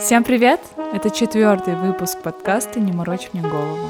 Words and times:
Всем 0.00 0.22
привет! 0.22 0.60
Это 0.92 1.10
четвертый 1.10 1.74
выпуск 1.74 2.22
подкаста 2.22 2.78
«Не 2.78 2.92
морочь 2.92 3.30
мне 3.32 3.42
голову». 3.42 3.88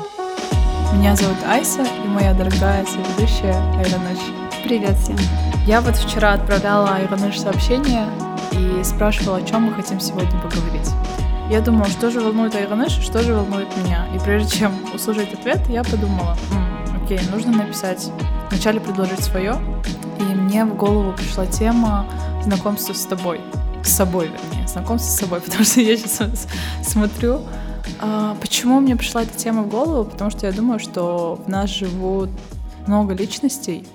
Меня 0.94 1.14
зовут 1.14 1.36
Айса 1.46 1.82
и 1.82 2.08
моя 2.08 2.32
дорогая 2.32 2.86
соведущая 2.86 3.54
Айраныш. 3.76 4.18
Привет 4.64 4.96
всем! 4.96 5.16
Я 5.66 5.82
вот 5.82 5.96
вчера 5.96 6.32
отправляла 6.32 6.94
Айраныш 6.94 7.38
сообщение 7.38 8.06
и 8.52 8.82
спрашивала, 8.84 9.36
о 9.36 9.42
чем 9.42 9.64
мы 9.64 9.74
хотим 9.74 10.00
сегодня 10.00 10.32
поговорить. 10.40 10.88
Я 11.50 11.60
думала, 11.60 11.86
что 11.88 12.10
же 12.10 12.20
волнует 12.20 12.54
Айраныш, 12.54 12.92
что 12.92 13.20
же 13.20 13.34
волнует 13.34 13.68
меня. 13.76 14.06
И 14.14 14.18
прежде 14.18 14.60
чем 14.60 14.72
услышать 14.94 15.34
ответ, 15.34 15.60
я 15.68 15.84
подумала, 15.84 16.36
М, 16.52 17.04
окей, 17.04 17.20
нужно 17.30 17.52
написать, 17.52 18.10
вначале 18.50 18.80
предложить 18.80 19.22
свое. 19.22 19.56
И 20.18 20.22
мне 20.22 20.64
в 20.64 20.74
голову 20.74 21.12
пришла 21.12 21.44
тема 21.46 22.06
знакомства 22.42 22.94
с 22.94 23.04
тобой. 23.04 23.40
С 23.84 23.88
собой, 23.88 24.28
вернее, 24.28 24.68
знакомство 24.68 25.10
с 25.10 25.20
собой, 25.20 25.40
потому 25.44 25.64
что 25.64 25.80
я 25.80 25.96
сейчас 25.96 26.46
смотрю. 26.82 27.40
а, 28.00 28.36
почему 28.40 28.80
мне 28.80 28.96
пришла 28.96 29.22
эта 29.22 29.36
тема 29.36 29.62
в 29.62 29.68
голову? 29.68 30.04
Потому 30.04 30.30
что 30.30 30.46
я 30.46 30.52
думаю, 30.52 30.78
что 30.78 31.42
в 31.44 31.48
нас 31.48 31.70
живут 31.70 32.30
много 32.86 33.14
личностей, 33.14 33.86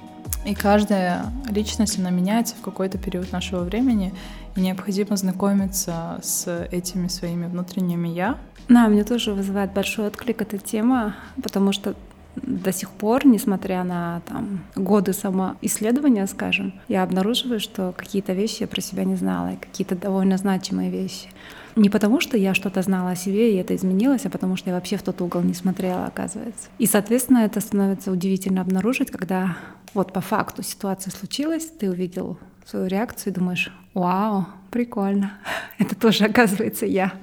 и 0.45 0.53
каждая 0.53 1.25
личность, 1.49 1.97
она 1.97 2.09
меняется 2.09 2.55
в 2.55 2.61
какой-то 2.61 2.97
период 2.97 3.31
нашего 3.31 3.63
времени, 3.63 4.13
и 4.55 4.61
необходимо 4.61 5.15
знакомиться 5.15 6.19
с 6.21 6.67
этими 6.71 7.07
своими 7.07 7.47
внутренними 7.47 8.09
«я». 8.09 8.37
Да, 8.67 8.87
мне 8.87 9.03
тоже 9.03 9.33
вызывает 9.33 9.73
большой 9.73 10.07
отклик 10.07 10.41
эта 10.41 10.57
тема, 10.57 11.15
потому 11.41 11.71
что 11.71 11.95
до 12.35 12.71
сих 12.71 12.89
пор, 12.89 13.25
несмотря 13.25 13.83
на 13.83 14.21
там, 14.27 14.63
годы 14.75 15.13
самоисследования, 15.13 16.25
скажем, 16.27 16.73
я 16.87 17.03
обнаруживаю, 17.03 17.59
что 17.59 17.93
какие-то 17.95 18.33
вещи 18.33 18.61
я 18.61 18.67
про 18.67 18.81
себя 18.81 19.03
не 19.03 19.15
знала, 19.15 19.53
и 19.53 19.57
какие-то 19.57 19.95
довольно 19.95 20.37
значимые 20.37 20.89
вещи. 20.89 21.29
Не 21.75 21.89
потому, 21.89 22.21
что 22.21 22.37
я 22.37 22.53
что-то 22.53 22.81
знала 22.81 23.11
о 23.11 23.15
себе, 23.15 23.53
и 23.53 23.57
это 23.57 23.75
изменилось, 23.75 24.25
а 24.25 24.29
потому 24.29 24.55
что 24.55 24.69
я 24.69 24.75
вообще 24.75 24.97
в 24.97 25.03
тот 25.03 25.21
угол 25.21 25.41
не 25.41 25.53
смотрела, 25.53 26.05
оказывается. 26.05 26.69
И, 26.77 26.85
соответственно, 26.85 27.39
это 27.39 27.59
становится 27.61 28.11
удивительно 28.11 28.61
обнаружить, 28.61 29.09
когда 29.09 29.57
вот 29.93 30.13
по 30.13 30.21
факту 30.21 30.61
ситуация 30.61 31.11
случилась, 31.11 31.65
ты 31.65 31.89
увидел 31.89 32.37
свою 32.65 32.87
реакцию 32.87 33.33
и 33.33 33.35
думаешь, 33.35 33.71
вау, 33.93 34.47
прикольно, 34.71 35.33
это 35.79 35.95
тоже 35.95 36.25
оказывается 36.25 36.85
я. 36.85 37.13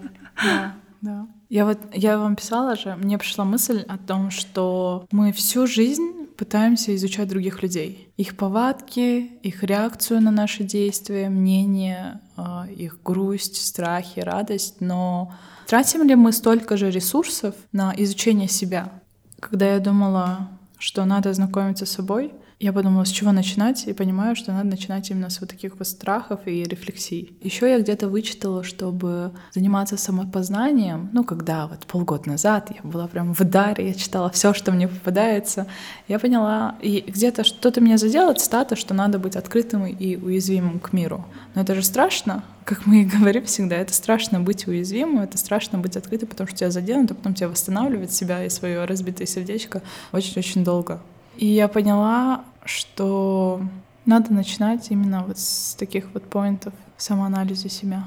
Да, 0.42 0.74
да. 1.00 1.26
Я 1.50 1.64
вот, 1.64 1.78
я 1.92 2.16
вам 2.16 2.36
писала 2.36 2.76
же, 2.76 2.94
мне 2.94 3.18
пришла 3.18 3.44
мысль 3.44 3.84
о 3.88 3.98
том, 3.98 4.30
что 4.30 5.08
мы 5.10 5.32
всю 5.32 5.66
жизнь 5.66 6.28
пытаемся 6.38 6.94
изучать 6.94 7.28
других 7.28 7.60
людей. 7.64 8.12
Их 8.16 8.36
повадки, 8.36 9.32
их 9.42 9.64
реакцию 9.64 10.20
на 10.22 10.30
наши 10.30 10.62
действия, 10.62 11.28
мнение, 11.28 12.20
а, 12.36 12.68
их 12.70 13.02
грусть, 13.02 13.56
страхи, 13.56 14.20
радость. 14.20 14.76
Но 14.80 15.34
тратим 15.66 16.06
ли 16.06 16.14
мы 16.14 16.30
столько 16.30 16.76
же 16.76 16.88
ресурсов 16.88 17.56
на 17.72 17.92
изучение 17.96 18.48
себя? 18.48 18.92
Когда 19.40 19.74
я 19.74 19.80
думала, 19.80 20.50
что 20.78 21.04
надо 21.04 21.34
знакомиться 21.34 21.84
с 21.84 21.90
собой, 21.90 22.32
я 22.60 22.74
подумала, 22.74 23.04
с 23.04 23.08
чего 23.08 23.32
начинать, 23.32 23.86
и 23.86 23.94
понимаю, 23.94 24.36
что 24.36 24.52
надо 24.52 24.68
начинать 24.68 25.10
именно 25.10 25.30
с 25.30 25.40
вот 25.40 25.48
таких 25.48 25.78
вот 25.78 25.88
страхов 25.88 26.40
и 26.44 26.62
рефлексий. 26.62 27.34
Еще 27.40 27.70
я 27.70 27.80
где-то 27.80 28.08
вычитала, 28.08 28.62
чтобы 28.62 29.32
заниматься 29.52 29.96
самопознанием, 29.96 31.08
ну, 31.14 31.24
когда 31.24 31.66
вот 31.66 31.86
полгода 31.86 32.28
назад 32.28 32.70
я 32.70 32.82
была 32.88 33.08
прям 33.08 33.34
в 33.34 33.40
ударе, 33.40 33.88
я 33.88 33.94
читала 33.94 34.28
все, 34.28 34.52
что 34.52 34.72
мне 34.72 34.88
попадается, 34.88 35.66
я 36.06 36.18
поняла, 36.18 36.76
и 36.82 37.02
где-то 37.06 37.44
что-то 37.44 37.80
меня 37.80 37.96
задело, 37.96 38.34
цитата, 38.34 38.76
что 38.76 38.92
надо 38.92 39.18
быть 39.18 39.36
открытым 39.36 39.86
и 39.86 40.16
уязвимым 40.16 40.80
к 40.80 40.92
миру. 40.92 41.24
Но 41.54 41.62
это 41.62 41.74
же 41.74 41.82
страшно, 41.82 42.44
как 42.66 42.84
мы 42.84 43.02
и 43.02 43.04
говорим 43.06 43.46
всегда, 43.46 43.76
это 43.76 43.94
страшно 43.94 44.38
быть 44.38 44.66
уязвимым, 44.66 45.22
это 45.22 45.38
страшно 45.38 45.78
быть 45.78 45.96
открытым, 45.96 46.28
потому 46.28 46.46
что 46.46 46.58
тебя 46.58 46.70
заденут, 46.70 47.10
а 47.10 47.14
потом 47.14 47.32
тебя 47.32 47.48
восстанавливать 47.48 48.12
себя 48.12 48.44
и 48.44 48.50
свое 48.50 48.84
разбитое 48.84 49.26
сердечко 49.26 49.80
очень-очень 50.12 50.62
долго. 50.62 51.00
И 51.40 51.46
я 51.46 51.68
поняла, 51.68 52.44
что 52.66 53.62
надо 54.04 54.30
начинать 54.30 54.90
именно 54.90 55.24
вот 55.26 55.38
с 55.38 55.74
таких 55.74 56.12
вот 56.12 56.24
поинтов 56.24 56.74
в 56.98 57.02
самоанализе 57.02 57.70
себя. 57.70 58.04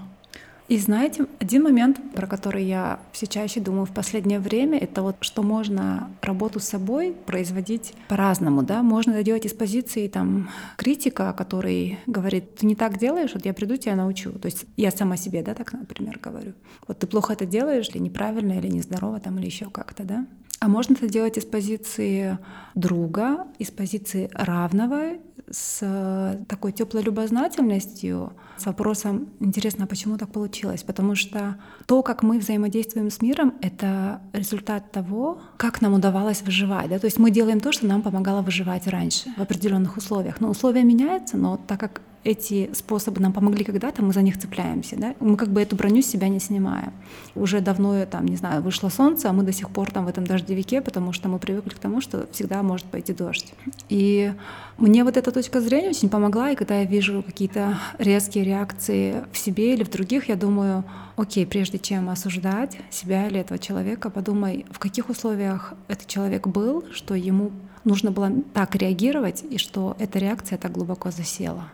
И 0.68 0.78
знаете, 0.78 1.26
один 1.40 1.64
момент, 1.64 2.00
про 2.14 2.28
который 2.28 2.64
я 2.64 3.00
все 3.12 3.26
чаще 3.26 3.60
думаю 3.60 3.86
в 3.86 3.92
последнее 3.92 4.40
время, 4.40 4.78
это 4.78 5.02
вот 5.02 5.16
что 5.22 5.42
можно 5.42 6.12
работу 6.22 6.60
с 6.60 6.66
собой 6.66 7.16
производить 7.26 7.96
по-разному, 8.08 8.62
да, 8.62 8.84
можно 8.84 9.12
это 9.12 9.24
делать 9.24 9.46
из 9.46 9.54
позиции 9.54 10.08
там 10.08 10.52
критика, 10.78 11.34
который 11.34 11.98
говорит, 12.06 12.58
ты 12.58 12.68
не 12.68 12.76
так 12.76 13.00
делаешь, 13.00 13.32
вот 13.34 13.46
я 13.46 13.54
приду 13.56 13.78
тебя 13.78 13.96
научу. 13.96 14.32
То 14.34 14.46
есть 14.46 14.66
я 14.78 14.92
сама 14.92 15.18
себе, 15.18 15.42
да, 15.42 15.56
так, 15.56 15.74
например, 15.74 16.20
говорю. 16.22 16.54
Вот 16.88 17.00
ты 17.00 17.08
плохо 17.08 17.34
это 17.34 17.48
делаешь, 17.48 17.90
или 17.90 17.98
неправильно, 17.98 18.54
или 18.54 18.68
нездорово, 18.68 19.20
там, 19.20 19.40
или 19.40 19.48
еще 19.48 19.72
как-то, 19.72 20.04
да. 20.04 20.28
А 20.64 20.70
можно 20.70 20.94
это 20.94 21.10
делать 21.10 21.38
из 21.38 21.44
позиции 21.44 22.40
друга, 22.74 23.48
из 23.60 23.70
позиции 23.70 24.30
равного, 24.32 25.18
с 25.52 26.40
такой 26.48 26.72
теплой 26.72 27.04
любознательностью, 27.04 28.32
с 28.56 28.66
вопросом, 28.66 29.28
интересно, 29.42 29.84
а 29.84 29.88
почему 29.88 30.18
так 30.18 30.32
получилось? 30.32 30.84
Потому 30.84 31.16
что 31.16 31.58
то, 31.86 32.02
как 32.02 32.24
мы 32.24 32.40
взаимодействуем 32.40 33.12
с 33.12 33.22
миром, 33.22 33.56
это 33.62 34.22
результат 34.32 34.90
того, 34.94 35.42
как 35.58 35.82
нам 35.82 35.96
удавалось 35.96 36.44
выживать. 36.44 36.90
Да? 36.90 36.98
То 36.98 37.08
есть 37.08 37.20
мы 37.20 37.30
делаем 37.30 37.60
то, 37.60 37.74
что 37.74 37.86
нам 37.86 38.02
помогало 38.02 38.42
выживать 38.42 38.88
раньше 38.88 39.34
в 39.36 39.42
определенных 39.42 39.98
условиях. 39.98 40.40
Но 40.40 40.50
условия 40.50 40.84
меняются, 40.84 41.36
но 41.36 41.58
так 41.58 41.78
как 41.78 42.02
эти 42.24 42.70
способы 42.74 43.22
нам 43.22 43.34
помогли 43.34 43.64
когда-то, 43.64 44.02
мы 44.02 44.14
за 44.14 44.22
них 44.22 44.40
цепляемся, 44.40 44.96
да? 44.96 45.16
Мы 45.20 45.36
как 45.36 45.50
бы 45.50 45.62
эту 45.62 45.76
броню 45.76 46.02
с 46.02 46.06
себя 46.06 46.30
не 46.30 46.40
снимаем. 46.40 46.94
Уже 47.36 47.60
давно, 47.60 48.06
там, 48.06 48.26
не 48.26 48.38
знаю, 48.38 48.62
вышло 48.62 48.90
солнце, 48.90 49.30
а 49.30 49.34
мы 49.34 49.44
до 49.44 49.52
сих 49.52 49.70
пор 49.70 49.92
там 49.92 50.06
в 50.06 50.08
этом 50.08 50.26
дождевике, 50.26 50.82
потому 50.82 51.12
что 51.12 51.28
мы 51.28 51.40
привыкли 51.40 51.70
к 51.70 51.80
тому, 51.80 52.02
что 52.02 52.28
всегда 52.32 52.64
может 52.64 52.86
пойти 52.86 53.14
дождь. 53.14 53.54
И 53.90 54.34
мне 54.78 55.04
вот 55.04 55.18
эта 55.18 55.32
точка 55.32 55.60
зрения 55.60 55.90
очень 55.90 56.10
помогла, 56.10 56.52
и 56.52 56.56
когда 56.56 56.80
я 56.80 56.86
вижу 56.86 57.24
какие-то 57.24 57.78
резкие 57.98 58.44
реакции 58.44 59.24
в 59.32 59.38
себе 59.38 59.74
или 59.74 59.84
в 59.84 59.90
других, 59.90 60.30
я 60.30 60.36
думаю, 60.36 60.86
окей, 61.18 61.46
прежде 61.46 61.78
чем 61.78 62.10
осуждать 62.10 62.78
себя 62.90 63.28
или 63.28 63.40
этого 63.40 63.60
человека, 63.60 64.10
подумай, 64.10 64.66
в 64.72 64.80
каких 64.80 65.10
условиях 65.10 65.74
этот 65.88 66.08
человек 66.08 66.48
был, 66.48 66.86
что 66.92 67.16
ему 67.16 67.52
нужно 67.84 68.12
было 68.12 68.32
так 68.54 68.76
реагировать, 68.76 69.44
и 69.50 69.58
что 69.58 69.96
эта 70.00 70.20
реакция 70.20 70.58
так 70.58 70.72
глубоко 70.72 71.12
засела. 71.12 71.66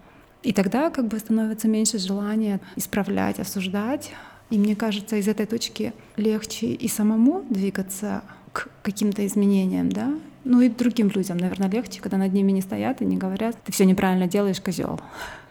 И 0.43 0.53
тогда 0.53 0.89
как 0.89 1.07
бы 1.07 1.19
становится 1.19 1.67
меньше 1.67 1.97
желания 1.97 2.59
исправлять, 2.75 3.39
осуждать. 3.39 4.11
И 4.49 4.57
мне 4.57 4.75
кажется, 4.75 5.17
из 5.17 5.27
этой 5.27 5.45
точки 5.45 5.93
легче 6.15 6.67
и 6.67 6.87
самому 6.87 7.43
двигаться 7.49 8.23
к 8.53 8.69
каким-то 8.81 9.25
изменениям, 9.27 9.89
да, 9.89 10.11
ну 10.43 10.61
и 10.61 10.69
другим 10.69 11.09
людям, 11.09 11.37
наверное, 11.37 11.69
легче, 11.69 12.01
когда 12.01 12.17
над 12.17 12.33
ними 12.33 12.51
не 12.51 12.61
стоят 12.61 13.01
и 13.01 13.05
не 13.05 13.17
говорят, 13.17 13.55
ты 13.63 13.71
все 13.71 13.85
неправильно 13.85 14.27
делаешь, 14.27 14.61
козел. 14.61 14.99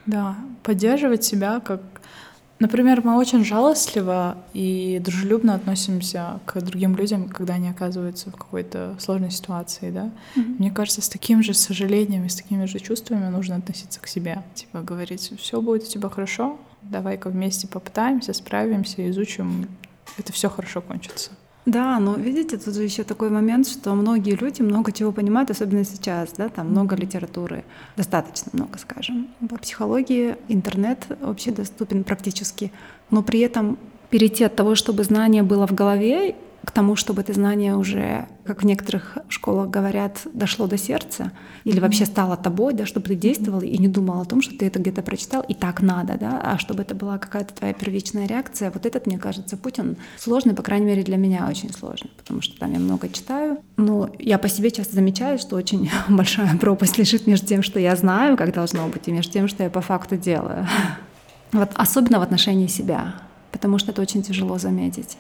Да, 0.07 0.37
поддерживать 0.63 1.23
себя 1.23 1.61
как 1.61 1.83
Например, 2.61 3.03
мы 3.05 3.17
очень 3.17 3.45
жалостливо 3.45 4.37
и 4.53 5.01
дружелюбно 5.05 5.55
относимся 5.55 6.41
к 6.45 6.61
другим 6.61 6.97
людям, 6.97 7.29
когда 7.29 7.55
они 7.55 7.69
оказываются 7.69 8.31
в 8.31 8.37
какой-то 8.37 8.97
сложной 8.99 9.31
ситуации, 9.31 9.91
да. 9.91 10.11
Mm-hmm. 10.35 10.57
Мне 10.59 10.71
кажется, 10.73 11.01
с 11.01 11.09
таким 11.09 11.43
же 11.43 11.55
сожалением 11.55 12.25
и 12.25 12.29
с 12.29 12.35
такими 12.35 12.65
же 12.65 12.81
чувствами 12.81 13.29
нужно 13.29 13.57
относиться 13.57 14.01
к 14.01 14.09
себе. 14.09 14.43
Типа 14.55 14.81
говорить, 14.81 15.33
все 15.39 15.61
будет 15.61 15.85
у 15.85 15.87
тебя 15.87 16.09
хорошо, 16.09 16.59
давай-ка 16.83 17.31
вместе 17.31 17.69
попытаемся, 17.69 18.33
справимся, 18.33 19.09
изучим, 19.09 19.69
это 20.17 20.33
все 20.33 20.51
хорошо 20.51 20.81
кончится. 20.81 21.31
Да, 21.69 22.01
но 22.01 22.15
видите, 22.15 22.57
тут 22.57 22.75
же 22.75 22.83
еще 22.83 23.05
такой 23.05 23.29
момент, 23.29 23.69
что 23.69 23.95
многие 23.95 24.35
люди 24.37 24.63
много 24.63 24.91
чего 24.91 25.13
понимают, 25.13 25.51
особенно 25.51 25.85
сейчас, 25.85 26.31
да, 26.39 26.49
там 26.49 26.69
много 26.69 26.97
литературы, 26.97 27.63
достаточно 27.95 28.51
много, 28.55 28.79
скажем. 28.79 29.29
По 29.51 29.59
психологии 29.59 30.37
интернет 30.49 31.07
вообще 31.21 31.51
доступен 31.51 32.05
практически, 32.05 32.73
но 33.11 33.23
при 33.23 33.41
этом 33.41 33.79
перейти 34.09 34.45
от 34.45 34.57
того, 34.57 34.77
чтобы 34.77 35.05
знание 35.05 35.43
было 35.43 35.67
в 35.67 35.75
голове, 35.75 36.37
к 36.65 36.71
тому, 36.71 36.97
чтобы 36.97 37.23
это 37.23 37.33
знание 37.33 37.77
уже, 37.77 38.27
как 38.45 38.63
в 38.63 38.67
некоторых 38.67 39.19
школах 39.29 39.71
говорят, 39.71 40.21
дошло 40.35 40.67
до 40.67 40.77
сердца 40.77 41.33
или 41.65 41.79
вообще 41.79 42.05
стало 42.05 42.37
тобой, 42.37 42.75
да, 42.75 42.85
чтобы 42.85 43.07
ты 43.07 43.15
действовал 43.15 43.61
и 43.61 43.79
не 43.79 43.89
думал 43.89 44.21
о 44.21 44.25
том, 44.25 44.43
что 44.43 44.57
ты 44.57 44.67
это 44.67 44.79
где-то 44.79 45.03
прочитал 45.03 45.43
и 45.43 45.55
так 45.55 45.81
надо, 45.81 46.19
да, 46.19 46.41
а 46.43 46.59
чтобы 46.59 46.83
это 46.83 46.95
была 46.95 47.19
какая-то 47.19 47.55
твоя 47.55 47.73
первичная 47.73 48.27
реакция. 48.27 48.71
Вот 48.73 48.87
этот, 48.87 49.07
мне 49.07 49.19
кажется, 49.19 49.57
путь, 49.57 49.79
он 49.79 49.97
сложный, 50.19 50.55
по 50.55 50.63
крайней 50.63 50.87
мере, 50.87 51.05
для 51.05 51.17
меня 51.17 51.47
очень 51.49 51.73
сложный, 51.73 52.11
потому 52.17 52.43
что 52.43 52.59
там 52.59 52.73
я 52.73 52.79
много 52.79 53.09
читаю. 53.09 53.59
Но 53.77 54.11
я 54.19 54.39
по 54.39 54.49
себе 54.49 54.71
часто 54.71 54.97
замечаю, 54.97 55.39
что 55.39 55.57
очень 55.57 55.91
большая 56.09 56.57
пропасть 56.59 56.99
лежит 56.99 57.27
между 57.27 57.47
тем, 57.47 57.63
что 57.63 57.79
я 57.79 57.95
знаю, 57.95 58.37
как 58.37 58.53
должно 58.53 58.89
быть, 58.89 59.07
и 59.07 59.13
между 59.13 59.33
тем, 59.33 59.49
что 59.49 59.63
я 59.63 59.71
по 59.71 59.81
факту 59.81 60.17
делаю. 60.17 60.67
Вот 61.51 61.71
особенно 61.77 62.19
в 62.19 62.23
отношении 62.23 62.67
себя, 62.67 63.15
потому 63.53 63.79
что 63.79 63.91
это 63.91 64.03
очень 64.03 64.23
тяжело 64.23 64.59
заметить. 64.59 65.17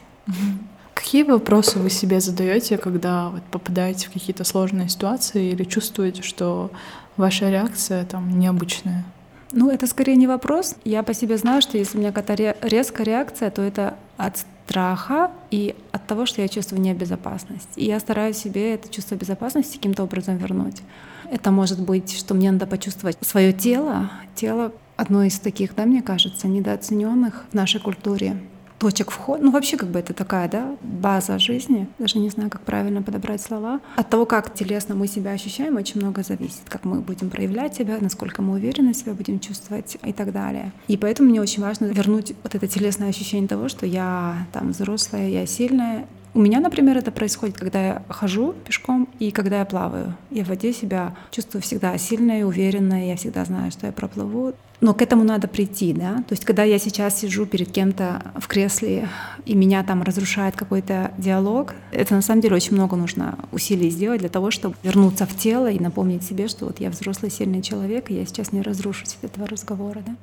Какие 0.98 1.22
вопросы 1.22 1.78
вы 1.78 1.90
себе 1.90 2.18
задаете, 2.18 2.76
когда 2.76 3.28
вот 3.28 3.44
попадаете 3.44 4.08
в 4.08 4.12
какие-то 4.12 4.42
сложные 4.42 4.88
ситуации 4.88 5.52
или 5.52 5.62
чувствуете, 5.62 6.22
что 6.22 6.72
ваша 7.16 7.50
реакция 7.50 8.04
там 8.04 8.36
необычная? 8.40 9.04
Ну, 9.52 9.70
это 9.70 9.86
скорее 9.86 10.16
не 10.16 10.26
вопрос. 10.26 10.74
Я 10.84 11.04
по 11.04 11.14
себе 11.14 11.38
знаю, 11.38 11.62
что 11.62 11.78
если 11.78 11.96
у 11.96 12.00
меня 12.00 12.10
какая-то 12.10 12.56
резкая 12.66 13.06
реакция, 13.06 13.52
то 13.52 13.62
это 13.62 13.94
от 14.16 14.38
страха 14.38 15.30
и 15.52 15.76
от 15.92 16.04
того, 16.08 16.26
что 16.26 16.42
я 16.42 16.48
чувствую 16.48 16.82
небезопасность. 16.82 17.68
И 17.76 17.84
я 17.84 18.00
стараюсь 18.00 18.36
себе 18.36 18.74
это 18.74 18.88
чувство 18.88 19.14
безопасности 19.14 19.76
каким-то 19.76 20.02
образом 20.02 20.36
вернуть. 20.36 20.82
Это 21.30 21.52
может 21.52 21.80
быть, 21.80 22.18
что 22.18 22.34
мне 22.34 22.50
надо 22.50 22.66
почувствовать 22.66 23.16
свое 23.20 23.52
тело. 23.52 24.10
Тело 24.34 24.72
одно 24.96 25.22
из 25.22 25.38
таких, 25.38 25.76
да, 25.76 25.84
мне 25.84 26.02
кажется, 26.02 26.48
недооцененных 26.48 27.44
в 27.52 27.54
нашей 27.54 27.80
культуре 27.80 28.36
точек 28.78 29.10
входа. 29.10 29.42
Ну, 29.42 29.50
вообще, 29.50 29.76
как 29.76 29.88
бы 29.88 29.98
это 29.98 30.14
такая, 30.14 30.48
да, 30.48 30.76
база 30.82 31.38
жизни. 31.38 31.88
Даже 31.98 32.18
не 32.18 32.30
знаю, 32.30 32.50
как 32.50 32.62
правильно 32.62 33.02
подобрать 33.02 33.42
слова. 33.42 33.80
От 33.96 34.08
того, 34.08 34.26
как 34.26 34.54
телесно 34.54 34.94
мы 34.94 35.08
себя 35.08 35.32
ощущаем, 35.32 35.76
очень 35.76 36.00
много 36.00 36.22
зависит. 36.22 36.62
Как 36.68 36.84
мы 36.84 37.00
будем 37.00 37.30
проявлять 37.30 37.76
себя, 37.76 37.98
насколько 38.00 38.42
мы 38.42 38.54
уверенно 38.54 38.94
себя 38.94 39.12
будем 39.12 39.40
чувствовать 39.40 39.96
и 40.02 40.12
так 40.12 40.32
далее. 40.32 40.72
И 40.86 40.96
поэтому 40.96 41.30
мне 41.30 41.40
очень 41.40 41.62
важно 41.62 41.86
вернуть 41.86 42.34
вот 42.42 42.54
это 42.54 42.66
телесное 42.66 43.08
ощущение 43.08 43.48
того, 43.48 43.68
что 43.68 43.86
я 43.86 44.46
там 44.52 44.70
взрослая, 44.70 45.28
я 45.28 45.46
сильная, 45.46 46.06
у 46.34 46.40
меня, 46.40 46.60
например, 46.60 46.96
это 46.96 47.10
происходит, 47.10 47.56
когда 47.56 47.84
я 47.84 48.02
хожу 48.08 48.54
пешком 48.64 49.08
и 49.18 49.30
когда 49.30 49.60
я 49.60 49.64
плаваю. 49.64 50.14
Я 50.30 50.44
в 50.44 50.48
воде 50.48 50.72
себя 50.72 51.16
чувствую 51.30 51.62
всегда 51.62 51.96
сильной, 51.98 52.44
уверенной, 52.44 53.08
я 53.08 53.16
всегда 53.16 53.44
знаю, 53.44 53.72
что 53.72 53.86
я 53.86 53.92
проплыву. 53.92 54.54
Но 54.80 54.94
к 54.94 55.02
этому 55.02 55.24
надо 55.24 55.48
прийти, 55.48 55.92
да. 55.92 56.18
То 56.28 56.32
есть, 56.32 56.44
когда 56.44 56.62
я 56.62 56.78
сейчас 56.78 57.18
сижу 57.18 57.46
перед 57.46 57.72
кем-то 57.72 58.22
в 58.36 58.46
кресле, 58.46 59.08
и 59.44 59.54
меня 59.54 59.82
там 59.82 60.02
разрушает 60.02 60.54
какой-то 60.54 61.10
диалог, 61.18 61.74
это 61.90 62.14
на 62.14 62.22
самом 62.22 62.42
деле 62.42 62.56
очень 62.56 62.74
много 62.74 62.96
нужно 62.96 63.38
усилий 63.50 63.90
сделать 63.90 64.20
для 64.20 64.28
того, 64.28 64.52
чтобы 64.52 64.76
вернуться 64.84 65.26
в 65.26 65.36
тело 65.36 65.68
и 65.68 65.80
напомнить 65.80 66.22
себе, 66.22 66.46
что 66.46 66.66
вот 66.66 66.78
я 66.78 66.90
взрослый, 66.90 67.30
сильный 67.30 67.60
человек, 67.60 68.10
и 68.10 68.14
я 68.14 68.24
сейчас 68.24 68.52
не 68.52 68.62
разрушусь 68.62 69.16
от 69.20 69.30
этого 69.32 69.48
разговора, 69.48 70.00
да. 70.06 70.14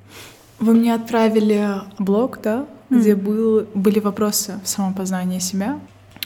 Вы 0.60 0.74
мне 0.74 0.96
отправили 0.96 1.70
блог, 2.00 2.40
да, 2.42 2.66
mm-hmm. 2.90 3.00
где 3.00 3.16
был, 3.16 3.68
были 3.74 4.00
вопросы 4.00 4.60
в 4.64 4.70
самопознании 4.70 5.40
себя. 5.40 5.80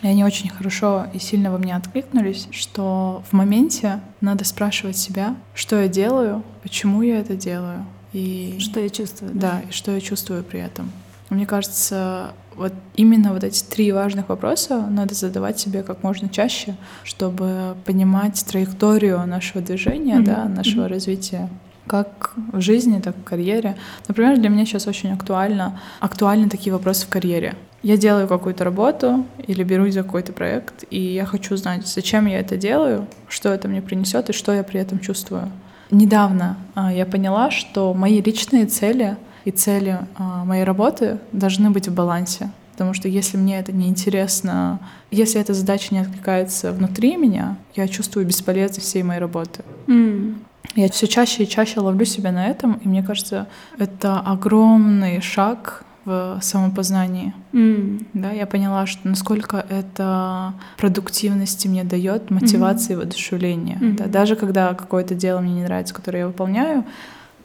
И 0.03 0.07
они 0.07 0.23
очень 0.23 0.49
хорошо 0.49 1.07
и 1.13 1.19
сильно 1.19 1.51
во 1.51 1.57
мне 1.57 1.75
откликнулись, 1.75 2.47
что 2.51 3.23
в 3.29 3.33
моменте 3.33 3.99
надо 4.21 4.45
спрашивать 4.45 4.95
себя, 4.95 5.35
что 5.53 5.81
я 5.81 5.89
делаю, 5.89 6.43
почему 6.61 7.01
я 7.01 7.19
это 7.19 7.35
делаю, 7.35 7.85
и 8.13 8.57
что 8.59 8.79
я 8.79 8.89
чувствую. 8.89 9.31
Да, 9.33 9.61
да 9.63 9.69
и 9.69 9.71
что 9.71 9.91
я 9.91 10.01
чувствую 10.01 10.43
при 10.43 10.59
этом. 10.59 10.91
Мне 11.29 11.45
кажется, 11.45 12.33
вот 12.55 12.73
именно 12.95 13.33
вот 13.33 13.43
эти 13.43 13.63
три 13.63 13.91
важных 13.91 14.29
вопроса 14.29 14.85
надо 14.89 15.13
задавать 15.13 15.59
себе 15.59 15.83
как 15.83 16.03
можно 16.03 16.27
чаще, 16.27 16.75
чтобы 17.03 17.77
понимать 17.85 18.43
траекторию 18.45 19.25
нашего 19.27 19.61
движения, 19.61 20.17
mm-hmm. 20.17 20.25
да, 20.25 20.45
нашего 20.45 20.85
mm-hmm. 20.85 20.89
развития 20.89 21.49
как 21.87 22.33
в 22.53 22.61
жизни, 22.61 22.99
так 22.99 23.17
и 23.17 23.21
в 23.21 23.23
карьере. 23.23 23.75
Например, 24.07 24.37
для 24.37 24.49
меня 24.49 24.63
сейчас 24.63 24.85
очень 24.85 25.11
актуально, 25.11 25.79
актуальны 25.99 26.47
такие 26.47 26.71
вопросы 26.71 27.07
в 27.07 27.09
карьере. 27.09 27.55
Я 27.81 27.97
делаю 27.97 28.27
какую-то 28.27 28.63
работу 28.63 29.25
или 29.47 29.63
берусь 29.63 29.95
за 29.95 30.03
какой-то 30.03 30.31
проект, 30.31 30.83
и 30.91 31.01
я 31.01 31.25
хочу 31.25 31.55
знать, 31.57 31.87
зачем 31.87 32.27
я 32.27 32.39
это 32.39 32.57
делаю, 32.57 33.07
что 33.27 33.49
это 33.49 33.67
мне 33.67 33.81
принесет 33.81 34.29
и 34.29 34.33
что 34.33 34.53
я 34.53 34.63
при 34.63 34.79
этом 34.79 34.99
чувствую. 34.99 35.49
Недавно 35.91 36.57
а, 36.75 36.93
я 36.93 37.05
поняла, 37.05 37.51
что 37.51 37.93
мои 37.93 38.21
личные 38.21 38.65
цели 38.65 39.17
и 39.45 39.51
цели 39.51 39.99
а, 40.15 40.45
моей 40.45 40.63
работы 40.63 41.19
должны 41.31 41.71
быть 41.71 41.87
в 41.87 41.93
балансе. 41.93 42.51
Потому 42.73 42.93
что 42.93 43.09
если 43.09 43.35
мне 43.35 43.59
это 43.59 43.71
не 43.73 43.87
интересно, 43.87 44.79
если 45.11 45.41
эта 45.41 45.53
задача 45.53 45.93
не 45.93 45.99
откликается 45.99 46.71
внутри 46.71 47.17
меня, 47.17 47.57
я 47.75 47.87
чувствую 47.87 48.25
бесполезность 48.25 48.87
всей 48.87 49.03
моей 49.03 49.19
работы. 49.19 49.63
Mm. 49.87 50.35
Я 50.75 50.89
все 50.89 51.07
чаще 51.07 51.43
и 51.43 51.47
чаще 51.47 51.79
ловлю 51.79 52.05
себя 52.05 52.31
на 52.31 52.47
этом, 52.47 52.73
и 52.73 52.87
мне 52.87 53.03
кажется, 53.03 53.47
это 53.77 54.19
огромный 54.19 55.19
шаг 55.19 55.83
в 56.09 56.43
самопознании. 56.43 57.33
Mm. 57.53 58.05
Да, 58.13 58.31
я 58.31 58.45
поняла, 58.45 58.85
что 58.85 59.07
насколько 59.07 59.65
это 59.69 60.53
продуктивности 60.77 61.67
мне 61.67 61.83
дает, 61.83 62.31
мотивации 62.31 62.93
mm-hmm. 62.93 62.97
воодушевления. 62.97 63.77
Mm-hmm. 63.77 63.97
Да, 63.97 64.05
даже 64.05 64.35
когда 64.35 64.73
какое-то 64.73 65.15
дело 65.15 65.39
мне 65.39 65.53
не 65.53 65.63
нравится, 65.63 65.93
которое 65.93 66.19
я 66.19 66.27
выполняю, 66.27 66.83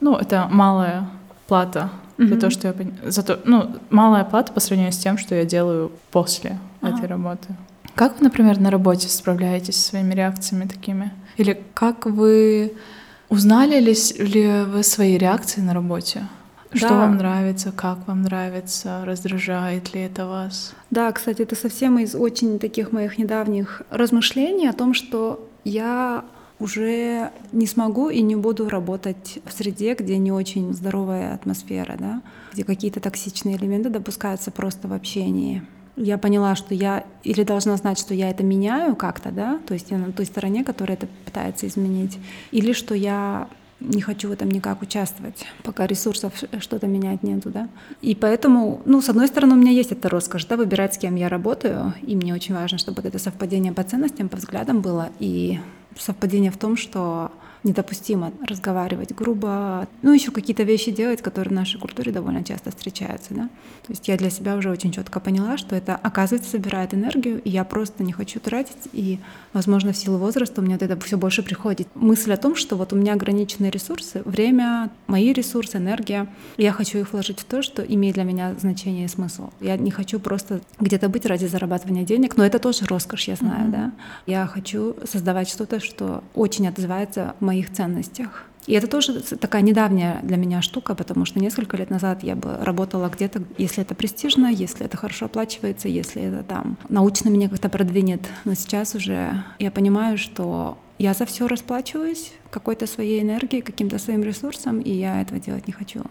ну, 0.01 0.17
это 0.17 0.49
малая 0.51 1.09
плата 1.47 1.91
mm-hmm. 2.19 2.29
за 2.29 2.41
то, 2.41 2.51
что 2.51 2.69
я 2.69 3.11
за 3.11 3.23
то, 3.23 3.41
ну, 3.45 3.77
малая 3.91 4.25
плата 4.25 4.53
по 4.53 4.61
сравнению 4.61 4.93
с 4.93 4.99
тем, 4.99 5.19
что 5.19 5.35
я 5.35 5.45
делаю 5.45 5.93
после 6.11 6.59
ага. 6.81 6.97
этой 6.97 7.07
работы. 7.07 7.49
Как 7.95 8.19
вы, 8.19 8.25
например, 8.25 8.59
на 8.59 8.71
работе 8.71 9.09
справляетесь 9.09 9.77
со 9.77 9.91
своими 9.91 10.15
реакциями 10.15 10.67
такими? 10.67 11.13
Или 11.37 11.63
как 11.75 12.07
вы 12.07 12.73
Узнали 13.29 13.81
ли, 13.81 13.95
ли 14.19 14.63
вы 14.65 14.83
свои 14.83 15.19
реакции 15.19 15.61
на 15.61 15.75
работе? 15.75 16.27
Что 16.75 16.89
да. 16.89 16.99
вам 16.99 17.17
нравится, 17.17 17.73
как 17.73 18.07
вам 18.07 18.23
нравится, 18.23 19.03
раздражает 19.05 19.95
ли 19.95 20.03
это 20.03 20.27
вас? 20.27 20.75
Да, 20.91 21.11
кстати, 21.13 21.43
это 21.43 21.55
совсем 21.55 21.99
из 21.99 22.15
очень 22.15 22.59
таких 22.59 22.93
моих 22.93 23.19
недавних 23.19 23.83
размышлений 23.91 24.69
о 24.69 24.73
том, 24.73 24.95
что 24.95 25.49
я 25.65 26.25
уже 26.59 27.31
не 27.53 27.67
смогу 27.67 28.11
и 28.11 28.23
не 28.23 28.37
буду 28.37 28.69
работать 28.69 29.39
в 29.45 29.53
среде, 29.53 29.95
где 29.95 30.19
не 30.19 30.33
очень 30.33 30.73
здоровая 30.73 31.35
атмосфера, 31.35 31.97
да, 31.99 32.23
где 32.53 32.65
какие-то 32.65 33.01
токсичные 33.01 33.57
элементы 33.57 33.91
допускаются 33.91 34.51
просто 34.51 34.89
в 34.89 34.93
общении 34.93 35.63
я 35.97 36.19
поняла, 36.19 36.57
что 36.57 36.75
я 36.75 37.05
или 37.23 37.45
должна 37.45 37.77
знать, 37.77 37.99
что 37.99 38.15
я 38.15 38.31
это 38.31 38.43
меняю 38.43 38.97
как-то, 38.97 39.31
да, 39.31 39.61
то 39.67 39.75
есть 39.75 39.91
я 39.91 39.99
на 39.99 40.13
той 40.13 40.27
стороне, 40.27 40.65
которая 40.65 40.97
это 40.97 41.07
пытается 41.25 41.67
изменить, 41.67 42.19
или 42.51 42.73
что 42.73 42.95
я 42.95 43.49
не 43.85 44.01
хочу 44.01 44.29
в 44.29 44.33
этом 44.33 44.51
никак 44.51 44.83
участвовать, 44.83 45.45
пока 45.63 45.87
ресурсов 45.87 46.33
что-то 46.61 46.87
менять 46.87 47.23
нету, 47.23 47.51
да. 47.51 47.69
И 48.01 48.15
поэтому, 48.15 48.83
ну, 48.85 49.01
с 49.01 49.09
одной 49.09 49.29
стороны, 49.29 49.55
у 49.55 49.59
меня 49.59 49.71
есть 49.71 49.93
эта 49.93 50.09
роскошь, 50.09 50.45
да, 50.47 50.57
выбирать, 50.57 50.95
с 50.95 50.99
кем 50.99 51.15
я 51.17 51.29
работаю, 51.29 51.95
и 52.03 52.17
мне 52.17 52.35
очень 52.35 52.55
важно, 52.55 52.79
чтобы 52.79 53.03
вот 53.03 53.07
это 53.07 53.19
совпадение 53.19 53.73
по 53.73 53.83
ценностям, 53.83 54.29
по 54.29 54.37
взглядам 54.37 54.81
было, 54.81 55.11
и 55.19 55.61
совпадение 55.97 56.51
в 56.51 56.57
том, 56.57 56.77
что 56.77 57.31
недопустимо 57.65 58.33
разговаривать 58.47 59.15
грубо, 59.15 59.89
ну 60.03 60.13
еще 60.13 60.31
какие-то 60.31 60.63
вещи 60.63 60.91
делать, 60.91 61.23
которые 61.23 61.51
в 61.51 61.55
нашей 61.55 61.81
культуре 61.81 62.13
довольно 62.13 62.45
часто 62.45 62.71
встречаются. 62.71 63.35
Да? 63.35 63.49
То 63.87 63.93
есть 63.93 64.07
я 64.09 64.17
для 64.17 64.31
себя 64.31 64.57
уже 64.57 64.71
очень 64.71 64.93
четко 64.93 65.21
поняла, 65.21 65.57
что 65.57 65.75
это 65.75 65.97
оказывается 65.97 66.51
собирает 66.51 66.95
энергию, 66.95 67.41
и 67.43 67.51
я 67.51 67.65
просто 67.65 68.03
не 68.05 68.13
хочу 68.13 68.41
тратить, 68.41 68.89
и, 68.93 69.19
возможно, 69.53 69.93
в 69.93 69.97
силу 69.97 70.19
возраста 70.19 70.61
у 70.61 70.65
меня 70.65 70.77
вот 70.79 70.83
это 70.83 70.99
все 71.01 71.17
больше 71.17 71.43
приходит. 71.43 71.89
Мысль 71.95 72.33
о 72.33 72.37
том, 72.37 72.55
что 72.55 72.77
вот 72.77 72.93
у 72.93 72.97
меня 72.97 73.15
ограниченные 73.15 73.71
ресурсы, 73.71 74.23
время, 74.25 74.91
мои 75.07 75.33
ресурсы, 75.33 75.79
энергия, 75.79 76.27
я 76.57 76.73
хочу 76.73 76.99
их 76.99 77.13
вложить 77.13 77.41
в 77.41 77.45
то, 77.45 77.63
что 77.63 77.83
имеет 77.83 78.15
для 78.15 78.25
меня 78.25 78.55
значение 78.59 79.07
и 79.07 79.09
смысл. 79.09 79.51
Я 79.61 79.77
не 79.77 79.91
хочу 79.91 80.21
просто 80.21 80.61
где-то 80.81 81.09
быть 81.09 81.27
ради 81.27 81.47
зарабатывания 81.47 82.05
денег, 82.05 82.37
но 82.37 82.45
это 82.45 82.59
тоже 82.59 82.85
роскошь, 82.87 83.29
я 83.29 83.37
знаю, 83.37 83.69
mm-hmm. 83.69 83.73
да. 83.73 83.93
Я 84.27 84.47
хочу 84.47 84.97
создавать 85.11 85.49
что-то, 85.49 85.81
что 85.81 86.23
очень 86.35 86.69
отзывается 86.69 87.35
в 87.41 87.45
моих 87.55 87.73
ценностях. 87.73 88.54
И 88.67 88.73
это 88.73 88.87
тоже 88.87 89.21
такая 89.21 89.63
недавняя 89.63 90.21
для 90.23 90.37
меня 90.37 90.63
штука, 90.63 90.95
потому 90.95 91.25
что 91.25 91.39
несколько 91.39 91.77
лет 91.77 91.91
назад 91.91 92.23
я 92.23 92.35
бы 92.35 92.57
работала 92.61 93.09
где-то, 93.09 93.43
если 93.59 93.83
это 93.83 93.95
престижно, 93.95 94.47
если 94.47 94.87
это 94.87 94.97
хорошо 94.97 95.27
оплачивается, 95.27 95.89
если 95.89 96.23
это 96.23 96.43
там 96.43 96.79
научно 96.89 97.29
меня 97.29 97.49
как-то 97.49 97.69
продвинет. 97.69 98.23
Но 98.45 98.55
сейчас 98.55 98.95
уже 98.95 99.45
я 99.59 99.71
понимаю, 99.71 100.19
что 100.19 100.79
я 100.99 101.13
за 101.13 101.27
все 101.27 101.49
расплачиваюсь 101.49 102.33
какой-то 102.51 102.87
своей 102.87 103.21
энергией, 103.21 103.63
каким-то 103.63 103.99
своим 103.99 104.23
ресурсом, 104.23 104.81
и 104.81 104.93
я 104.93 105.21
этого 105.21 105.41
делать 105.41 105.67
не 105.67 105.73
хочу. 105.73 106.03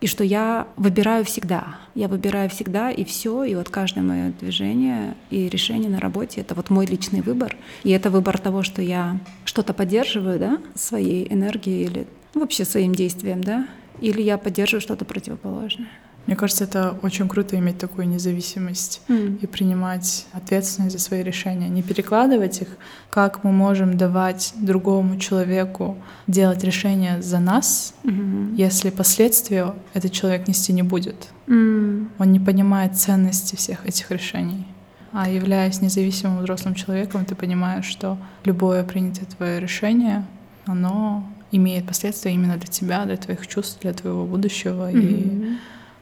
И 0.00 0.06
что 0.06 0.24
я 0.24 0.66
выбираю 0.76 1.26
всегда. 1.26 1.76
Я 1.94 2.08
выбираю 2.08 2.48
всегда 2.48 2.90
и 2.90 3.04
все, 3.04 3.44
и 3.44 3.54
вот 3.54 3.68
каждое 3.68 4.00
мое 4.00 4.32
движение 4.40 5.14
и 5.28 5.48
решение 5.50 5.90
на 5.90 6.00
работе— 6.00 6.40
это 6.42 6.54
вот 6.54 6.70
мой 6.70 6.86
личный 6.86 7.20
выбор. 7.20 7.54
И 7.84 7.90
это 7.90 8.08
выбор 8.08 8.38
того, 8.38 8.62
что 8.62 8.80
я 8.80 9.18
что-то 9.44 9.74
поддерживаю, 9.74 10.38
да, 10.38 10.58
своей 10.74 11.30
энергией 11.30 11.84
или 11.84 11.99
ну, 12.34 12.40
вообще 12.40 12.64
своим 12.64 12.94
действием, 12.94 13.42
да, 13.42 13.66
или 14.00 14.22
я 14.22 14.38
поддерживаю 14.38 14.80
что-то 14.80 15.04
противоположное. 15.04 15.88
Мне 16.26 16.36
кажется, 16.36 16.64
это 16.64 16.96
очень 17.02 17.28
круто 17.28 17.58
иметь 17.58 17.78
такую 17.78 18.06
независимость 18.06 19.00
mm. 19.08 19.40
и 19.40 19.46
принимать 19.46 20.26
ответственность 20.32 20.96
за 20.96 21.02
свои 21.02 21.22
решения, 21.22 21.68
не 21.68 21.82
перекладывать 21.82 22.62
их, 22.62 22.68
как 23.08 23.42
мы 23.42 23.52
можем 23.52 23.96
давать 23.96 24.52
другому 24.56 25.18
человеку 25.18 25.96
делать 26.26 26.62
решения 26.62 27.20
за 27.22 27.40
нас, 27.40 27.94
mm-hmm. 28.04 28.54
если 28.54 28.90
последствия 28.90 29.74
этот 29.94 30.12
человек 30.12 30.46
нести 30.46 30.72
не 30.72 30.82
будет. 30.82 31.28
Mm. 31.46 32.08
Он 32.18 32.32
не 32.32 32.38
понимает 32.38 32.96
ценности 32.96 33.56
всех 33.56 33.84
этих 33.86 34.10
решений. 34.10 34.66
А 35.12 35.28
являясь 35.28 35.80
независимым 35.80 36.38
взрослым 36.38 36.74
человеком, 36.74 37.24
ты 37.24 37.34
понимаешь, 37.34 37.86
что 37.86 38.16
любое 38.44 38.84
принятое 38.84 39.26
твое 39.26 39.58
решение, 39.58 40.24
оно 40.70 41.24
имеет 41.52 41.86
последствия 41.86 42.32
именно 42.32 42.56
для 42.56 42.68
тебя, 42.68 43.04
для 43.04 43.16
твоих 43.16 43.46
чувств, 43.46 43.80
для 43.80 43.92
твоего 43.92 44.24
будущего 44.24 44.90
mm-hmm. 44.90 45.56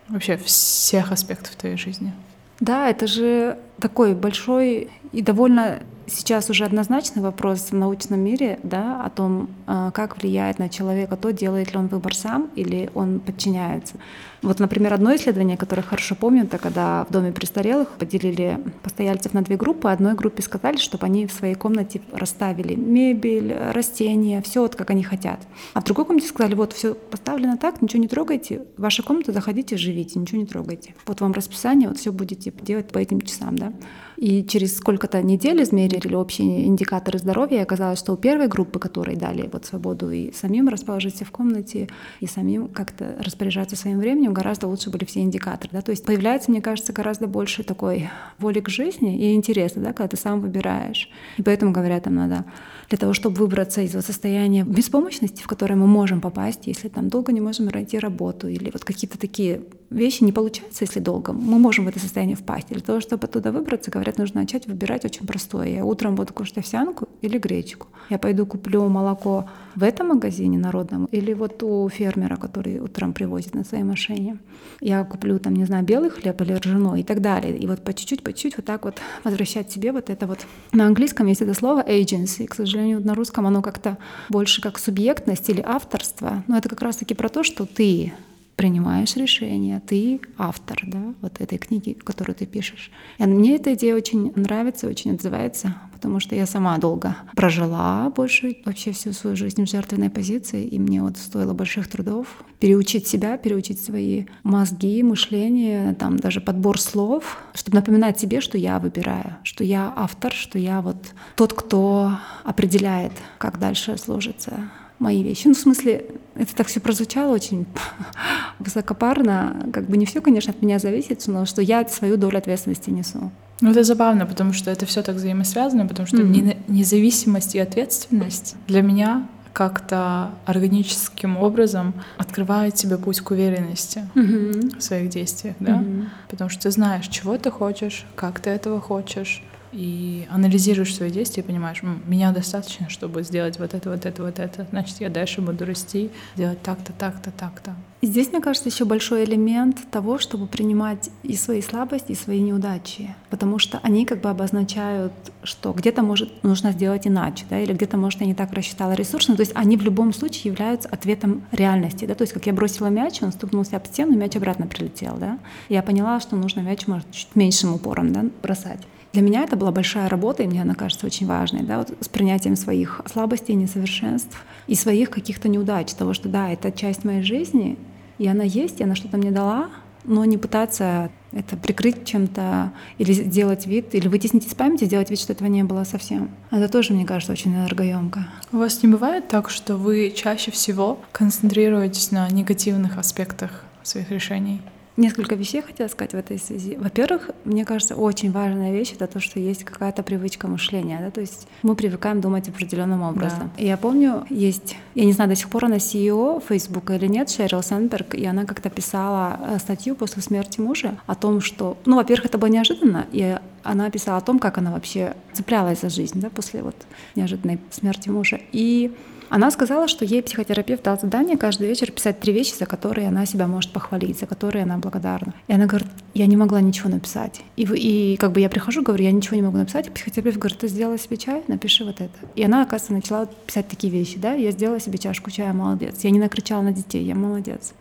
и 0.08 0.12
вообще 0.12 0.36
всех 0.36 1.12
аспектов 1.12 1.56
твоей 1.56 1.76
жизни. 1.76 2.12
Да, 2.60 2.88
это 2.88 3.06
же 3.06 3.58
такой 3.80 4.14
большой 4.14 4.90
и 5.12 5.22
довольно 5.22 5.80
сейчас 6.10 6.50
уже 6.50 6.64
однозначный 6.64 7.22
вопрос 7.22 7.70
в 7.70 7.74
научном 7.74 8.20
мире 8.20 8.58
да, 8.62 9.02
о 9.04 9.10
том, 9.10 9.48
э, 9.66 9.90
как 9.92 10.20
влияет 10.20 10.58
на 10.58 10.68
человека 10.68 11.16
то, 11.16 11.32
делает 11.32 11.72
ли 11.72 11.78
он 11.78 11.86
выбор 11.88 12.14
сам 12.14 12.50
или 12.56 12.90
он 12.94 13.20
подчиняется. 13.20 13.96
Вот, 14.42 14.60
например, 14.60 14.94
одно 14.94 15.14
исследование, 15.16 15.56
которое 15.56 15.82
хорошо 15.82 16.14
помню, 16.14 16.44
это 16.44 16.58
когда 16.58 17.04
в 17.04 17.12
доме 17.12 17.32
престарелых 17.32 17.88
поделили 17.90 18.60
постояльцев 18.82 19.34
на 19.34 19.42
две 19.42 19.56
группы. 19.56 19.90
Одной 19.90 20.14
группе 20.14 20.42
сказали, 20.42 20.76
чтобы 20.76 21.06
они 21.06 21.26
в 21.26 21.32
своей 21.32 21.54
комнате 21.54 22.00
расставили 22.12 22.74
мебель, 22.74 23.52
растения, 23.72 24.40
все 24.42 24.62
вот 24.62 24.76
как 24.76 24.90
они 24.90 25.02
хотят. 25.02 25.40
А 25.74 25.80
в 25.80 25.84
другой 25.84 26.04
комнате 26.04 26.28
сказали, 26.28 26.54
вот 26.54 26.72
все 26.72 26.94
поставлено 26.94 27.56
так, 27.56 27.82
ничего 27.82 28.00
не 28.00 28.08
трогайте, 28.08 28.62
в 28.76 28.82
вашу 28.82 29.02
комнату 29.02 29.32
заходите, 29.32 29.76
живите, 29.76 30.18
ничего 30.18 30.40
не 30.40 30.46
трогайте. 30.46 30.94
Вот 31.06 31.20
вам 31.20 31.32
расписание, 31.32 31.88
вот 31.88 31.98
все 31.98 32.12
будете 32.12 32.52
делать 32.62 32.88
по 32.88 32.98
этим 32.98 33.20
часам, 33.20 33.56
да. 33.58 33.67
né? 33.70 33.76
И 34.18 34.44
через 34.44 34.76
сколько-то 34.76 35.22
недель 35.22 35.62
измерили 35.62 36.12
общие 36.16 36.66
индикаторы 36.66 37.20
здоровья, 37.20 37.58
и 37.58 37.62
оказалось, 37.62 38.00
что 38.00 38.14
у 38.14 38.16
первой 38.16 38.48
группы, 38.48 38.80
которой 38.80 39.14
дали 39.14 39.48
вот 39.52 39.64
свободу 39.64 40.10
и 40.10 40.32
самим 40.32 40.66
расположиться 40.68 41.24
в 41.24 41.30
комнате, 41.30 41.88
и 42.18 42.26
самим 42.26 42.66
как-то 42.66 43.14
распоряжаться 43.20 43.76
своим 43.76 44.00
временем, 44.00 44.34
гораздо 44.34 44.66
лучше 44.66 44.90
были 44.90 45.04
все 45.04 45.20
индикаторы. 45.20 45.70
Да? 45.72 45.82
То 45.82 45.92
есть 45.92 46.04
появляется, 46.04 46.50
мне 46.50 46.60
кажется, 46.60 46.92
гораздо 46.92 47.28
больше 47.28 47.62
такой 47.62 48.08
воли 48.40 48.58
к 48.58 48.68
жизни 48.68 49.16
и 49.16 49.34
интереса, 49.36 49.78
да, 49.78 49.92
когда 49.92 50.08
ты 50.08 50.16
сам 50.16 50.40
выбираешь. 50.40 51.08
И 51.36 51.42
поэтому, 51.44 51.70
говорят, 51.70 52.02
там 52.02 52.16
надо 52.16 52.44
для 52.88 52.98
того, 52.98 53.12
чтобы 53.12 53.36
выбраться 53.36 53.82
из 53.82 53.92
состояния 53.92 54.64
беспомощности, 54.64 55.42
в 55.42 55.46
которое 55.46 55.76
мы 55.76 55.86
можем 55.86 56.20
попасть, 56.20 56.66
если 56.66 56.88
там 56.88 57.08
долго 57.08 57.30
не 57.30 57.40
можем 57.40 57.66
найти 57.66 58.00
работу 58.00 58.48
или 58.48 58.70
вот 58.72 58.84
какие-то 58.84 59.16
такие 59.16 59.60
вещи 59.90 60.22
не 60.22 60.32
получаются, 60.32 60.84
если 60.84 61.00
долго, 61.00 61.32
мы 61.32 61.58
можем 61.58 61.84
в 61.84 61.88
это 61.88 61.98
состояние 61.98 62.36
впасть. 62.36 62.68
Для 62.68 62.80
того, 62.80 63.00
чтобы 63.00 63.26
оттуда 63.26 63.52
выбраться, 63.52 63.90
говорят, 63.90 64.07
нужно 64.16 64.40
начать 64.40 64.66
выбирать 64.66 65.04
очень 65.04 65.26
простое. 65.26 65.68
Я 65.68 65.84
утром 65.84 66.14
буду 66.14 66.32
кушать 66.32 66.58
овсянку 66.58 67.08
или 67.20 67.36
гречку. 67.38 67.88
Я 68.08 68.18
пойду 68.18 68.46
куплю 68.46 68.88
молоко 68.88 69.50
в 69.74 69.82
этом 69.82 70.08
магазине 70.08 70.56
народном 70.58 71.04
или 71.06 71.34
вот 71.34 71.62
у 71.62 71.88
фермера, 71.90 72.36
который 72.36 72.80
утром 72.80 73.12
привозит 73.12 73.54
на 73.54 73.64
своей 73.64 73.84
машине. 73.84 74.38
Я 74.80 75.04
куплю 75.04 75.38
там, 75.38 75.54
не 75.54 75.66
знаю, 75.66 75.84
белый 75.84 76.08
хлеб 76.08 76.40
или 76.40 76.54
ржаной 76.54 77.00
и 77.00 77.02
так 77.02 77.20
далее. 77.20 77.58
И 77.58 77.66
вот 77.66 77.82
по 77.82 77.92
чуть-чуть, 77.92 78.22
по 78.22 78.32
чуть-чуть 78.32 78.56
вот 78.56 78.64
так 78.64 78.84
вот 78.84 78.98
возвращать 79.24 79.70
себе 79.70 79.92
вот 79.92 80.08
это 80.08 80.26
вот. 80.26 80.38
На 80.72 80.86
английском 80.86 81.26
есть 81.26 81.42
это 81.42 81.52
слово 81.52 81.82
agency. 81.86 82.46
К 82.46 82.54
сожалению, 82.54 83.04
на 83.04 83.14
русском 83.14 83.46
оно 83.46 83.60
как-то 83.60 83.98
больше 84.30 84.62
как 84.62 84.78
субъектность 84.78 85.50
или 85.50 85.60
авторство. 85.60 86.44
Но 86.46 86.56
это 86.56 86.68
как 86.68 86.80
раз-таки 86.80 87.14
про 87.14 87.28
то, 87.28 87.42
что 87.42 87.66
ты 87.66 88.12
принимаешь 88.58 89.14
решение, 89.14 89.80
ты 89.80 90.20
автор 90.36 90.82
да, 90.82 91.14
вот 91.20 91.40
этой 91.40 91.58
книги, 91.58 91.92
которую 91.92 92.34
ты 92.34 92.44
пишешь. 92.44 92.90
И 93.18 93.22
мне 93.22 93.54
эта 93.54 93.74
идея 93.74 93.94
очень 93.94 94.32
нравится, 94.34 94.88
очень 94.88 95.12
отзывается, 95.12 95.76
потому 95.92 96.18
что 96.18 96.34
я 96.34 96.44
сама 96.44 96.76
долго 96.78 97.16
прожила 97.36 98.10
больше 98.10 98.56
вообще 98.64 98.90
всю 98.90 99.12
свою 99.12 99.36
жизнь 99.36 99.64
в 99.64 99.70
жертвенной 99.70 100.10
позиции, 100.10 100.64
и 100.66 100.76
мне 100.80 101.00
вот 101.02 101.18
стоило 101.18 101.54
больших 101.54 101.86
трудов 101.88 102.26
переучить 102.58 103.06
себя, 103.06 103.38
переучить 103.38 103.80
свои 103.80 104.24
мозги, 104.42 105.04
мышление, 105.04 105.94
там 105.94 106.16
даже 106.16 106.40
подбор 106.40 106.80
слов, 106.80 107.38
чтобы 107.54 107.76
напоминать 107.76 108.18
себе, 108.18 108.40
что 108.40 108.58
я 108.58 108.80
выбираю, 108.80 109.36
что 109.44 109.62
я 109.62 109.92
автор, 109.94 110.32
что 110.32 110.58
я 110.58 110.80
вот 110.82 110.96
тот, 111.36 111.52
кто 111.52 112.10
определяет, 112.42 113.12
как 113.38 113.60
дальше 113.60 113.96
сложится 113.98 114.68
мои 114.98 115.22
вещи. 115.22 115.46
Ну, 115.46 115.54
в 115.54 115.58
смысле, 115.58 116.06
это 116.34 116.54
так 116.54 116.66
все 116.66 116.80
прозвучало 116.80 117.34
очень 117.34 117.66
высокопарно. 118.58 119.70
Как 119.72 119.86
бы 119.86 119.96
не 119.96 120.06
все, 120.06 120.20
конечно, 120.20 120.52
от 120.52 120.62
меня 120.62 120.78
зависит, 120.78 121.26
но 121.26 121.46
что 121.46 121.62
я 121.62 121.86
свою 121.88 122.16
долю 122.16 122.38
ответственности 122.38 122.90
несу. 122.90 123.30
Ну, 123.60 123.70
это 123.70 123.82
забавно, 123.82 124.24
потому 124.26 124.52
что 124.52 124.70
это 124.70 124.86
все 124.86 125.02
так 125.02 125.16
взаимосвязано, 125.16 125.86
потому 125.86 126.06
что 126.06 126.18
mm-hmm. 126.18 126.64
независимость 126.68 127.54
и 127.54 127.58
ответственность 127.58 128.54
для 128.68 128.82
меня 128.82 129.26
как-то 129.52 130.30
органическим 130.46 131.36
образом 131.36 131.92
открывает 132.16 132.74
тебе 132.74 132.96
путь 132.96 133.20
к 133.20 133.32
уверенности 133.32 134.08
mm-hmm. 134.14 134.78
в 134.78 134.82
своих 134.82 135.10
действиях, 135.10 135.56
да? 135.58 135.72
Mm-hmm. 135.72 136.06
Потому 136.30 136.50
что 136.50 136.62
ты 136.62 136.70
знаешь, 136.70 137.08
чего 137.08 137.36
ты 137.38 137.50
хочешь, 137.50 138.06
как 138.14 138.38
ты 138.38 138.50
этого 138.50 138.80
хочешь, 138.80 139.42
и 139.72 140.26
анализируешь 140.30 140.94
свои 140.94 141.10
действия 141.10 141.42
и 141.42 141.46
понимаешь, 141.46 141.82
меня 141.82 142.32
достаточно, 142.32 142.88
чтобы 142.88 143.22
сделать 143.22 143.58
вот 143.58 143.74
это, 143.74 143.90
вот 143.90 144.06
это, 144.06 144.22
вот 144.22 144.38
это. 144.38 144.66
Значит, 144.70 145.00
я 145.00 145.08
дальше 145.08 145.40
буду 145.40 145.64
расти, 145.64 146.10
делать 146.36 146.62
так-то, 146.62 146.92
так-то, 146.92 147.30
так-то. 147.30 147.74
И 148.00 148.06
здесь, 148.06 148.30
мне 148.30 148.40
кажется, 148.40 148.68
еще 148.68 148.84
большой 148.84 149.24
элемент 149.24 149.90
того, 149.90 150.18
чтобы 150.18 150.46
принимать 150.46 151.10
и 151.24 151.34
свои 151.34 151.60
слабости, 151.60 152.12
и 152.12 152.14
свои 152.14 152.40
неудачи. 152.40 153.14
Потому 153.28 153.58
что 153.58 153.80
они 153.82 154.06
как 154.06 154.20
бы 154.20 154.30
обозначают, 154.30 155.12
что 155.42 155.72
где-то 155.72 156.02
может 156.02 156.44
нужно 156.44 156.70
сделать 156.70 157.08
иначе, 157.08 157.44
да, 157.50 157.58
или 157.58 157.72
где-то, 157.72 157.96
может, 157.96 158.20
я 158.20 158.26
не 158.26 158.34
так 158.34 158.52
рассчитала 158.52 158.92
ресурсы. 158.92 159.34
То 159.34 159.40
есть 159.40 159.52
они 159.56 159.76
в 159.76 159.82
любом 159.82 160.12
случае 160.12 160.52
являются 160.52 160.88
ответом 160.88 161.42
реальности. 161.50 162.04
Да? 162.04 162.14
То 162.14 162.22
есть 162.22 162.32
как 162.32 162.46
я 162.46 162.52
бросила 162.52 162.86
мяч, 162.86 163.20
он 163.20 163.32
стукнулся 163.32 163.76
об 163.76 163.86
стену, 163.86 164.16
мяч 164.16 164.36
обратно 164.36 164.68
прилетел. 164.68 165.16
Да? 165.16 165.40
Я 165.68 165.82
поняла, 165.82 166.20
что 166.20 166.36
нужно 166.36 166.60
мяч, 166.60 166.86
может, 166.86 167.10
чуть 167.10 167.34
меньшим 167.34 167.74
упором 167.74 168.12
да, 168.12 168.24
бросать. 168.42 168.80
Для 169.18 169.26
меня 169.26 169.42
это 169.42 169.56
была 169.56 169.72
большая 169.72 170.08
работа, 170.08 170.44
и 170.44 170.46
мне 170.46 170.62
она 170.62 170.76
кажется 170.76 171.04
очень 171.04 171.26
важной, 171.26 171.64
да, 171.64 171.78
вот 171.78 171.92
с 172.00 172.08
принятием 172.08 172.54
своих 172.54 173.00
слабостей, 173.12 173.56
несовершенств 173.56 174.44
и 174.68 174.76
своих 174.76 175.10
каких-то 175.10 175.48
неудач, 175.48 175.92
того, 175.94 176.14
что 176.14 176.28
да, 176.28 176.52
это 176.52 176.70
часть 176.70 177.02
моей 177.02 177.22
жизни, 177.22 177.76
и 178.18 178.28
она 178.28 178.44
есть, 178.44 178.78
и 178.78 178.84
она 178.84 178.94
что-то 178.94 179.16
мне 179.16 179.32
дала, 179.32 179.70
но 180.04 180.24
не 180.24 180.38
пытаться 180.38 181.10
это 181.32 181.56
прикрыть 181.56 182.04
чем-то 182.04 182.70
или 182.98 183.12
сделать 183.12 183.66
вид, 183.66 183.92
или 183.96 184.06
вытеснить 184.06 184.46
из 184.46 184.54
памяти, 184.54 184.84
сделать 184.84 185.10
вид, 185.10 185.18
что 185.18 185.32
этого 185.32 185.48
не 185.48 185.64
было 185.64 185.82
совсем. 185.82 186.30
Это 186.52 186.68
тоже, 186.68 186.92
мне 186.92 187.04
кажется, 187.04 187.32
очень 187.32 187.52
энергоемко. 187.52 188.24
У 188.52 188.58
вас 188.58 188.80
не 188.84 188.88
бывает 188.88 189.26
так, 189.26 189.50
что 189.50 189.74
вы 189.74 190.12
чаще 190.14 190.52
всего 190.52 191.00
концентрируетесь 191.10 192.12
на 192.12 192.28
негативных 192.28 192.98
аспектах 192.98 193.64
своих 193.82 194.12
решений? 194.12 194.62
Несколько 194.98 195.36
вещей 195.36 195.62
хотела 195.62 195.86
сказать 195.86 196.10
в 196.10 196.16
этой 196.16 196.40
связи. 196.40 196.76
Во-первых, 196.76 197.30
мне 197.44 197.64
кажется, 197.64 197.94
очень 197.94 198.32
важная 198.32 198.72
вещь 198.72 198.94
это 198.94 199.06
то, 199.06 199.20
что 199.20 199.38
есть 199.38 199.62
какая-то 199.62 200.02
привычка 200.02 200.48
мышления, 200.48 200.98
да, 201.00 201.12
то 201.12 201.20
есть 201.20 201.46
мы 201.62 201.76
привыкаем 201.76 202.20
думать 202.20 202.48
определенным 202.48 203.02
образом. 203.02 203.52
Да. 203.56 203.62
И 203.62 203.66
я 203.68 203.76
помню, 203.76 204.26
есть, 204.28 204.74
я 204.96 205.04
не 205.04 205.12
знаю, 205.12 205.30
до 205.30 205.36
сих 205.36 205.50
пор 205.50 205.66
она 205.66 205.76
CEO 205.76 206.42
Facebook 206.44 206.90
или 206.90 207.06
нет, 207.06 207.30
Шерил 207.30 207.62
Сенберг, 207.62 208.16
и 208.16 208.26
она 208.26 208.44
как-то 208.44 208.70
писала 208.70 209.38
э, 209.40 209.58
статью 209.60 209.94
после 209.94 210.20
смерти 210.20 210.60
мужа 210.60 210.98
о 211.06 211.14
том, 211.14 211.42
что, 211.42 211.76
ну, 211.84 211.94
во-первых, 211.94 212.26
это 212.26 212.36
было 212.36 212.48
неожиданно, 212.48 213.06
и 213.12 213.38
она 213.62 213.90
писала 213.90 214.18
о 214.18 214.20
том, 214.20 214.40
как 214.40 214.58
она 214.58 214.72
вообще 214.72 215.14
цеплялась 215.32 215.82
за 215.82 215.90
жизнь, 215.90 216.20
да, 216.20 216.28
после 216.28 216.60
вот 216.60 216.74
неожиданной 217.14 217.60
смерти 217.70 218.08
мужа. 218.08 218.40
И 218.50 218.92
она 219.28 219.50
сказала, 219.50 219.88
что 219.88 220.04
ей 220.04 220.22
психотерапевт 220.22 220.82
дал 220.82 220.98
задание 220.98 221.36
каждый 221.36 221.68
вечер 221.68 221.90
писать 221.90 222.20
три 222.20 222.32
вещи, 222.32 222.54
за 222.54 222.66
которые 222.66 223.08
она 223.08 223.26
себя 223.26 223.46
может 223.46 223.72
похвалить, 223.72 224.18
за 224.18 224.26
которые 224.26 224.62
она 224.62 224.78
благодарна. 224.78 225.34
И 225.48 225.52
она 225.52 225.66
говорит, 225.66 225.88
я 226.14 226.26
не 226.26 226.36
могла 226.36 226.60
ничего 226.60 226.88
написать. 226.88 227.40
И, 227.56 227.62
и 227.62 228.16
как 228.16 228.32
бы 228.32 228.40
я 228.40 228.48
прихожу, 228.48 228.82
говорю, 228.82 229.04
я 229.04 229.12
ничего 229.12 229.36
не 229.36 229.42
могу 229.42 229.58
написать. 229.58 229.88
И 229.88 229.90
психотерапевт 229.90 230.38
говорит, 230.38 230.58
ты 230.58 230.68
сделала 230.68 230.98
себе 230.98 231.16
чай, 231.16 231.42
напиши 231.48 231.84
вот 231.84 232.00
это. 232.00 232.14
И 232.34 232.42
она, 232.42 232.62
оказывается, 232.62 232.92
начала 232.92 233.26
писать 233.46 233.68
такие 233.68 233.92
вещи, 233.92 234.18
да, 234.18 234.32
я 234.32 234.50
сделала 234.50 234.80
себе 234.80 234.98
чашку 234.98 235.30
чая, 235.30 235.52
молодец. 235.52 235.96
Я 236.02 236.10
не 236.10 236.18
накричала 236.18 236.62
на 236.62 236.72
детей, 236.72 237.04
я 237.04 237.14
молодец. 237.14 237.74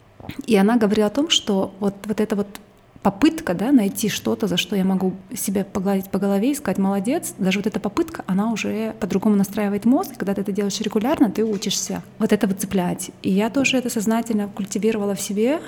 И 0.46 0.56
она 0.56 0.78
говорила 0.78 1.08
о 1.08 1.12
том, 1.12 1.30
что 1.30 1.74
вот, 1.80 1.96
вот 2.06 2.20
это 2.20 2.36
вот 2.36 2.48
попытка 3.02 3.54
да, 3.54 3.72
найти 3.72 4.10
что-то, 4.10 4.48
за 4.48 4.58
что 4.58 4.76
я 4.76 4.84
могу 4.84 5.14
себя 5.36 5.64
погладить 5.66 6.10
по 6.10 6.20
голове 6.20 6.52
и 6.52 6.56
сказать 6.56 6.78
«молодец», 6.78 7.34
даже 7.38 7.60
вот 7.60 7.68
эта 7.68 7.80
попытка, 7.80 8.24
она 8.28 8.52
уже 8.52 8.94
по-другому 9.00 9.36
настраивает 9.36 9.86
мозг, 9.86 10.12
когда 10.18 10.34
ты 10.34 10.42
это 10.42 10.52
делаешь 10.52 10.80
регулярно, 10.82 11.30
ты 11.30 11.44
учишься 11.44 12.04
вот 12.20 12.34
это 12.34 12.48
выцеплять. 12.48 13.12
И 13.22 13.32
я 13.32 13.50
тоже 13.50 13.78
это 13.78 13.90
сознательно 13.90 14.48
культивировала 14.48 15.16
в 15.16 15.22
себе. 15.22 15.60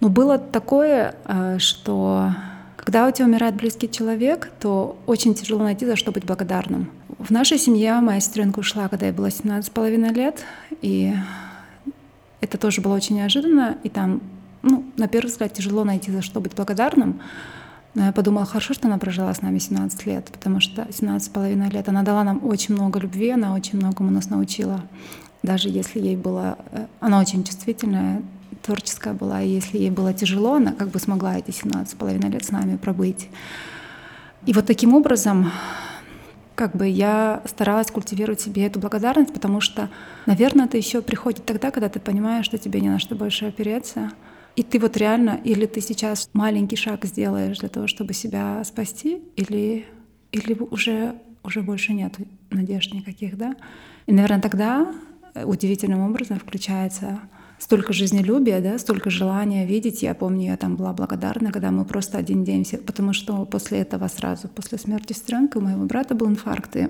Но 0.00 0.08
было 0.08 0.38
такое, 0.38 1.14
э, 1.24 1.58
что 1.58 2.32
когда 2.76 3.06
у 3.06 3.10
тебя 3.10 3.26
умирает 3.26 3.54
близкий 3.54 3.90
человек, 3.90 4.50
то 4.60 4.98
очень 5.06 5.34
тяжело 5.34 5.62
найти, 5.64 5.86
за 5.86 5.96
что 5.96 6.12
быть 6.12 6.24
благодарным. 6.24 6.90
В 7.18 7.30
нашей 7.30 7.58
семье 7.58 8.00
моя 8.00 8.20
сестренка 8.20 8.58
ушла, 8.58 8.88
когда 8.88 9.06
я 9.06 9.12
была 9.12 9.28
17,5 9.28 10.12
лет, 10.12 10.44
и 10.82 11.14
это 12.40 12.58
тоже 12.58 12.82
было 12.82 12.94
очень 12.94 13.16
неожиданно, 13.16 13.78
и 13.82 13.88
там 13.88 14.20
ну, 14.64 14.84
на 14.96 15.08
первый 15.08 15.28
взгляд, 15.28 15.52
тяжело 15.52 15.84
найти, 15.84 16.10
за 16.10 16.22
что 16.22 16.40
быть 16.40 16.54
благодарным. 16.54 17.20
Но 17.94 18.06
я 18.06 18.12
подумала, 18.12 18.44
хорошо, 18.44 18.74
что 18.74 18.88
она 18.88 18.98
прожила 18.98 19.32
с 19.32 19.40
нами 19.40 19.58
17 19.58 20.06
лет, 20.06 20.24
потому 20.32 20.60
что 20.60 20.86
17 20.90 21.26
с 21.26 21.28
половиной 21.28 21.70
лет 21.70 21.88
она 21.88 22.02
дала 22.02 22.24
нам 22.24 22.44
очень 22.44 22.74
много 22.74 22.98
любви, 22.98 23.30
она 23.30 23.54
очень 23.54 23.78
многому 23.78 24.10
нас 24.10 24.30
научила. 24.30 24.80
Даже 25.42 25.68
если 25.68 26.00
ей 26.00 26.16
было... 26.16 26.58
Э, 26.72 26.86
она 27.00 27.20
очень 27.20 27.44
чувствительная, 27.44 28.22
творческая 28.62 29.12
была, 29.12 29.42
и 29.42 29.48
если 29.48 29.78
ей 29.78 29.90
было 29.90 30.12
тяжело, 30.14 30.54
она 30.54 30.72
как 30.72 30.88
бы 30.88 30.98
смогла 30.98 31.36
эти 31.36 31.50
17 31.50 31.92
с 31.92 31.94
половиной 31.94 32.30
лет 32.30 32.44
с 32.44 32.50
нами 32.50 32.76
пробыть. 32.76 33.28
И 34.46 34.52
вот 34.52 34.66
таким 34.66 34.94
образом 34.94 35.52
как 36.54 36.74
бы 36.76 36.86
я 36.86 37.42
старалась 37.46 37.90
культивировать 37.90 38.40
себе 38.40 38.66
эту 38.66 38.78
благодарность, 38.78 39.32
потому 39.32 39.60
что, 39.60 39.90
наверное, 40.26 40.66
это 40.66 40.76
еще 40.76 41.02
приходит 41.02 41.44
тогда, 41.44 41.70
когда 41.70 41.88
ты 41.88 42.00
понимаешь, 42.00 42.46
что 42.46 42.58
тебе 42.58 42.80
не 42.80 42.88
на 42.88 42.98
что 42.98 43.14
больше 43.14 43.46
опереться, 43.46 44.12
и 44.56 44.62
ты 44.62 44.78
вот 44.78 44.96
реально, 44.96 45.40
или 45.44 45.66
ты 45.66 45.80
сейчас 45.80 46.30
маленький 46.32 46.76
шаг 46.76 47.04
сделаешь 47.04 47.58
для 47.58 47.68
того, 47.68 47.86
чтобы 47.86 48.12
себя 48.12 48.62
спасти, 48.64 49.22
или, 49.36 49.86
или 50.32 50.54
уже 50.70 51.16
уже 51.44 51.62
больше 51.62 51.92
нет 51.92 52.14
надежд 52.50 52.92
никаких, 52.92 53.36
да. 53.36 53.54
И, 54.06 54.12
наверное, 54.12 54.40
тогда 54.40 54.94
удивительным 55.44 56.00
образом 56.00 56.38
включается 56.38 57.20
столько 57.58 57.92
жизнелюбия, 57.92 58.60
да, 58.60 58.78
столько 58.78 59.10
желания 59.10 59.66
видеть. 59.66 60.02
Я 60.02 60.14
помню, 60.14 60.46
я 60.46 60.56
там 60.56 60.76
была 60.76 60.92
благодарна, 60.92 61.52
когда 61.52 61.70
мы 61.70 61.84
просто 61.84 62.18
один 62.18 62.44
день 62.44 62.64
все, 62.64 62.78
потому 62.78 63.12
что 63.12 63.44
после 63.46 63.78
этого 63.78 64.08
сразу, 64.08 64.48
после 64.48 64.78
смерти 64.78 65.12
сестренка, 65.12 65.58
у 65.58 65.60
моего 65.60 65.84
брата 65.84 66.14
был 66.14 66.28
инфаркт, 66.28 66.76
и 66.76 66.88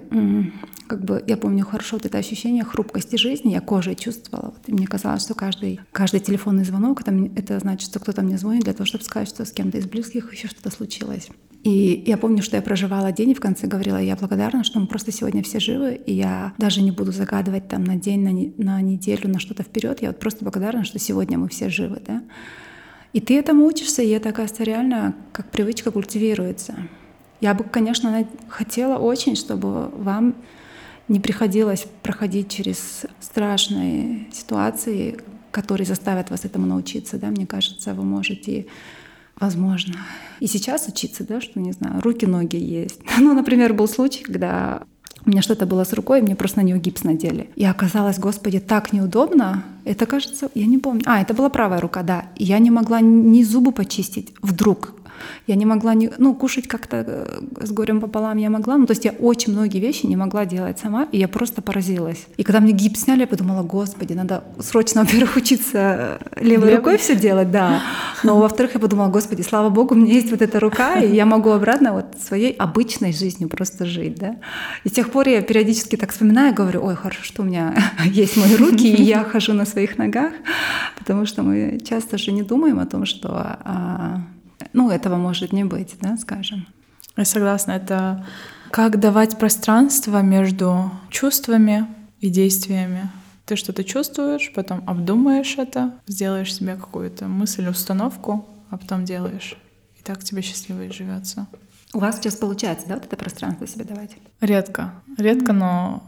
как 0.87 1.05
бы 1.05 1.23
я 1.27 1.37
помню 1.37 1.65
хорошо 1.65 1.97
вот 1.97 2.07
это 2.07 2.19
ощущение 2.19 2.65
хрупкости 2.65 3.17
жизни, 3.17 3.53
я 3.53 3.61
кожей 3.61 3.95
чувствовала. 3.95 4.47
Вот, 4.47 4.63
и 4.67 4.73
мне 4.73 4.87
казалось, 4.87 5.23
что 5.23 5.35
каждый, 5.35 5.81
каждый 5.93 6.21
телефонный 6.21 6.65
звонок, 6.65 7.01
это, 7.01 7.13
это 7.37 7.59
значит, 7.59 7.89
что 7.91 8.01
кто-то 8.01 8.23
мне 8.23 8.39
звонит 8.39 8.65
для 8.65 8.73
того, 8.73 8.87
чтобы 8.87 9.05
сказать, 9.05 9.29
что 9.29 9.45
с 9.45 9.53
кем-то 9.53 9.79
из 9.79 9.87
близких 9.87 10.33
еще 10.33 10.49
что-то 10.49 10.71
случилось. 10.71 11.29
И 11.65 12.05
я 12.07 12.19
помню, 12.19 12.43
что 12.43 12.57
я 12.57 12.63
проживала 12.63 13.11
день 13.11 13.31
и 13.31 13.35
в 13.35 13.41
конце 13.41 13.67
говорила, 13.67 13.97
я 13.97 14.17
благодарна, 14.17 14.65
что 14.65 14.79
мы 14.81 14.87
просто 14.87 15.13
сегодня 15.13 15.43
все 15.43 15.61
живы, 15.61 15.95
и 15.95 16.13
я 16.13 16.53
даже 16.59 16.83
не 16.83 16.91
буду 16.91 17.11
загадывать 17.11 17.69
там 17.69 17.85
на 17.85 17.97
день, 17.97 18.23
на, 18.23 18.33
не, 18.33 18.53
на 18.59 18.83
неделю, 18.83 19.31
на 19.31 19.39
что-то 19.39 19.63
вперед. 19.63 20.03
Я 20.03 20.09
вот 20.09 20.19
просто 20.19 20.45
благодарна, 20.45 20.85
что 20.85 20.99
сегодня 20.99 21.39
мы 21.39 21.49
все 21.49 21.71
живы, 21.71 22.03
да. 22.07 22.23
И 23.15 23.21
ты 23.21 23.39
этому 23.39 23.65
учишься, 23.65 24.03
и 24.03 24.11
это, 24.11 24.29
оказывается, 24.29 24.63
реально 24.63 25.15
как 25.33 25.51
привычка 25.51 25.91
культивируется. 25.91 26.75
Я 27.41 27.55
бы, 27.55 27.65
конечно, 27.65 28.27
хотела 28.49 28.99
очень, 28.99 29.35
чтобы 29.35 29.89
вам 29.89 30.35
не 31.09 31.19
приходилось 31.19 31.87
проходить 32.03 32.51
через 32.51 33.07
страшные 33.21 34.27
ситуации, 34.33 35.19
которые 35.51 35.87
заставят 35.87 36.29
вас 36.29 36.45
этому 36.45 36.67
научиться. 36.67 37.17
Да? 37.17 37.29
Мне 37.29 37.47
кажется, 37.47 37.95
вы 37.95 38.03
можете 38.05 38.67
Возможно. 39.39 39.95
И 40.41 40.47
сейчас 40.47 40.87
учиться, 40.89 41.25
да, 41.27 41.41
что, 41.41 41.61
не 41.61 41.73
знаю, 41.73 42.01
руки-ноги 42.01 42.57
есть. 42.57 43.01
Ну, 43.19 43.35
например, 43.35 43.75
был 43.75 43.89
случай, 43.89 44.23
когда 44.23 44.83
у 45.27 45.31
меня 45.31 45.43
что-то 45.43 45.67
было 45.67 45.85
с 45.85 45.93
рукой, 45.93 46.21
мне 46.21 46.37
просто 46.37 46.61
на 46.61 46.65
нее 46.65 46.79
гипс 46.79 47.03
надели. 47.05 47.49
И 47.57 47.65
оказалось, 47.65 48.19
господи, 48.19 48.61
так 48.61 48.93
неудобно. 48.93 49.65
Это, 49.85 50.07
кажется, 50.07 50.51
я 50.55 50.67
не 50.67 50.79
помню. 50.79 51.03
А, 51.07 51.21
это 51.21 51.33
была 51.33 51.49
правая 51.49 51.81
рука, 51.81 52.03
да. 52.03 52.27
И 52.37 52.45
я 52.45 52.59
не 52.59 52.71
могла 52.71 53.01
ни 53.01 53.43
зубы 53.43 53.73
почистить 53.73 54.35
вдруг. 54.43 54.95
Я 55.47 55.57
не 55.57 55.67
могла, 55.67 55.95
не, 55.95 56.11
ну, 56.19 56.35
кушать 56.35 56.69
как-то 56.69 57.05
э, 57.07 57.41
с 57.65 57.71
горем 57.71 58.01
пополам 58.01 58.39
я 58.39 58.51
могла. 58.51 58.77
Ну, 58.77 58.87
то 58.87 58.93
есть 58.93 59.05
я 59.05 59.13
очень 59.13 59.53
многие 59.53 59.79
вещи 59.79 60.07
не 60.07 60.17
могла 60.17 60.45
делать 60.47 60.79
сама, 60.79 61.09
и 61.13 61.19
я 61.19 61.29
просто 61.29 61.63
поразилась. 61.63 62.27
И 62.37 62.43
когда 62.43 62.61
мне 62.61 62.73
гипс 62.73 63.03
сняли, 63.03 63.21
я 63.21 63.27
подумала, 63.27 63.63
господи, 63.63 64.13
надо 64.13 64.45
срочно, 64.61 65.03
во-первых, 65.05 65.37
учиться 65.37 66.19
левой 66.37 66.69
Левый. 66.69 66.77
рукой 66.77 66.99
все 66.99 67.17
делать, 67.17 67.51
да. 67.51 67.83
Но, 68.23 68.39
во-вторых, 68.39 68.75
я 68.75 68.81
подумала, 68.81 69.09
господи, 69.09 69.43
слава 69.43 69.69
богу, 69.71 69.95
у 69.95 69.99
меня 69.99 70.15
есть 70.15 70.31
вот 70.31 70.43
эта 70.43 70.61
рука, 70.61 70.99
и 70.99 71.15
я 71.15 71.27
могу 71.27 71.51
обратно 71.51 71.93
вот 71.93 72.07
своей 72.21 72.53
обычной 72.53 73.13
жизнью 73.13 73.49
просто 73.49 73.85
жить, 73.85 74.17
да. 74.17 74.37
И 74.85 74.89
с 74.89 74.93
тех 74.93 75.11
пор 75.11 75.29
я 75.29 75.43
периодически 75.43 75.97
так 75.97 76.13
вспоминаю, 76.13 76.55
говорю, 76.55 76.85
ой, 76.85 76.95
хорошо, 76.95 77.23
что 77.23 77.43
у 77.43 77.45
меня 77.45 77.75
есть 78.05 78.37
мои 78.37 78.57
руки, 78.57 78.93
и 78.93 79.03
я 79.03 79.25
хожу 79.25 79.53
на 79.53 79.67
своих 79.67 79.99
ногах, 79.99 80.33
потому 80.99 81.27
что 81.27 81.43
мы 81.43 81.81
часто 81.85 82.19
же 82.19 82.33
не 82.33 82.43
думаем 82.43 82.79
о 82.79 82.87
том, 82.87 83.07
что 83.07 83.29
а, 83.31 84.23
ну, 84.75 84.91
этого 84.91 85.17
может 85.17 85.53
не 85.53 85.65
быть, 85.65 85.95
да, 86.01 86.17
скажем. 86.17 86.67
Я 87.17 87.25
согласна. 87.25 87.73
Это 87.73 88.27
как 88.71 88.99
давать 88.99 89.39
пространство 89.39 90.21
между 90.21 90.91
чувствами 91.11 91.87
и 92.21 92.29
действиями. 92.29 93.09
Ты 93.47 93.57
что-то 93.57 93.85
чувствуешь, 93.85 94.53
потом 94.53 94.83
обдумаешь 94.87 95.57
это, 95.59 95.93
сделаешь 96.07 96.55
себе 96.55 96.75
какую-то 96.75 97.27
мысль, 97.27 97.69
установку, 97.69 98.49
а 98.71 98.77
потом 98.77 99.05
делаешь. 99.05 99.57
И 99.99 100.03
так 100.03 100.25
тебе 100.25 100.43
счастливо 100.43 100.85
и 100.85 100.91
живется. 100.93 101.47
У 101.93 102.01
вас 102.01 102.17
сейчас 102.17 102.35
получается, 102.35 102.89
да, 102.89 102.95
вот 102.95 103.05
это 103.05 103.17
пространство 103.17 103.69
себе 103.69 103.85
давать? 103.85 104.17
Редко. 104.41 104.95
Редко, 105.17 105.53
но... 105.53 106.03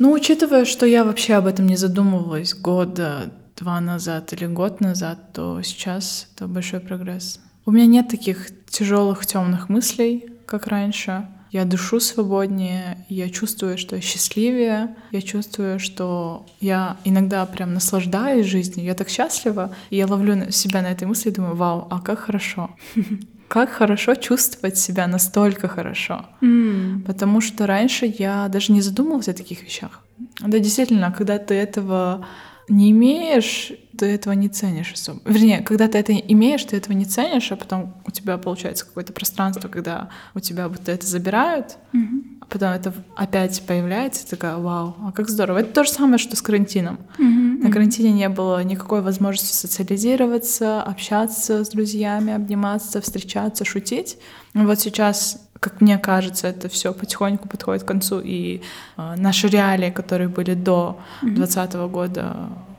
Ну, 0.00 0.12
учитывая, 0.12 0.64
что 0.64 0.86
я 0.86 1.04
вообще 1.04 1.34
об 1.34 1.46
этом 1.46 1.66
не 1.66 1.76
задумывалась 1.76 2.54
года 2.54 3.32
два 3.56 3.80
назад 3.80 4.32
или 4.32 4.46
год 4.46 4.80
назад, 4.80 5.32
то 5.32 5.62
сейчас 5.62 6.28
это 6.34 6.48
большой 6.48 6.80
прогресс. 6.80 7.40
У 7.68 7.70
меня 7.70 7.84
нет 7.84 8.08
таких 8.08 8.46
тяжелых 8.70 9.26
темных 9.26 9.68
мыслей, 9.68 10.30
как 10.46 10.68
раньше. 10.68 11.28
Я 11.50 11.66
дышу 11.66 12.00
свободнее, 12.00 13.04
я 13.10 13.28
чувствую, 13.28 13.76
что 13.76 13.96
я 13.96 14.00
счастливее, 14.00 14.96
я 15.12 15.20
чувствую, 15.20 15.78
что 15.78 16.46
я 16.60 16.96
иногда 17.04 17.44
прям 17.44 17.74
наслаждаюсь 17.74 18.46
жизнью, 18.46 18.86
я 18.86 18.94
так 18.94 19.10
счастлива, 19.10 19.74
и 19.90 19.96
я 19.98 20.06
ловлю 20.06 20.50
себя 20.50 20.80
на 20.80 20.86
этой 20.86 21.06
мысли 21.06 21.28
и 21.28 21.34
думаю, 21.34 21.56
вау, 21.56 21.86
а 21.90 22.00
как 22.00 22.20
хорошо. 22.20 22.70
Как 23.48 23.70
хорошо 23.70 24.14
чувствовать 24.14 24.76
себя 24.76 25.06
настолько 25.06 25.68
хорошо. 25.68 26.26
Mm. 26.42 27.00
Потому 27.04 27.40
что 27.40 27.66
раньше 27.66 28.14
я 28.18 28.46
даже 28.48 28.72
не 28.72 28.82
задумывалась 28.82 29.28
о 29.28 29.32
таких 29.32 29.62
вещах. 29.62 30.04
Да, 30.40 30.58
действительно, 30.58 31.10
когда 31.12 31.38
ты 31.38 31.54
этого 31.54 32.26
не 32.68 32.90
имеешь, 32.90 33.72
ты 33.98 34.06
этого 34.06 34.32
не 34.32 34.48
ценишь 34.48 34.92
особо. 34.92 35.20
Вернее, 35.24 35.60
когда 35.60 35.88
ты 35.88 35.98
это 35.98 36.14
имеешь, 36.14 36.64
ты 36.64 36.76
этого 36.76 36.94
не 36.94 37.04
ценишь, 37.04 37.50
а 37.50 37.56
потом 37.56 37.94
у 38.06 38.10
тебя 38.10 38.38
получается 38.38 38.86
какое-то 38.86 39.12
пространство, 39.12 39.68
когда 39.68 40.08
у 40.34 40.40
тебя 40.40 40.68
будто 40.68 40.92
это 40.92 41.06
забирают, 41.06 41.78
mm-hmm. 41.92 42.38
а 42.40 42.46
потом 42.46 42.70
это 42.70 42.94
опять 43.16 43.60
появляется, 43.66 44.24
и 44.24 44.30
такая, 44.30 44.56
вау, 44.56 44.94
а 45.02 45.12
как 45.12 45.28
здорово. 45.28 45.58
Это 45.58 45.72
то 45.72 45.84
же 45.84 45.90
самое, 45.90 46.18
что 46.18 46.36
с 46.36 46.42
карантином. 46.42 46.98
Mm-hmm. 47.18 47.62
На 47.62 47.72
карантине 47.72 48.12
не 48.12 48.28
было 48.28 48.62
никакой 48.62 49.02
возможности 49.02 49.54
социализироваться, 49.54 50.82
общаться 50.82 51.64
с 51.64 51.68
друзьями, 51.70 52.32
обниматься, 52.32 53.00
встречаться, 53.00 53.64
шутить. 53.64 54.18
Вот 54.54 54.80
сейчас 54.80 55.47
как 55.60 55.80
мне 55.80 55.98
кажется, 55.98 56.48
это 56.48 56.68
все 56.68 56.92
потихоньку 56.92 57.48
подходит 57.48 57.82
к 57.82 57.86
концу, 57.86 58.20
и 58.20 58.62
э, 58.96 59.14
наши 59.16 59.48
реалии, 59.48 59.90
которые 59.90 60.28
были 60.28 60.54
до 60.54 60.98
2020 61.22 61.74
mm-hmm. 61.74 61.90
года, 61.90 62.36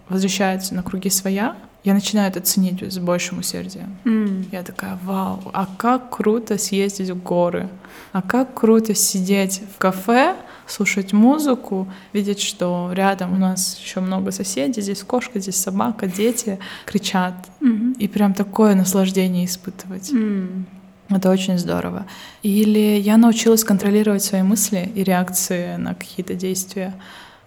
возвращаются 0.10 0.76
на 0.76 0.84
круги 0.84 1.10
своя, 1.10 1.56
я 1.84 1.94
начинаю 1.94 2.30
это 2.30 2.42
ценить 2.42 2.82
с 2.82 2.98
большим 2.98 3.40
усердием. 3.40 3.98
Mm. 4.04 4.48
Я 4.52 4.64
такая, 4.64 5.00
вау, 5.04 5.40
а 5.54 5.66
как 5.78 6.10
круто 6.10 6.58
съездить 6.58 7.10
в 7.10 7.24
горы, 7.24 7.70
а 8.12 8.22
как 8.22 8.54
круто 8.54 8.94
сидеть 8.94 9.62
в 9.74 9.78
кафе, 9.78 10.36
слушать 10.68 11.14
музыку, 11.14 11.88
видеть, 12.12 12.42
что 12.42 12.92
рядом 12.94 13.34
у 13.34 13.38
нас 13.38 13.80
еще 13.80 14.02
много 14.02 14.32
соседей, 14.32 14.82
здесь 14.82 15.04
кошка, 15.04 15.40
здесь 15.40 15.56
собака, 15.56 16.06
дети 16.08 16.60
кричат, 16.86 17.34
mm-hmm. 17.62 17.98
и 17.98 18.08
прям 18.08 18.34
такое 18.34 18.76
наслаждение 18.76 19.46
испытывать. 19.46 20.12
Mm. 20.12 20.66
Это 21.10 21.32
очень 21.32 21.58
здорово. 21.58 22.06
Или 22.44 23.00
я 23.00 23.18
научилась 23.18 23.64
контролировать 23.64 24.24
свои 24.24 24.44
мысли 24.44 24.92
и 24.94 25.04
реакции 25.04 25.76
на 25.76 25.96
какие-то 25.96 26.36
действия. 26.36 26.94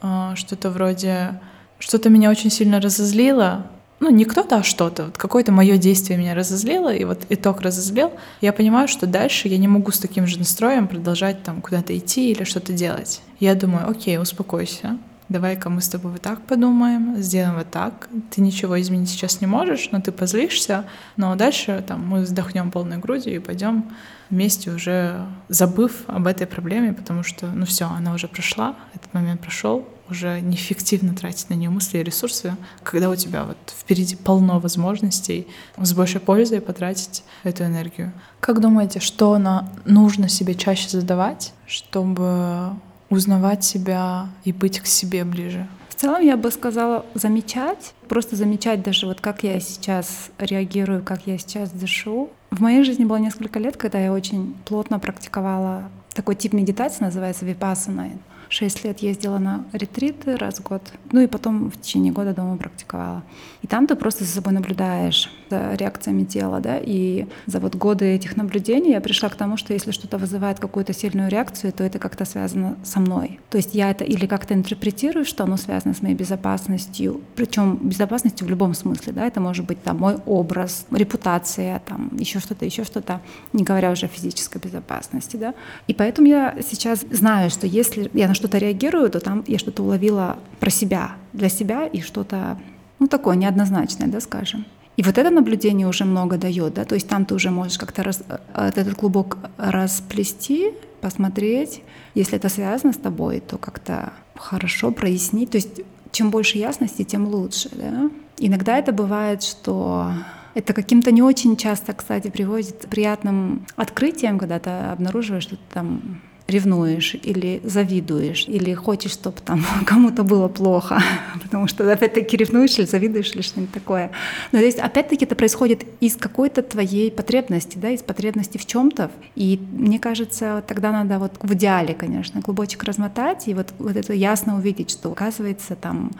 А, 0.01 0.35
что-то 0.35 0.71
вроде 0.71 1.41
что-то 1.79 2.11
меня 2.11 2.31
очень 2.31 2.51
сильно 2.51 2.81
разозлило, 2.81 3.67
ну, 3.99 4.11
не 4.11 4.25
кто-то, 4.25 4.57
а 4.57 4.63
что-то. 4.63 5.05
Вот 5.07 5.17
какое-то 5.17 5.53
мое 5.53 5.77
действие 5.77 6.19
меня 6.19 6.35
разозлило, 6.35 6.93
и 6.93 7.05
вот 7.05 7.23
итог 7.29 7.61
разозлил. 7.61 8.13
Я 8.41 8.53
понимаю, 8.53 8.89
что 8.89 9.07
дальше 9.07 9.47
я 9.47 9.59
не 9.59 9.69
могу 9.69 9.93
с 9.93 9.99
таким 9.99 10.27
же 10.27 10.39
настроем 10.39 10.89
продолжать 10.89 11.43
там 11.45 11.61
куда-то 11.61 11.97
идти 11.97 12.33
или 12.33 12.43
что-то 12.43 12.73
делать. 12.73 13.21
Я 13.39 13.55
думаю, 13.55 13.89
окей, 13.89 14.19
успокойся, 14.19 14.99
давай-ка 15.33 15.71
мы 15.71 15.81
с 15.81 15.89
тобой 15.89 16.13
вот 16.13 16.23
так 16.23 16.43
подумаем, 16.43 17.17
сделаем 17.17 17.57
вот 17.57 17.71
так. 17.71 18.09
Ты 18.31 18.41
ничего 18.41 18.81
изменить 18.81 19.09
сейчас 19.09 19.41
не 19.41 19.47
можешь, 19.47 19.91
но 19.91 20.01
ты 20.01 20.13
позлишься, 20.13 20.85
но 21.17 21.35
дальше 21.35 21.85
там 21.87 22.07
мы 22.07 22.21
вздохнем 22.21 22.71
полной 22.71 22.99
грудью 22.99 23.35
и 23.35 23.39
пойдем 23.39 23.91
вместе 24.31 24.71
уже 24.71 25.27
забыв 25.49 26.05
об 26.07 26.27
этой 26.27 26.47
проблеме, 26.47 26.93
потому 26.93 27.23
что, 27.23 27.47
ну 27.47 27.67
все, 27.67 27.87
она 27.87 28.15
уже 28.15 28.29
прошла, 28.29 28.77
этот 28.95 29.13
момент 29.13 29.41
прошел, 29.41 29.87
уже 30.09 30.41
неэффективно 30.41 31.15
тратить 31.15 31.51
на 31.51 31.55
нее 31.55 31.71
мысли 31.71 31.99
и 31.99 32.03
ресурсы, 32.03 32.57
когда 32.83 33.11
у 33.11 33.17
тебя 33.17 33.45
вот 33.45 33.59
впереди 33.67 34.17
полно 34.17 34.59
возможностей 34.59 35.47
с 35.77 35.93
большей 35.93 36.21
пользой 36.21 36.61
потратить 36.61 37.25
эту 37.43 37.65
энергию. 37.65 38.13
Как 38.41 38.61
думаете, 38.61 39.01
что 39.01 39.37
на, 39.39 39.71
нужно 39.85 40.29
себе 40.29 40.55
чаще 40.55 40.89
задавать, 40.89 41.53
чтобы 41.67 42.75
узнавать 43.13 43.63
себя 43.63 44.29
и 44.45 44.53
быть 44.53 44.81
к 44.81 44.87
себе 44.87 45.25
ближе? 45.25 45.69
В 45.91 45.95
целом 45.95 46.23
я 46.23 46.37
бы 46.37 46.51
сказала 46.51 47.05
замечать, 47.15 47.93
просто 48.09 48.35
замечать 48.35 48.83
даже 48.83 49.07
вот 49.07 49.21
как 49.21 49.43
я 49.45 49.61
сейчас 49.61 50.31
реагирую, 50.39 51.03
как 51.03 51.27
я 51.27 51.37
сейчас 51.39 51.71
дышу. 51.71 52.31
В 52.51 52.61
моей 52.61 52.83
жизни 52.83 53.05
было 53.05 53.19
несколько 53.19 53.59
лет, 53.59 53.77
когда 53.77 54.01
я 54.01 54.13
очень 54.13 54.57
плотно 54.65 54.99
практиковала 54.99 55.91
такой 56.15 56.35
тип 56.35 56.55
медитации, 56.55 57.05
называется 57.05 57.45
випассана 57.45 58.09
6 58.53 58.85
лет 58.85 58.99
ездила 58.99 59.39
на 59.39 59.65
ретриты 59.73 60.37
раз 60.37 60.59
в 60.59 60.63
год, 60.63 60.83
ну 61.11 61.21
и 61.21 61.27
потом 61.27 61.71
в 61.71 61.81
течение 61.81 62.13
года 62.13 62.35
дома 62.35 62.59
практиковала. 62.59 63.23
И 63.63 63.67
там 63.67 63.87
ты 63.87 63.97
просто 63.97 64.25
за 64.25 64.31
собой 64.31 64.53
наблюдаешь 64.53 65.31
за 65.49 65.73
реакциями 65.75 66.25
тела, 66.25 66.61
да, 66.61 66.79
и 66.79 67.27
за 67.47 67.61
вот 67.61 67.77
годы 67.77 68.05
этих 68.05 68.37
наблюдений 68.37 68.91
я 68.91 69.01
пришла 69.01 69.31
к 69.31 69.37
тому, 69.37 69.57
что 69.57 69.73
если 69.73 69.91
что-то 69.91 70.19
вызывает 70.19 70.61
какую-то 70.61 70.93
сильную 70.93 71.31
реакцию, 71.31 71.73
то 71.73 71.83
это 71.83 71.99
как-то 71.99 72.27
связано 72.27 72.77
со 72.85 73.01
мной. 73.01 73.41
То 73.49 73.57
есть 73.57 73.75
я 73.75 73.91
это 73.91 74.05
или 74.05 74.27
как-то 74.27 74.53
интерпретирую, 74.53 75.25
что 75.25 75.45
оно 75.45 75.57
связано 75.57 75.95
с 75.95 76.03
моей 76.03 76.15
безопасностью, 76.15 77.23
причем 77.35 77.77
безопасностью 77.77 78.47
в 78.47 78.51
любом 78.51 78.75
смысле, 78.75 79.15
да, 79.15 79.27
это 79.27 79.41
может 79.41 79.65
быть 79.65 79.83
там 79.83 79.99
мой 79.99 80.17
образ, 80.27 80.85
репутация, 80.91 81.81
там 81.87 82.11
еще 82.19 82.39
что-то, 82.39 82.67
еще 82.67 82.85
что-то, 82.85 83.23
не 83.55 83.65
говоря 83.65 83.93
уже 83.93 84.07
о 84.07 84.09
физической 84.11 84.59
безопасности, 84.59 85.39
да. 85.39 85.55
И 85.87 85.95
поэтому 85.95 86.29
я 86.29 86.55
сейчас 86.71 87.07
знаю, 87.11 87.49
что 87.49 87.67
если 87.67 88.11
я 88.13 88.29
на 88.29 88.35
что-то 88.43 88.59
реагирую, 88.59 89.09
то 89.09 89.21
там 89.21 89.45
я 89.47 89.59
что-то 89.59 89.85
уловила 89.85 90.37
про 90.59 90.71
себя, 90.71 91.13
для 91.33 91.49
себя 91.49 91.87
и 91.87 92.01
что-то, 92.01 92.59
ну, 92.99 93.07
такое 93.07 93.37
неоднозначное, 93.37 94.09
да, 94.09 94.21
скажем. 94.21 94.65
И 94.97 95.03
вот 95.03 95.17
это 95.17 95.31
наблюдение 95.31 95.87
уже 95.87 96.05
много 96.05 96.37
дает, 96.37 96.75
да, 96.75 96.85
то 96.85 96.97
есть 96.97 97.09
там 97.09 97.25
ты 97.25 97.35
уже 97.35 97.51
можешь 97.51 97.79
как-то 97.79 98.03
раз, 98.03 98.23
э, 98.29 98.39
этот 98.69 98.95
клубок 98.95 99.39
расплести, 99.57 100.73
посмотреть, 101.01 101.83
если 102.15 102.37
это 102.37 102.49
связано 102.49 102.93
с 102.93 102.97
тобой, 102.97 103.41
то 103.41 103.59
как-то 103.59 104.13
хорошо 104.35 104.91
прояснить. 104.91 105.51
То 105.51 105.57
есть 105.57 105.81
чем 106.11 106.31
больше 106.31 106.59
ясности, 106.59 107.05
тем 107.05 107.27
лучше, 107.27 107.71
да. 107.73 108.11
Иногда 108.39 108.79
это 108.79 108.93
бывает, 108.93 109.43
что 109.43 110.13
это 110.55 110.73
каким-то 110.73 111.13
не 111.13 111.23
очень 111.23 111.57
часто, 111.57 111.93
кстати, 111.93 112.29
приводит 112.29 112.85
к 112.85 112.89
приятным 112.89 113.67
открытиям, 113.77 114.39
когда 114.39 114.59
ты 114.59 114.71
обнаруживаешь, 114.71 115.45
что 115.45 115.57
ты 115.57 115.63
там 115.73 116.21
ревнуешь 116.53 117.15
или 117.15 117.61
завидуешь, 117.65 118.47
или 118.47 118.75
хочешь, 118.75 119.13
чтобы 119.13 119.39
там 119.45 119.65
кому-то 119.87 120.23
было 120.23 120.49
плохо, 120.49 121.03
потому 121.43 121.67
что 121.67 121.91
опять-таки 121.91 122.37
ревнуешь 122.37 122.79
или 122.79 122.87
завидуешь 122.87 123.33
или 123.35 123.43
что-нибудь 123.43 123.75
такое. 123.75 124.11
Но 124.53 124.59
здесь 124.59 124.77
опять-таки 124.77 125.25
это 125.25 125.35
происходит 125.35 125.85
из 126.01 126.17
какой-то 126.17 126.63
твоей 126.63 127.11
потребности, 127.11 127.79
да, 127.79 127.91
из 127.91 128.03
потребности 128.03 128.59
в 128.59 128.67
чем-то. 128.67 129.11
И 129.35 129.59
мне 129.73 129.99
кажется, 129.99 130.63
тогда 130.67 130.93
надо 130.93 131.19
вот 131.19 131.33
в 131.41 131.55
идеале, 131.55 131.95
конечно, 131.95 132.43
клубочек 132.43 132.85
размотать 132.85 133.49
и 133.49 133.55
вот, 133.55 133.73
вот 133.79 133.97
это 133.97 134.13
ясно 134.13 134.57
увидеть, 134.57 134.91
что 134.91 135.11
оказывается 135.11 135.75
там 135.75 136.13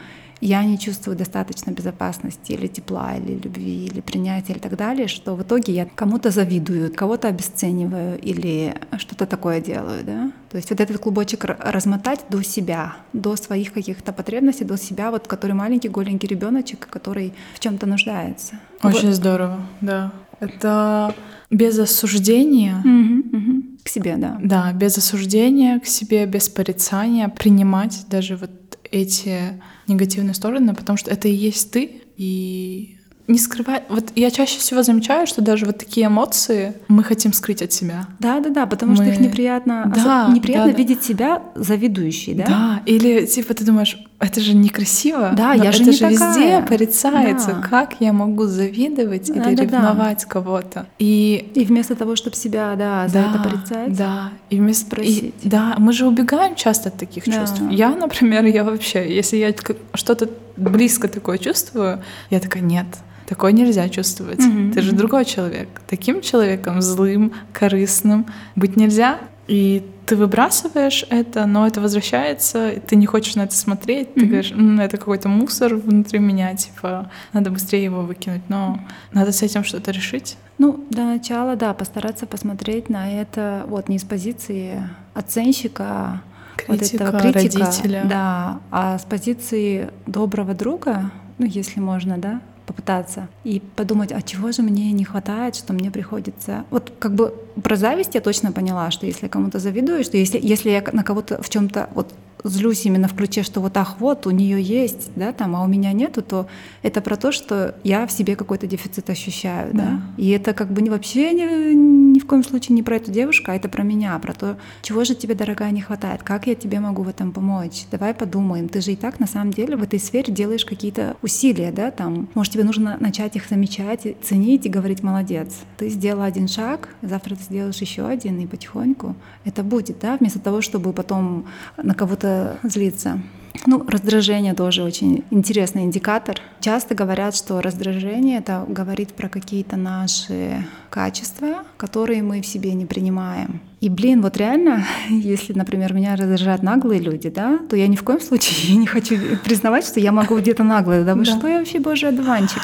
я 0.43 0.65
не 0.65 0.77
чувствую 0.77 1.17
достаточно 1.17 1.71
безопасности 1.71 2.53
или 2.53 2.67
тепла, 2.67 3.15
или 3.15 3.39
любви, 3.39 3.87
или 3.87 4.01
принятия, 4.01 4.55
и 4.55 4.59
так 4.59 4.77
далее, 4.77 5.07
что 5.07 5.37
в 5.37 5.43
итоге 5.43 5.73
я 5.73 5.87
кому-то 5.87 6.31
завидую, 6.31 6.93
кого-то 6.93 7.29
обесцениваю 7.29 8.19
или 8.19 8.75
что-то 8.99 9.27
такое 9.27 9.61
делаю, 9.61 10.03
да. 10.05 10.33
То 10.51 10.57
есть 10.57 10.71
вот 10.71 10.81
этот 10.81 10.99
клубочек 10.99 11.45
размотать 11.45 12.25
до 12.29 12.43
себя, 12.43 12.97
до 13.13 13.37
своих 13.37 13.73
каких-то 13.73 14.13
потребностей, 14.13 14.65
до 14.65 14.77
себя, 14.77 15.13
вот 15.13 15.29
который 15.29 15.53
маленький 15.53 15.89
голенький 15.89 16.29
ребеночек, 16.29 16.89
который 16.91 17.33
в 17.55 17.61
чем-то 17.61 17.87
нуждается. 17.87 18.57
Очень 18.83 19.09
вот. 19.09 19.17
здорово, 19.17 19.61
да. 19.81 20.13
Это 20.41 21.15
без 21.51 21.79
осуждения. 21.79 22.79
Угу, 22.81 23.37
угу. 23.39 23.63
К 23.85 23.89
себе, 23.89 24.17
да. 24.17 24.39
Да, 24.43 24.73
без 24.73 24.99
осуждения 24.99 25.79
к 25.79 25.87
себе, 25.87 26.27
без 26.27 26.49
порицания, 26.49 27.29
принимать 27.29 28.07
даже 28.09 28.37
вот 28.37 28.51
эти 28.93 29.61
негативные 29.89 30.35
стороны, 30.35 30.75
потому 30.75 30.97
что 30.97 31.11
это 31.11 31.27
и 31.29 31.33
есть 31.33 31.73
ты, 31.73 32.03
и 32.17 32.99
не 33.29 33.39
скрывать. 33.39 33.85
Вот 33.89 34.13
я 34.15 34.31
чаще 34.31 34.59
всего 34.59 34.83
замечаю, 34.83 35.27
что 35.27 35.43
даже 35.43 35.67
вот 35.67 35.79
такие 35.79 36.07
эмоции 36.07 36.75
мы 36.89 37.03
хотим 37.03 37.33
скрыть 37.33 37.63
от 37.63 37.73
себя. 37.73 38.07
Да, 38.19 38.41
да, 38.41 38.51
да, 38.51 38.67
потому 38.67 38.93
мы... 38.93 38.97
что 38.97 39.07
их 39.07 39.21
неприятно, 39.21 39.93
да, 39.95 40.29
неприятно 40.33 40.73
да, 40.73 40.79
видеть 40.79 40.99
да. 40.99 41.05
себя 41.05 41.43
завидующей, 41.55 42.35
да? 42.35 42.47
Да, 42.47 42.83
или 42.87 43.27
типа 43.27 43.55
ты 43.55 43.65
думаешь, 43.65 43.97
это 44.23 44.41
же 44.41 44.55
некрасиво. 44.55 45.33
Да, 45.37 45.53
я 45.53 45.73
же 45.73 45.83
это 45.83 45.91
не 45.91 45.97
же 45.97 45.99
такая. 45.99 46.29
везде 46.29 46.63
порицается. 46.63 47.59
Да. 47.61 47.69
Как 47.69 47.97
я 47.99 48.13
могу 48.13 48.47
завидовать 48.47 49.27
да, 49.27 49.51
или 49.51 49.57
да, 49.57 49.63
ревновать 49.65 50.21
да. 50.23 50.29
кого-то? 50.29 50.87
И 51.01 51.51
и 51.55 51.65
вместо 51.65 51.97
того, 51.97 52.15
чтобы 52.15 52.37
себя, 52.37 52.75
да, 52.77 53.09
за 53.09 53.15
да, 53.15 53.31
это 53.31 53.49
порицать, 53.49 53.97
да, 53.97 54.31
и 54.49 54.59
вместо 54.59 54.87
спросить, 54.87 55.35
и, 55.43 55.49
да, 55.49 55.75
мы 55.79 55.93
же 55.93 56.07
убегаем 56.07 56.55
часто 56.55 56.91
от 56.91 56.99
таких 56.99 57.25
да. 57.27 57.33
чувств. 57.33 57.61
Я, 57.69 57.91
например, 57.91 58.45
я 58.45 58.63
вообще, 58.63 59.13
если 59.13 59.39
я 59.39 59.53
что-то 59.95 60.31
близко 60.57 61.09
такое 61.09 61.39
чувствую, 61.39 62.01
я 62.31 62.39
такая 62.39 62.63
нет 62.63 62.87
Такое 63.27 63.53
нельзя 63.53 63.89
чувствовать. 63.89 64.41
Mm-hmm. 64.41 64.73
Ты 64.73 64.83
же 64.83 64.93
другой 64.93 65.25
человек. 65.25 65.69
Таким 65.89 66.21
человеком 66.21 66.83
злым, 66.83 67.33
корыстным 67.53 68.27
быть 68.57 68.77
нельзя. 68.77 69.21
И 69.53 69.85
ты 70.07 70.17
выбрасываешь 70.17 71.05
это, 71.11 71.45
но 71.45 71.67
это 71.67 71.83
возвращается, 71.83 72.73
ты 72.87 72.97
не 72.97 73.05
хочешь 73.05 73.35
на 73.35 73.43
это 73.43 73.55
смотреть, 73.55 74.09
mm-hmm. 74.09 74.15
ты 74.15 74.25
говоришь, 74.25 74.53
ну, 74.55 74.81
это 74.81 74.97
какой-то 74.97 75.29
мусор 75.29 75.75
внутри 75.75 76.21
меня, 76.21 76.57
типа, 76.57 77.11
надо 77.35 77.51
быстрее 77.51 77.85
его 77.85 78.01
выкинуть, 78.01 78.49
но 78.49 78.81
надо 79.13 79.31
с 79.31 79.43
этим 79.43 79.63
что-то 79.63 79.91
решить. 79.91 80.39
Ну, 80.57 80.83
для 80.89 81.05
начала, 81.05 81.55
да, 81.55 81.75
постараться 81.75 82.25
посмотреть 82.25 82.89
на 82.89 83.13
это 83.13 83.65
вот 83.69 83.91
не 83.91 83.99
с 83.99 84.05
позиции 84.05 84.89
оценщика, 85.13 86.23
критика, 86.57 87.05
вот 87.05 87.15
этого 87.15 87.33
критика, 87.33 87.59
родителя. 87.59 88.05
да, 88.09 88.61
а 88.71 88.99
с 88.99 89.03
позиции 89.03 89.91
доброго 90.07 90.55
друга, 90.55 91.11
ну, 91.37 91.45
если 91.45 91.79
можно, 91.79 92.17
да, 92.17 92.41
попытаться 92.73 93.29
и 93.45 93.61
подумать, 93.77 94.13
а 94.13 94.23
чего 94.23 94.51
же 94.53 94.63
мне 94.63 94.93
не 94.93 95.05
хватает, 95.05 95.55
что 95.57 95.73
мне 95.73 95.91
приходится. 95.91 96.65
Вот 96.71 96.93
как 96.99 97.15
бы 97.15 97.35
про 97.63 97.77
зависть 97.77 98.15
я 98.15 98.21
точно 98.21 98.51
поняла, 98.51 98.91
что 98.91 99.07
если 99.07 99.29
кому-то 99.29 99.59
завидую, 99.59 100.05
что 100.05 100.17
если, 100.17 100.41
если 100.43 100.71
я 100.71 100.83
на 100.93 101.05
кого-то 101.05 101.43
в 101.43 101.49
чем-то 101.49 101.91
вот 101.95 102.13
злюсь 102.45 102.85
именно 102.87 103.09
в 103.09 103.15
ключе, 103.15 103.43
что 103.43 103.61
вот 103.61 103.77
ах, 103.77 103.97
вот 103.99 104.27
у 104.27 104.31
нее 104.31 104.61
есть, 104.61 105.11
да, 105.17 105.33
там, 105.33 105.57
а 105.57 105.63
у 105.63 105.67
меня 105.67 105.93
нету, 105.93 106.23
то 106.23 106.47
это 106.83 107.01
про 107.01 107.17
то, 107.17 107.33
что 107.33 107.75
я 107.85 108.07
в 108.07 108.13
себе 108.13 108.37
какой-то 108.37 108.67
дефицит 108.67 109.11
ощущаю, 109.11 109.73
да. 109.73 109.83
да? 109.83 110.01
И 110.17 110.31
это 110.31 110.53
как 110.53 110.73
бы 110.73 110.83
не 110.83 110.91
вообще 110.91 111.33
ни, 111.33 111.75
ни 111.75 112.19
в 112.19 112.27
коем 112.27 112.45
случае 112.45 112.75
не 112.75 112.83
про 112.83 112.97
эту 112.97 113.11
девушку, 113.11 113.51
а 113.51 113.55
это 113.55 113.69
про 113.69 113.83
меня, 113.83 114.19
про 114.19 114.33
то, 114.33 114.57
чего 114.83 115.05
же 115.05 115.15
тебе, 115.15 115.35
дорогая, 115.35 115.71
не 115.71 115.81
хватает, 115.81 116.23
как 116.23 116.47
я 116.47 116.55
тебе 116.55 116.81
могу 116.81 117.03
в 117.03 117.09
этом 117.09 117.33
помочь. 117.33 117.85
Давай 117.91 118.15
подумаем, 118.15 118.69
ты 118.69 118.81
же 118.81 118.93
и 118.93 118.97
так 118.97 119.21
на 119.21 119.27
самом 119.27 119.53
деле 119.53 119.77
в 119.77 119.83
этой 119.83 119.99
сфере 119.99 120.33
делаешь 120.33 120.65
какие-то 120.65 121.17
усилия, 121.23 121.73
да, 121.73 121.91
там, 121.91 122.29
может 122.35 122.53
тебе 122.53 122.65
нужно 122.65 122.97
начать 123.01 123.37
их 123.37 123.49
замечать, 123.49 124.07
ценить 124.23 124.67
и 124.67 124.69
говорить 124.69 125.03
молодец. 125.03 125.55
Ты 125.77 125.89
сделала 125.89 126.25
один 126.25 126.49
шаг, 126.49 126.89
завтра 127.03 127.37
ты 127.37 127.43
сделаешь 127.43 127.81
еще 127.81 128.07
один 128.07 128.39
и 128.39 128.47
потихоньку 128.47 129.17
это 129.45 129.63
будет, 129.63 129.99
да, 130.01 130.17
вместо 130.17 130.39
того, 130.39 130.61
чтобы 130.61 130.93
потом 130.93 131.47
на 131.77 131.95
кого-то 131.95 132.32
злиться. 132.63 133.21
Ну, 133.67 133.85
раздражение 133.87 134.55
тоже 134.55 134.83
очень 134.83 135.25
интересный 135.31 135.83
индикатор. 135.83 136.37
Часто 136.61 136.95
говорят, 136.95 137.37
что 137.37 137.61
раздражение 137.61 138.39
это 138.39 138.65
говорит 138.67 139.13
про 139.15 139.29
какие-то 139.29 139.77
наши 139.77 140.65
качества, 140.91 141.65
которые 141.77 142.23
мы 142.23 142.41
в 142.41 142.47
себе 142.47 142.73
не 142.73 142.87
принимаем. 142.87 143.61
И, 143.81 143.89
блин, 143.89 144.23
вот 144.23 144.37
реально, 144.37 144.85
если, 145.09 145.53
например, 145.53 145.93
меня 145.93 146.17
раздражают 146.17 146.63
наглые 146.63 147.01
люди, 147.01 147.29
да, 147.29 147.59
то 147.69 147.77
я 147.77 147.87
ни 147.87 147.97
в 147.97 148.03
коем 148.03 148.21
случае 148.21 148.77
не 148.77 148.87
хочу 148.87 149.17
признавать, 149.45 149.87
что 149.87 150.01
я 150.01 150.13
могу 150.13 150.39
где-то 150.39 150.65
наглая. 150.65 151.05
Да 151.05 151.15
вы 151.15 151.25
да. 151.25 151.31
что, 151.31 151.47
я 151.47 151.59
вообще 151.59 151.79
божий 151.79 152.09
одуванчик? 152.09 152.63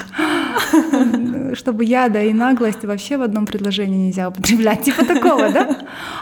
Чтобы 1.55 1.85
яда 1.85 2.23
и 2.23 2.33
наглость 2.33 2.85
вообще 2.85 3.17
в 3.17 3.23
одном 3.23 3.47
предложении 3.47 4.07
нельзя 4.09 4.29
употреблять. 4.29 4.83
Типа 4.83 5.05
такого, 5.05 5.51
да? 5.51 5.79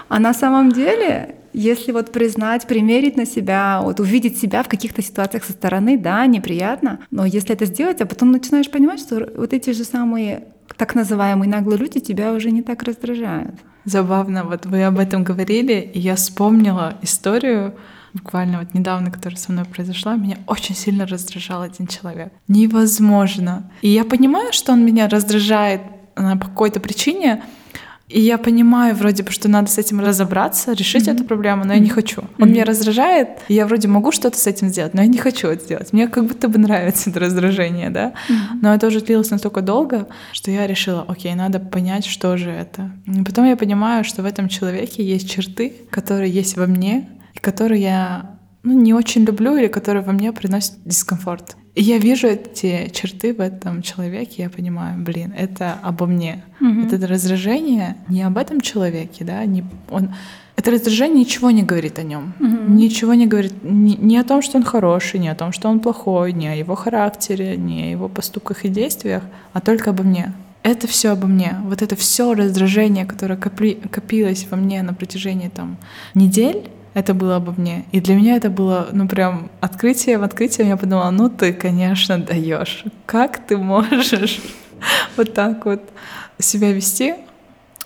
А 0.08 0.18
на 0.18 0.34
самом 0.34 0.72
деле 0.72 1.36
если 1.56 1.90
вот 1.90 2.12
признать, 2.12 2.66
примерить 2.66 3.16
на 3.16 3.24
себя, 3.24 3.80
вот 3.82 3.98
увидеть 3.98 4.38
себя 4.38 4.62
в 4.62 4.68
каких-то 4.68 5.02
ситуациях 5.02 5.44
со 5.44 5.52
стороны, 5.52 5.96
да, 5.96 6.26
неприятно, 6.26 7.00
но 7.10 7.24
если 7.24 7.54
это 7.54 7.64
сделать, 7.64 8.00
а 8.02 8.06
потом 8.06 8.30
начинаешь 8.30 8.70
понимать, 8.70 9.00
что 9.00 9.28
вот 9.36 9.52
эти 9.54 9.70
же 9.70 9.84
самые 9.84 10.44
так 10.76 10.94
называемые 10.94 11.48
наглые 11.48 11.78
люди 11.78 11.98
тебя 11.98 12.34
уже 12.34 12.50
не 12.50 12.62
так 12.62 12.82
раздражают. 12.82 13.54
Забавно, 13.86 14.44
вот 14.44 14.66
вы 14.66 14.84
об 14.84 14.98
этом 14.98 15.24
говорили, 15.24 15.90
и 15.94 15.98
я 15.98 16.16
вспомнила 16.16 16.98
историю, 17.00 17.74
буквально 18.12 18.58
вот 18.58 18.74
недавно, 18.74 19.10
которая 19.10 19.38
со 19.38 19.52
мной 19.52 19.64
произошла, 19.64 20.16
меня 20.16 20.36
очень 20.46 20.74
сильно 20.74 21.06
раздражал 21.06 21.62
один 21.62 21.86
человек. 21.86 22.32
Невозможно. 22.48 23.70
И 23.80 23.88
я 23.88 24.04
понимаю, 24.04 24.52
что 24.52 24.72
он 24.72 24.84
меня 24.84 25.08
раздражает 25.08 25.80
по 26.14 26.38
какой-то 26.38 26.80
причине, 26.80 27.42
и 28.08 28.20
я 28.20 28.38
понимаю 28.38 28.94
вроде 28.94 29.24
бы, 29.24 29.32
что 29.32 29.48
надо 29.48 29.68
с 29.68 29.78
этим 29.78 30.00
разобраться, 30.00 30.72
решить 30.72 31.08
mm-hmm. 31.08 31.14
эту 31.14 31.24
проблему, 31.24 31.64
но 31.64 31.72
я 31.72 31.80
не 31.80 31.88
хочу. 31.88 32.22
Он 32.22 32.28
mm-hmm. 32.28 32.50
меня 32.52 32.64
раздражает, 32.64 33.28
и 33.48 33.54
я 33.54 33.66
вроде 33.66 33.88
могу 33.88 34.12
что-то 34.12 34.38
с 34.38 34.46
этим 34.46 34.68
сделать, 34.68 34.94
но 34.94 35.02
я 35.02 35.08
не 35.08 35.18
хочу 35.18 35.48
это 35.48 35.64
сделать. 35.64 35.92
Мне 35.92 36.06
как 36.06 36.24
будто 36.26 36.48
бы 36.48 36.58
нравится 36.58 37.10
это 37.10 37.18
раздражение, 37.18 37.90
да. 37.90 38.12
Mm-hmm. 38.28 38.58
Но 38.62 38.74
это 38.74 38.86
уже 38.86 39.00
длилось 39.00 39.30
настолько 39.30 39.60
долго, 39.60 40.06
что 40.32 40.52
я 40.52 40.68
решила, 40.68 41.04
окей, 41.08 41.34
надо 41.34 41.58
понять, 41.58 42.06
что 42.06 42.36
же 42.36 42.50
это. 42.50 42.92
И 43.06 43.24
потом 43.24 43.44
я 43.44 43.56
понимаю, 43.56 44.04
что 44.04 44.22
в 44.22 44.26
этом 44.26 44.48
человеке 44.48 45.04
есть 45.04 45.28
черты, 45.28 45.74
которые 45.90 46.30
есть 46.30 46.56
во 46.56 46.66
мне, 46.66 47.08
и 47.34 47.38
которые 47.40 47.82
я 47.82 48.35
ну, 48.66 48.72
не 48.72 48.92
очень 48.92 49.24
люблю 49.24 49.56
или 49.56 49.68
которые 49.68 50.02
во 50.02 50.12
мне 50.12 50.32
приносят 50.32 50.74
дискомфорт. 50.84 51.56
И 51.76 51.82
я 51.82 51.98
вижу 51.98 52.26
эти 52.26 52.90
черты 52.92 53.32
в 53.32 53.40
этом 53.40 53.80
человеке, 53.80 54.42
я 54.42 54.50
понимаю, 54.50 55.00
блин, 55.00 55.32
это 55.36 55.78
обо 55.82 56.06
мне. 56.06 56.42
Mm-hmm. 56.60 56.86
Это 56.94 57.06
раздражение 57.06 57.96
не 58.08 58.22
об 58.22 58.36
этом 58.36 58.60
человеке, 58.60 59.24
да, 59.24 59.44
не 59.44 59.62
он. 59.88 60.14
Это 60.56 60.72
раздражение 60.72 61.20
ничего 61.20 61.52
не 61.52 61.62
говорит 61.62 62.00
о 62.00 62.02
нем, 62.02 62.32
mm-hmm. 62.40 62.70
ничего 62.70 63.14
не 63.14 63.26
говорит 63.26 63.54
ни, 63.62 63.94
ни 63.94 64.16
о 64.16 64.24
том, 64.24 64.42
что 64.42 64.58
он 64.58 64.64
хороший, 64.64 65.20
ни 65.20 65.28
о 65.28 65.36
том, 65.36 65.52
что 65.52 65.68
он 65.68 65.78
плохой, 65.78 66.32
ни 66.32 66.46
о 66.46 66.54
его 66.54 66.74
характере, 66.74 67.56
ни 67.56 67.82
о 67.82 67.90
его 67.90 68.08
поступках 68.08 68.64
и 68.64 68.68
действиях, 68.68 69.22
а 69.52 69.60
только 69.60 69.90
обо 69.90 70.02
мне. 70.02 70.32
Это 70.64 70.88
все 70.88 71.10
обо 71.10 71.28
мне. 71.28 71.54
Вот 71.66 71.82
это 71.82 71.94
все 71.94 72.34
раздражение, 72.34 73.04
которое 73.04 73.36
копли, 73.36 73.78
копилось 73.92 74.48
во 74.50 74.56
мне 74.56 74.82
на 74.82 74.92
протяжении 74.92 75.48
там 75.48 75.76
недель, 76.14 76.68
это 76.96 77.12
было 77.12 77.36
обо 77.36 77.52
мне. 77.52 77.84
И 77.92 78.00
для 78.00 78.14
меня 78.14 78.36
это 78.36 78.48
было, 78.48 78.88
ну, 78.90 79.06
прям 79.06 79.50
открытие 79.60 80.16
в 80.16 80.22
открытие. 80.22 80.66
Я 80.66 80.78
подумала, 80.78 81.10
ну, 81.10 81.28
ты, 81.28 81.52
конечно, 81.52 82.16
даешь. 82.16 82.84
Как 83.04 83.46
ты 83.46 83.58
можешь 83.58 84.40
вот 85.18 85.34
так 85.34 85.66
вот 85.66 85.82
себя 86.38 86.72
вести? 86.72 87.14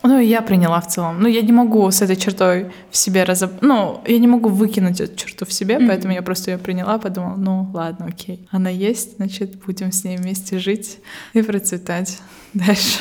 Ну, 0.04 0.20
и 0.20 0.26
я 0.26 0.42
приняла 0.42 0.80
в 0.80 0.86
целом. 0.86 1.20
Ну, 1.20 1.26
я 1.26 1.42
не 1.42 1.50
могу 1.50 1.90
с 1.90 2.02
этой 2.02 2.14
чертой 2.14 2.70
в 2.92 2.96
себе 2.96 3.24
разоб... 3.24 3.50
Ну, 3.62 4.00
я 4.06 4.18
не 4.20 4.28
могу 4.28 4.48
выкинуть 4.48 5.00
эту 5.00 5.16
черту 5.16 5.44
в 5.44 5.52
себе, 5.52 5.74
mm-hmm. 5.74 5.88
поэтому 5.88 6.14
я 6.14 6.22
просто 6.22 6.52
ее 6.52 6.58
приняла, 6.58 6.98
подумала, 6.98 7.34
ну, 7.34 7.68
ладно, 7.74 8.06
окей. 8.06 8.46
Она 8.52 8.70
есть, 8.70 9.16
значит, 9.16 9.56
будем 9.66 9.90
с 9.90 10.04
ней 10.04 10.18
вместе 10.18 10.60
жить 10.60 11.00
и 11.32 11.42
процветать 11.42 12.20
дальше. 12.54 13.00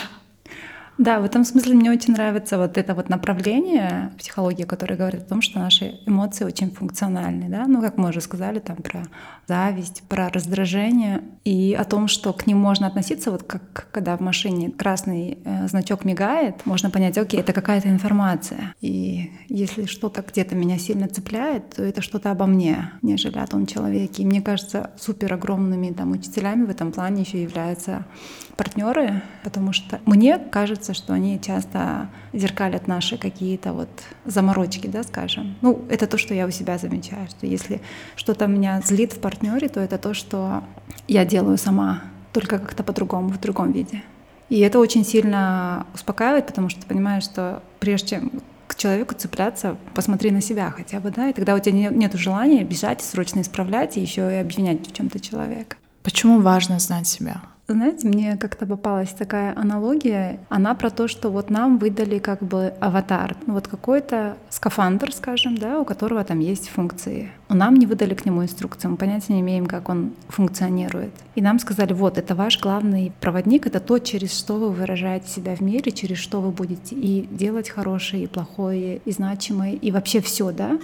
Да, 1.00 1.22
в 1.22 1.24
этом 1.24 1.46
смысле 1.46 1.76
мне 1.76 1.92
очень 1.92 2.12
нравится 2.12 2.58
вот 2.58 2.78
это 2.78 2.94
вот 2.94 3.08
направление 3.08 4.12
психологии, 4.18 4.64
которое 4.66 4.98
говорит 4.98 5.22
о 5.22 5.30
том, 5.30 5.42
что 5.42 5.58
наши 5.58 5.98
эмоции 6.06 6.44
очень 6.44 6.72
функциональны, 6.72 7.48
да, 7.48 7.68
ну, 7.68 7.82
как 7.82 7.98
мы 7.98 8.10
уже 8.10 8.20
сказали, 8.20 8.60
там, 8.60 8.76
про 8.76 9.04
зависть, 9.48 10.04
про 10.10 10.28
раздражение, 10.28 11.22
и 11.46 11.74
о 11.74 11.86
том, 11.86 12.10
что 12.10 12.34
к 12.34 12.48
ним 12.48 12.58
можно 12.58 12.86
относиться, 12.86 13.32
вот 13.32 13.44
как 13.44 13.88
когда 13.92 14.18
в 14.18 14.20
машине 14.20 14.72
красный 14.72 15.38
э, 15.46 15.70
значок 15.70 16.04
мигает, 16.04 16.66
можно 16.66 16.90
понять, 16.90 17.18
окей, 17.18 17.40
это 17.40 17.54
какая-то 17.54 17.88
информация, 17.88 18.74
и 18.82 19.32
если 19.48 19.86
что-то 19.86 20.22
где-то 20.22 20.54
меня 20.54 20.78
сильно 20.78 21.08
цепляет, 21.08 21.76
то 21.78 21.84
это 21.84 22.02
что-то 22.02 22.30
обо 22.30 22.46
мне, 22.46 22.92
нежели 23.02 23.38
о 23.38 23.48
том 23.48 23.68
человеке. 23.68 24.24
И 24.24 24.26
мне 24.26 24.42
кажется, 24.42 24.92
супер 25.00 25.34
огромными 25.34 25.94
там 25.94 26.12
учителями 26.12 26.66
в 26.66 26.70
этом 26.70 26.92
плане 26.92 27.22
еще 27.22 27.42
являются 27.42 28.06
партнеры, 28.58 29.22
потому 29.46 29.72
что 29.72 30.02
мне 30.06 30.38
кажется, 30.38 30.89
что 30.94 31.14
они 31.14 31.40
часто 31.42 32.10
зеркалят 32.34 32.88
наши 32.88 33.18
какие-то 33.18 33.74
вот 33.74 33.90
заморочки, 34.26 34.88
да, 34.88 35.04
скажем. 35.04 35.56
Ну, 35.62 35.86
это 35.90 36.08
то, 36.08 36.18
что 36.18 36.34
я 36.34 36.46
у 36.46 36.52
себя 36.52 36.78
замечаю, 36.78 37.28
что 37.28 37.46
если 37.46 37.82
что-то 38.16 38.48
меня 38.48 38.82
злит 38.82 39.14
в 39.14 39.20
партнере, 39.20 39.70
то 39.70 39.80
это 39.80 39.98
то, 39.98 40.14
что 40.14 40.64
я 41.08 41.26
делаю 41.26 41.58
сама, 41.58 42.02
только 42.34 42.60
как-то 42.60 42.84
по-другому, 42.84 43.30
в 43.30 43.40
другом 43.40 43.72
виде. 43.72 44.04
И 44.50 44.60
это 44.60 44.80
очень 44.80 45.06
сильно 45.06 45.86
успокаивает, 45.94 46.48
потому 46.48 46.70
что 46.70 46.82
ты 46.82 46.88
понимаешь, 46.88 47.24
что 47.24 47.62
прежде 47.80 48.10
чем 48.10 48.32
к 48.68 48.76
человеку 48.76 49.16
цепляться, 49.16 49.78
посмотри 49.94 50.32
на 50.32 50.42
себя 50.42 50.72
хотя 50.72 51.00
бы, 51.00 51.12
да, 51.12 51.30
и 51.30 51.34
тогда 51.34 51.56
у 51.56 51.60
тебя 51.60 51.90
нет 51.90 52.14
желания 52.14 52.64
бежать, 52.64 53.02
срочно 53.02 53.42
исправлять 53.42 53.98
и 53.98 54.02
еще 54.02 54.32
и 54.32 54.36
обвинять 54.36 54.88
в 54.88 54.94
чем-то 54.94 55.20
человека. 55.20 55.78
Почему 56.04 56.40
важно 56.40 56.80
знать 56.80 57.08
себя? 57.08 57.42
Знаете, 57.74 58.08
мне 58.08 58.36
как-то 58.38 58.66
попалась 58.66 59.10
такая 59.10 59.56
аналогия. 59.56 60.40
Она 60.50 60.74
про 60.74 60.90
то, 60.90 61.08
что 61.08 61.30
вот 61.30 61.50
нам 61.50 61.78
выдали 61.78 62.18
как 62.18 62.42
бы 62.42 62.74
аватар. 62.80 63.36
Ну, 63.46 63.54
вот 63.54 63.68
какой-то 63.68 64.38
скафандр, 64.50 65.14
скажем, 65.14 65.56
да, 65.56 65.80
у 65.80 65.86
которого 65.86 66.24
там 66.24 66.40
есть 66.40 66.70
функции. 66.70 67.32
Но 67.48 67.56
нам 67.56 67.76
не 67.76 67.86
выдали 67.86 68.16
к 68.16 68.26
нему 68.26 68.44
инструкцию, 68.44 68.92
мы 68.92 68.98
понятия 68.98 69.34
не 69.34 69.42
имеем, 69.42 69.66
как 69.68 69.90
он 69.90 70.14
функционирует. 70.30 71.14
И 71.36 71.42
нам 71.42 71.60
сказали, 71.60 71.94
вот, 71.94 72.18
это 72.18 72.36
ваш 72.36 72.60
главный 72.60 73.12
проводник, 73.20 73.68
это 73.68 73.80
то, 73.80 74.00
через 74.00 74.38
что 74.38 74.56
вы 74.56 74.72
выражаете 74.72 75.30
себя 75.30 75.56
в 75.56 75.62
мире, 75.62 75.92
через 75.92 76.18
что 76.18 76.42
вы 76.42 76.52
будете 76.52 76.96
и 76.96 77.28
делать 77.28 77.70
хорошее, 77.70 78.24
и 78.24 78.28
плохое, 78.28 79.02
и 79.06 79.12
значимое, 79.12 79.74
и 79.74 79.92
вообще 79.92 80.22
все, 80.22 80.52
да. 80.52 80.80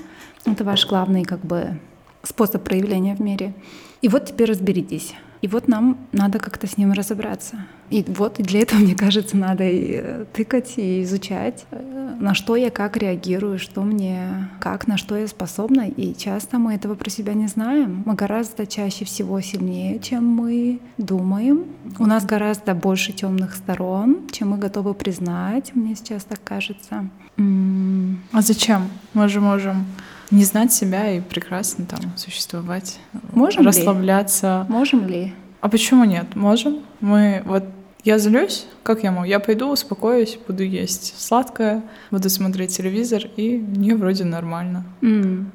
Это 0.46 0.64
ваш 0.64 0.88
главный 0.88 1.24
как 1.24 1.40
бы 1.42 1.80
способ 2.24 2.64
проявления 2.64 3.16
в 3.16 3.22
мире. 3.22 3.54
И 4.02 4.08
вот 4.08 4.26
теперь 4.26 4.50
разберитесь 4.50 5.14
и 5.46 5.48
вот 5.48 5.68
нам 5.68 5.98
надо 6.12 6.40
как-то 6.40 6.66
с 6.66 6.76
ним 6.76 6.92
разобраться. 6.92 7.58
И 7.92 8.04
вот 8.08 8.38
для 8.40 8.62
этого, 8.62 8.80
мне 8.84 8.96
кажется, 8.96 9.38
надо 9.38 9.64
и 9.64 10.02
э, 10.02 10.26
тыкать, 10.34 10.74
и 10.78 11.04
изучать, 11.04 11.66
э, 11.70 12.16
на 12.20 12.34
что 12.34 12.56
я 12.56 12.72
как 12.72 12.98
реагирую, 12.98 13.60
что 13.60 13.84
мне, 13.84 14.50
как, 14.60 14.88
на 14.88 14.98
что 14.98 15.16
я 15.16 15.28
способна. 15.28 15.88
И 15.88 16.16
часто 16.16 16.58
мы 16.58 16.74
этого 16.74 16.96
про 16.96 17.12
себя 17.12 17.36
не 17.36 17.46
знаем. 17.46 18.02
Мы 18.08 18.16
гораздо 18.16 18.66
чаще 18.66 19.06
всего 19.06 19.40
сильнее, 19.40 20.00
чем 20.00 20.28
мы 20.28 20.80
думаем. 20.98 21.66
У 22.00 22.08
нас 22.08 22.26
гораздо 22.26 22.74
больше 22.74 23.14
темных 23.14 23.54
сторон, 23.54 24.28
чем 24.32 24.50
мы 24.50 24.58
готовы 24.58 24.96
признать, 24.96 25.76
мне 25.76 25.96
сейчас 25.96 26.24
так 26.24 26.44
кажется. 26.44 27.08
А 27.38 28.42
зачем? 28.42 28.90
Мы 29.14 29.30
же 29.30 29.42
можем 29.42 29.86
не 30.32 30.44
знать 30.44 30.74
себя 30.74 31.12
и 31.12 31.22
прекрасно 31.22 31.86
там 31.86 32.00
существовать. 32.18 33.00
Можем 33.32 33.66
расслабляться. 33.66 34.66
Ли? 34.68 34.74
Можем 34.74 35.08
ли? 35.08 35.34
А 35.62 35.70
почему 35.70 36.04
нет? 36.06 36.36
Можем. 36.36 36.80
Мы 37.00 37.42
вот 37.46 37.64
я 38.04 38.20
злюсь, 38.20 38.68
как 38.84 39.04
я 39.04 39.12
могу? 39.12 39.26
Я 39.26 39.40
пойду, 39.40 39.72
успокоюсь, 39.72 40.38
буду 40.48 40.64
есть 40.64 41.20
сладкое, 41.20 41.82
буду 42.12 42.30
смотреть 42.30 42.78
телевизор, 42.78 43.24
и 43.36 43.58
мне 43.58 43.96
вроде 43.96 44.26
нормально. 44.26 44.86
Mm. 45.02 45.46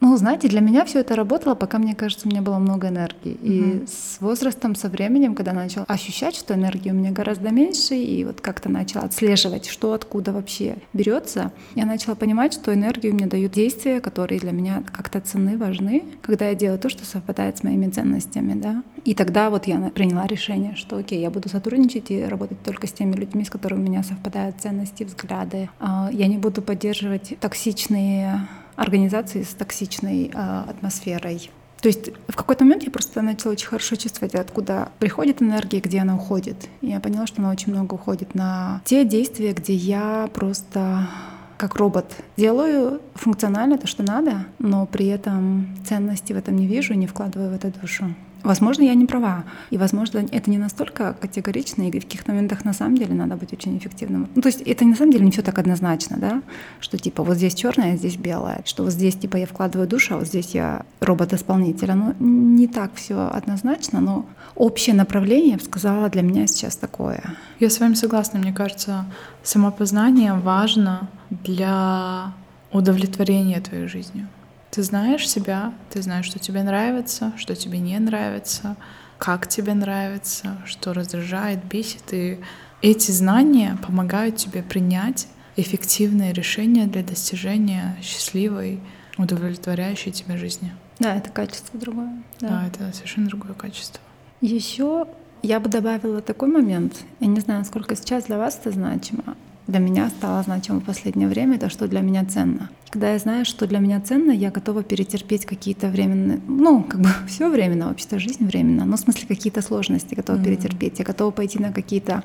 Ну, 0.00 0.16
знаете, 0.16 0.48
для 0.48 0.60
меня 0.60 0.84
все 0.84 1.00
это 1.00 1.16
работало, 1.16 1.54
пока, 1.54 1.78
мне 1.78 1.94
кажется, 1.94 2.28
у 2.28 2.30
меня 2.30 2.40
было 2.40 2.58
много 2.58 2.88
энергии. 2.88 3.32
И 3.42 3.60
mm-hmm. 3.60 3.88
с 3.88 4.20
возрастом, 4.20 4.76
со 4.76 4.88
временем, 4.88 5.34
когда 5.34 5.52
начал 5.52 5.84
ощущать, 5.88 6.36
что 6.36 6.54
энергии 6.54 6.90
у 6.90 6.94
меня 6.94 7.10
гораздо 7.10 7.50
меньше, 7.50 7.96
и 7.96 8.24
вот 8.24 8.40
как-то 8.40 8.68
начала 8.68 9.04
отслеживать, 9.04 9.66
что 9.66 9.92
откуда 9.92 10.32
вообще 10.32 10.76
берется, 10.92 11.52
я 11.74 11.84
начала 11.84 12.14
понимать, 12.14 12.54
что 12.54 12.72
энергию 12.72 13.14
мне 13.14 13.26
дают 13.26 13.52
действия, 13.52 14.00
которые 14.00 14.38
для 14.38 14.52
меня 14.52 14.84
как-то 14.92 15.20
ценны, 15.20 15.58
важны, 15.58 16.04
когда 16.22 16.48
я 16.48 16.54
делаю 16.54 16.78
то, 16.78 16.88
что 16.88 17.04
совпадает 17.04 17.58
с 17.58 17.64
моими 17.64 17.88
ценностями, 17.88 18.54
да. 18.54 18.84
И 19.04 19.14
тогда 19.14 19.50
вот 19.50 19.66
я 19.66 19.78
приняла 19.94 20.26
решение, 20.26 20.76
что 20.76 20.96
окей, 20.96 21.20
я 21.20 21.30
буду 21.30 21.48
сотрудничать 21.48 22.10
и 22.10 22.22
работать 22.24 22.62
только 22.62 22.86
с 22.86 22.92
теми 22.92 23.16
людьми, 23.16 23.44
с 23.44 23.50
которыми 23.50 23.80
у 23.80 23.90
меня 23.90 24.02
совпадают 24.04 24.56
ценности, 24.60 25.02
взгляды. 25.02 25.68
А, 25.80 26.08
я 26.12 26.28
не 26.28 26.38
буду 26.38 26.62
поддерживать 26.62 27.36
токсичные 27.40 28.46
организации 28.78 29.42
с 29.42 29.48
токсичной 29.48 30.30
э, 30.32 30.64
атмосферой. 30.68 31.50
То 31.80 31.88
есть 31.88 32.10
в 32.26 32.34
какой-то 32.34 32.64
момент 32.64 32.82
я 32.84 32.90
просто 32.90 33.22
начала 33.22 33.52
очень 33.52 33.68
хорошо 33.68 33.96
чувствовать, 33.96 34.34
откуда 34.34 34.88
приходит 34.98 35.42
энергия, 35.42 35.80
где 35.80 36.00
она 36.00 36.16
уходит. 36.16 36.68
И 36.80 36.88
я 36.88 37.00
поняла, 37.00 37.26
что 37.26 37.40
она 37.40 37.50
очень 37.50 37.72
много 37.72 37.94
уходит 37.94 38.34
на 38.34 38.80
те 38.84 39.04
действия, 39.04 39.52
где 39.52 39.74
я 39.74 40.28
просто 40.32 41.08
как 41.56 41.74
робот 41.74 42.14
делаю 42.36 43.00
функционально 43.14 43.78
то, 43.78 43.86
что 43.86 44.02
надо, 44.02 44.46
но 44.60 44.86
при 44.86 45.06
этом 45.06 45.76
ценности 45.84 46.32
в 46.32 46.36
этом 46.36 46.56
не 46.56 46.66
вижу, 46.66 46.94
не 46.94 47.08
вкладываю 47.08 47.50
в 47.50 47.54
это 47.54 47.72
душу. 47.80 48.14
Возможно, 48.42 48.84
я 48.84 48.94
не 48.94 49.06
права. 49.06 49.44
И, 49.70 49.78
возможно, 49.78 50.24
это 50.30 50.50
не 50.50 50.58
настолько 50.58 51.14
категорично, 51.20 51.82
и 51.82 51.90
в 51.90 52.04
каких-то 52.04 52.32
моментах 52.32 52.64
на 52.64 52.72
самом 52.72 52.96
деле 52.96 53.14
надо 53.14 53.36
быть 53.36 53.52
очень 53.52 53.76
эффективным. 53.78 54.28
Ну, 54.34 54.42
то 54.42 54.48
есть 54.48 54.62
это 54.62 54.84
на 54.84 54.94
самом 54.94 55.12
деле 55.12 55.24
не 55.24 55.30
все 55.30 55.42
так 55.42 55.58
однозначно, 55.58 56.16
да, 56.18 56.42
что 56.80 56.98
типа 56.98 57.22
вот 57.22 57.36
здесь 57.36 57.54
черное, 57.54 57.94
а 57.94 57.96
здесь 57.96 58.16
белое, 58.16 58.62
что 58.64 58.84
вот 58.84 58.92
здесь 58.92 59.16
типа 59.16 59.36
я 59.36 59.46
вкладываю 59.46 59.88
душу, 59.88 60.14
а 60.14 60.18
вот 60.18 60.26
здесь 60.28 60.54
я 60.54 60.86
робот-исполнитель. 61.00 61.90
Оно 61.90 62.14
не 62.20 62.68
так 62.68 62.94
все 62.94 63.28
однозначно, 63.28 64.00
но 64.00 64.26
общее 64.54 64.94
направление, 64.94 65.52
я 65.52 65.56
бы 65.56 65.64
сказала, 65.64 66.08
для 66.08 66.22
меня 66.22 66.46
сейчас 66.46 66.76
такое. 66.76 67.22
Я 67.60 67.70
с 67.70 67.80
вами 67.80 67.94
согласна. 67.94 68.38
Мне 68.38 68.52
кажется, 68.52 69.04
самопознание 69.42 70.34
важно 70.34 71.08
для 71.30 72.32
удовлетворения 72.72 73.60
твоей 73.60 73.88
жизнью. 73.88 74.28
Ты 74.70 74.82
знаешь 74.82 75.28
себя, 75.28 75.72
ты 75.90 76.02
знаешь, 76.02 76.26
что 76.26 76.38
тебе 76.38 76.62
нравится, 76.62 77.32
что 77.36 77.56
тебе 77.56 77.78
не 77.78 77.98
нравится, 77.98 78.76
как 79.16 79.48
тебе 79.48 79.74
нравится, 79.74 80.58
что 80.66 80.92
раздражает, 80.92 81.64
бесит. 81.64 82.12
И 82.12 82.38
эти 82.82 83.10
знания 83.10 83.78
помогают 83.86 84.36
тебе 84.36 84.62
принять 84.62 85.26
эффективные 85.56 86.32
решения 86.32 86.86
для 86.86 87.02
достижения 87.02 87.96
счастливой, 88.02 88.80
удовлетворяющей 89.16 90.12
тебя 90.12 90.36
жизни. 90.36 90.72
Да, 90.98 91.16
это 91.16 91.30
качество 91.30 91.78
другое. 91.78 92.22
Да, 92.40 92.48
да 92.48 92.66
это 92.66 92.94
совершенно 92.94 93.26
другое 93.26 93.54
качество. 93.54 94.00
Еще 94.40 95.06
я 95.42 95.58
бы 95.60 95.68
добавила 95.68 96.20
такой 96.20 96.48
момент. 96.48 97.04
Я 97.20 97.26
не 97.26 97.40
знаю, 97.40 97.60
насколько 97.60 97.96
сейчас 97.96 98.24
для 98.24 98.38
вас 98.38 98.58
это 98.60 98.70
значимо 98.70 99.36
для 99.68 99.80
меня 99.80 100.08
стало 100.08 100.42
значимо 100.42 100.80
в 100.80 100.84
последнее 100.84 101.28
время, 101.28 101.56
это 101.56 101.68
что 101.68 101.86
для 101.86 102.00
меня 102.00 102.24
ценно. 102.24 102.70
Когда 102.90 103.12
я 103.12 103.18
знаю, 103.18 103.44
что 103.44 103.66
для 103.66 103.78
меня 103.80 104.00
ценно, 104.00 104.32
я 104.32 104.50
готова 104.50 104.82
перетерпеть 104.82 105.44
какие-то 105.44 105.88
временные, 105.88 106.40
ну, 106.48 106.82
как 106.82 107.00
бы 107.00 107.10
все 107.28 107.50
временно, 107.50 107.88
вообще-то 107.88 108.18
жизнь 108.18 108.46
временно, 108.46 108.86
но 108.86 108.96
в 108.96 109.00
смысле 109.00 109.28
какие-то 109.28 109.60
сложности 109.60 110.14
готова 110.14 110.38
mm-hmm. 110.38 110.44
перетерпеть. 110.44 110.98
Я 110.98 111.04
готова 111.04 111.30
пойти 111.30 111.58
на 111.58 111.70
какие-то 111.70 112.24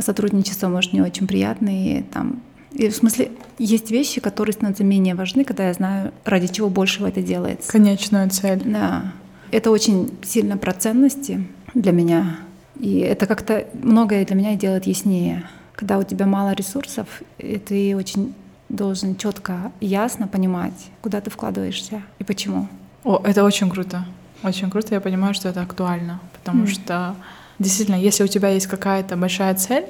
сотрудничества, 0.00 0.68
может, 0.68 0.94
не 0.94 1.02
очень 1.02 1.26
приятные, 1.26 2.02
там, 2.04 2.40
И 2.72 2.88
в 2.88 2.96
смысле, 2.96 3.30
есть 3.58 3.90
вещи, 3.90 4.22
которые 4.22 4.54
становятся 4.54 4.82
менее 4.82 5.14
важны, 5.14 5.44
когда 5.44 5.68
я 5.68 5.74
знаю, 5.74 6.12
ради 6.24 6.46
чего 6.46 6.70
большего 6.70 7.08
это 7.08 7.20
делается. 7.20 7.70
Конечную 7.70 8.30
цель. 8.30 8.62
Да. 8.64 9.12
Это 9.50 9.70
очень 9.70 10.10
сильно 10.22 10.56
про 10.56 10.72
ценности 10.72 11.46
для 11.74 11.92
меня. 11.92 12.38
И 12.78 13.00
это 13.00 13.26
как-то 13.26 13.66
многое 13.74 14.24
для 14.24 14.34
меня 14.34 14.54
делает 14.56 14.86
яснее. 14.86 15.44
Когда 15.80 15.96
у 15.96 16.02
тебя 16.02 16.26
мало 16.26 16.52
ресурсов, 16.52 17.22
и 17.38 17.56
ты 17.56 17.96
очень 17.96 18.34
должен 18.68 19.16
четко 19.16 19.72
и 19.80 19.86
ясно 19.86 20.28
понимать, 20.28 20.90
куда 21.00 21.22
ты 21.22 21.30
вкладываешься 21.30 22.02
и 22.18 22.24
почему. 22.24 22.68
О, 23.02 23.22
это 23.24 23.42
очень 23.44 23.70
круто. 23.70 24.04
Очень 24.42 24.70
круто. 24.70 24.94
Я 24.94 25.00
понимаю, 25.00 25.32
что 25.32 25.48
это 25.48 25.62
актуально. 25.62 26.20
Потому 26.34 26.64
mm. 26.64 26.66
что 26.66 27.14
действительно, 27.58 27.96
если 27.96 28.24
у 28.24 28.26
тебя 28.26 28.50
есть 28.50 28.66
какая-то 28.66 29.16
большая 29.16 29.54
цель, 29.54 29.86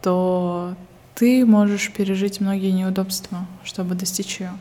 то 0.00 0.76
ты 1.16 1.44
можешь 1.44 1.92
пережить 1.92 2.40
многие 2.40 2.70
неудобства, 2.70 3.44
чтобы 3.64 3.96
достичь 3.96 4.38
ее. 4.38 4.52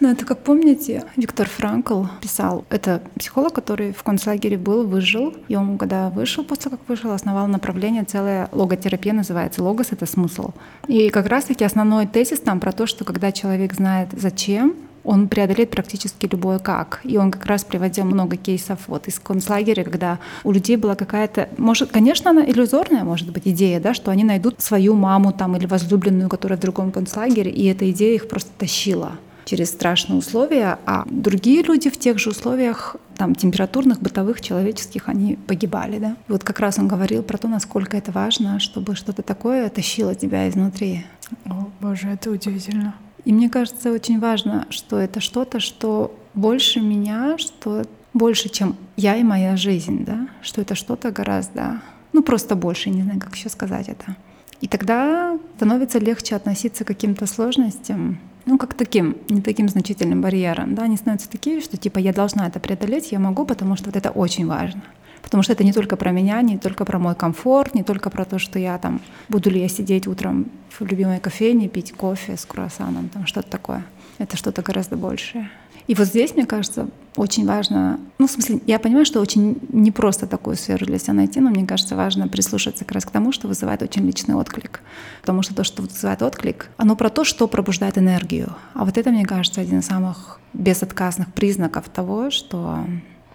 Ну, 0.00 0.10
это 0.10 0.24
как 0.24 0.38
помните, 0.40 1.04
Виктор 1.16 1.48
Франкл 1.48 2.04
писал, 2.20 2.64
это 2.68 3.00
психолог, 3.18 3.52
который 3.52 3.92
в 3.92 4.02
концлагере 4.02 4.58
был, 4.58 4.86
выжил, 4.86 5.34
и 5.48 5.56
он, 5.56 5.78
когда 5.78 6.10
вышел, 6.10 6.44
после 6.44 6.70
как 6.70 6.80
вышел, 6.88 7.12
основал 7.12 7.46
направление, 7.46 8.04
целая 8.04 8.48
логотерапия 8.52 9.12
называется, 9.12 9.62
логос— 9.62 9.88
это 9.92 10.06
смысл. 10.06 10.50
И 10.88 11.10
как 11.10 11.26
раз-таки 11.26 11.64
основной 11.64 12.06
тезис 12.06 12.40
там 12.40 12.60
про 12.60 12.72
то, 12.72 12.86
что 12.86 13.04
когда 13.04 13.30
человек 13.32 13.74
знает 13.74 14.08
зачем, 14.12 14.74
он 15.04 15.28
преодолеет 15.28 15.70
практически 15.70 16.26
любое 16.26 16.58
как. 16.58 17.00
И 17.04 17.18
он 17.18 17.30
как 17.30 17.44
раз 17.44 17.62
приводил 17.62 18.04
много 18.04 18.36
кейсов 18.36 18.80
вот 18.86 19.06
из 19.06 19.18
концлагеря, 19.18 19.84
когда 19.84 20.18
у 20.44 20.50
людей 20.50 20.76
была 20.76 20.94
какая-то, 20.94 21.50
может, 21.58 21.92
конечно, 21.92 22.30
она 22.30 22.44
иллюзорная, 22.44 23.04
может 23.04 23.30
быть, 23.30 23.46
идея, 23.46 23.80
да, 23.80 23.92
что 23.92 24.10
они 24.10 24.24
найдут 24.24 24.60
свою 24.62 24.94
маму 24.94 25.32
там 25.32 25.56
или 25.56 25.66
возлюбленную, 25.66 26.30
которая 26.30 26.56
в 26.56 26.62
другом 26.62 26.90
концлагере, 26.90 27.50
и 27.50 27.66
эта 27.66 27.90
идея 27.90 28.14
их 28.14 28.28
просто 28.28 28.50
тащила 28.58 29.12
через 29.44 29.70
страшные 29.70 30.18
условия, 30.18 30.78
а 30.86 31.04
другие 31.10 31.62
люди 31.62 31.90
в 31.90 31.98
тех 31.98 32.18
же 32.18 32.30
условиях 32.30 32.96
там, 33.16 33.34
температурных, 33.34 34.00
бытовых, 34.00 34.40
человеческих, 34.40 35.08
они 35.08 35.36
погибали. 35.36 35.98
Да? 35.98 36.16
Вот 36.28 36.44
как 36.44 36.60
раз 36.60 36.78
он 36.78 36.88
говорил 36.88 37.22
про 37.22 37.38
то, 37.38 37.48
насколько 37.48 37.96
это 37.96 38.12
важно, 38.12 38.58
чтобы 38.60 38.96
что-то 38.96 39.22
такое 39.22 39.68
тащило 39.68 40.14
тебя 40.14 40.48
изнутри. 40.48 41.06
О, 41.46 41.68
Боже, 41.80 42.08
это 42.08 42.30
удивительно. 42.30 42.94
И 43.24 43.32
мне 43.32 43.48
кажется, 43.48 43.92
очень 43.92 44.20
важно, 44.20 44.66
что 44.70 44.98
это 44.98 45.20
что-то, 45.20 45.60
что 45.60 46.14
больше 46.34 46.80
меня, 46.80 47.38
что 47.38 47.84
больше, 48.12 48.48
чем 48.48 48.76
я 48.96 49.16
и 49.16 49.22
моя 49.22 49.56
жизнь, 49.56 50.04
да, 50.04 50.28
что 50.42 50.60
это 50.60 50.74
что-то 50.74 51.10
гораздо, 51.10 51.80
ну 52.12 52.22
просто 52.22 52.54
больше, 52.54 52.90
не 52.90 53.02
знаю, 53.02 53.20
как 53.20 53.34
еще 53.34 53.48
сказать 53.48 53.88
это. 53.88 54.16
И 54.60 54.68
тогда 54.68 55.38
становится 55.56 55.98
легче 55.98 56.36
относиться 56.36 56.84
к 56.84 56.88
каким-то 56.88 57.26
сложностям, 57.26 58.18
ну, 58.46 58.58
как 58.58 58.74
таким, 58.74 59.16
не 59.28 59.40
таким 59.40 59.68
значительным 59.68 60.20
барьером, 60.20 60.74
да, 60.74 60.82
они 60.82 60.96
становятся 60.96 61.30
такие, 61.30 61.60
что 61.60 61.76
типа 61.76 61.98
я 61.98 62.12
должна 62.12 62.46
это 62.46 62.60
преодолеть, 62.60 63.12
я 63.12 63.18
могу, 63.18 63.46
потому 63.46 63.76
что 63.76 63.86
вот 63.86 63.96
это 63.96 64.10
очень 64.10 64.46
важно. 64.46 64.82
Потому 65.22 65.42
что 65.42 65.52
это 65.54 65.64
не 65.64 65.72
только 65.72 65.96
про 65.96 66.10
меня, 66.10 66.42
не 66.42 66.58
только 66.58 66.84
про 66.84 66.98
мой 66.98 67.14
комфорт, 67.14 67.74
не 67.74 67.82
только 67.82 68.10
про 68.10 68.26
то, 68.26 68.38
что 68.38 68.58
я 68.58 68.76
там, 68.78 69.00
буду 69.30 69.48
ли 69.50 69.60
я 69.60 69.68
сидеть 69.68 70.06
утром 70.06 70.50
в 70.68 70.84
любимой 70.84 71.18
кофейне, 71.18 71.68
пить 71.68 71.92
кофе 71.92 72.36
с 72.36 72.44
круассаном, 72.44 73.08
там 73.08 73.26
что-то 73.26 73.50
такое. 73.50 73.84
Это 74.18 74.36
что-то 74.36 74.62
гораздо 74.62 74.96
большее. 74.96 75.50
И 75.86 75.94
вот 75.94 76.06
здесь, 76.06 76.34
мне 76.34 76.46
кажется, 76.46 76.88
очень 77.16 77.46
важно, 77.46 78.00
ну, 78.18 78.26
в 78.26 78.30
смысле, 78.30 78.60
я 78.66 78.78
понимаю, 78.78 79.04
что 79.04 79.20
очень 79.20 79.58
непросто 79.68 80.26
такую 80.26 80.56
сферу 80.56 80.86
для 80.86 80.98
себя 80.98 81.12
найти, 81.12 81.40
но 81.40 81.50
мне 81.50 81.66
кажется, 81.66 81.94
важно 81.94 82.26
прислушаться 82.26 82.84
как 82.84 82.92
раз 82.92 83.04
к 83.04 83.10
тому, 83.10 83.32
что 83.32 83.48
вызывает 83.48 83.82
очень 83.82 84.04
личный 84.06 84.34
отклик. 84.34 84.80
Потому 85.20 85.42
что 85.42 85.54
то, 85.54 85.62
что 85.62 85.82
вызывает 85.82 86.22
отклик, 86.22 86.70
оно 86.76 86.96
про 86.96 87.10
то, 87.10 87.24
что 87.24 87.46
пробуждает 87.46 87.98
энергию. 87.98 88.54
А 88.72 88.84
вот 88.84 88.98
это, 88.98 89.10
мне 89.10 89.24
кажется, 89.24 89.60
один 89.60 89.80
из 89.80 89.86
самых 89.86 90.40
безотказных 90.54 91.32
признаков 91.34 91.88
того, 91.88 92.30
что 92.30 92.84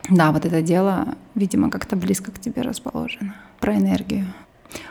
да, 0.09 0.31
вот 0.31 0.45
это 0.45 0.61
дело, 0.61 1.15
видимо, 1.35 1.69
как-то 1.69 1.95
близко 1.95 2.31
к 2.31 2.39
тебе 2.39 2.63
расположено. 2.63 3.35
Про 3.59 3.75
энергию. 3.75 4.25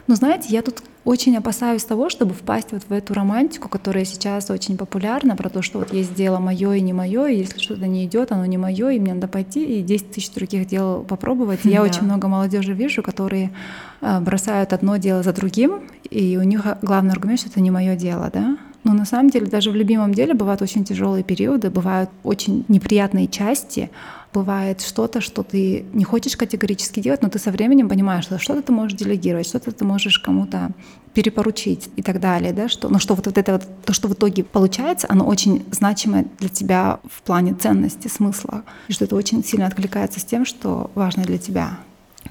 Но 0.07 0.15
знаете, 0.15 0.49
я 0.51 0.63
тут 0.63 0.83
очень 1.05 1.37
опасаюсь 1.37 1.85
того, 1.85 2.11
чтобы 2.11 2.35
впасть 2.35 2.73
вот 2.73 2.83
в 2.89 2.93
эту 2.93 3.15
романтику, 3.15 3.69
которая 3.69 4.05
сейчас 4.05 4.51
очень 4.51 4.77
популярна, 4.77 5.37
про 5.37 5.49
то, 5.49 5.63
что 5.63 5.79
вот 5.79 5.93
есть 5.93 6.15
дело 6.15 6.39
мое 6.39 6.75
и 6.75 6.81
не 6.81 6.93
мое, 6.93 7.27
и 7.29 7.37
если 7.37 7.59
что-то 7.59 7.87
не 7.87 8.05
идет, 8.05 8.31
оно 8.33 8.45
не 8.45 8.59
мое, 8.59 8.91
и 8.91 9.01
мне 9.01 9.15
надо 9.15 9.29
пойти 9.29 9.65
и 9.65 9.83
10 9.83 10.11
тысяч 10.13 10.31
других 10.33 10.67
дел 10.67 11.05
попробовать. 11.09 11.61
И 11.65 11.71
я 11.71 11.79
да. 11.83 11.85
очень 11.85 12.03
много 12.03 12.29
молодежи 12.29 12.75
вижу, 12.75 13.03
которые 13.03 13.53
э, 14.01 14.21
бросают 14.21 14.73
одно 14.73 14.97
дело 14.97 15.23
за 15.23 15.33
другим, 15.33 15.83
и 16.11 16.37
у 16.37 16.43
них 16.43 16.67
главный 16.83 17.13
аргумент, 17.13 17.41
что 17.41 17.49
это 17.49 17.61
не 17.61 17.71
мое 17.71 17.97
дело, 17.97 18.31
да? 18.33 18.59
Но 18.85 18.93
на 18.93 19.05
самом 19.05 19.31
деле 19.31 19.47
даже 19.47 19.71
в 19.71 19.75
любимом 19.75 20.15
деле 20.15 20.35
бывают 20.35 20.63
очень 20.63 20.85
тяжелые 20.85 21.25
периоды, 21.25 21.71
бывают 21.71 22.11
очень 22.23 22.65
неприятные 22.69 23.27
части, 23.27 23.91
бывает 24.33 24.81
что-то, 24.83 25.21
что 25.21 25.43
ты 25.43 25.85
не 25.93 26.05
хочешь 26.05 26.37
категорически 26.37 27.01
делать, 27.01 27.23
но 27.23 27.29
ты 27.29 27.39
со 27.39 27.51
временем 27.51 27.89
понимаешь, 27.89 28.25
что 28.25 28.39
что-то 28.39 28.63
ты 28.63 28.73
можешь 28.73 28.97
делегировать, 28.97 29.47
что-то 29.47 29.73
ты 29.73 29.85
можешь 29.85 30.19
кому-то 30.19 30.71
перепоручить 31.15 31.91
и 31.97 32.03
так 32.03 32.21
далее, 32.21 32.53
да, 32.53 32.69
что, 32.69 32.89
но 32.89 32.99
что 32.99 33.15
вот, 33.15 33.27
вот 33.27 33.39
это 33.39 33.53
вот, 33.53 33.67
то, 33.85 33.93
что 33.93 34.09
в 34.09 34.13
итоге 34.13 34.45
получается, 34.45 35.07
оно 35.11 35.27
очень 35.27 35.65
значимое 35.73 36.27
для 36.39 36.49
тебя 36.49 37.01
в 37.11 37.23
плане 37.23 37.55
ценности, 37.55 38.09
смысла, 38.09 38.63
и 38.87 38.93
что 38.93 39.05
это 39.05 39.17
очень 39.17 39.43
сильно 39.43 39.67
откликается 39.67 40.21
с 40.21 40.25
тем, 40.25 40.45
что 40.45 40.91
важно 40.95 41.25
для 41.25 41.39
тебя. 41.39 41.79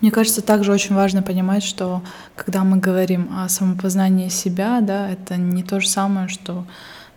Мне 0.01 0.11
кажется, 0.11 0.41
также 0.41 0.71
очень 0.71 0.95
важно 0.95 1.21
понимать, 1.21 1.63
что 1.63 2.01
когда 2.35 2.63
мы 2.63 2.77
говорим 2.77 3.29
о 3.31 3.49
самопознании 3.49 4.29
себя, 4.29 4.81
да, 4.81 5.09
это 5.09 5.37
не 5.37 5.63
то 5.63 5.79
же 5.79 5.87
самое, 5.87 6.27
что 6.27 6.65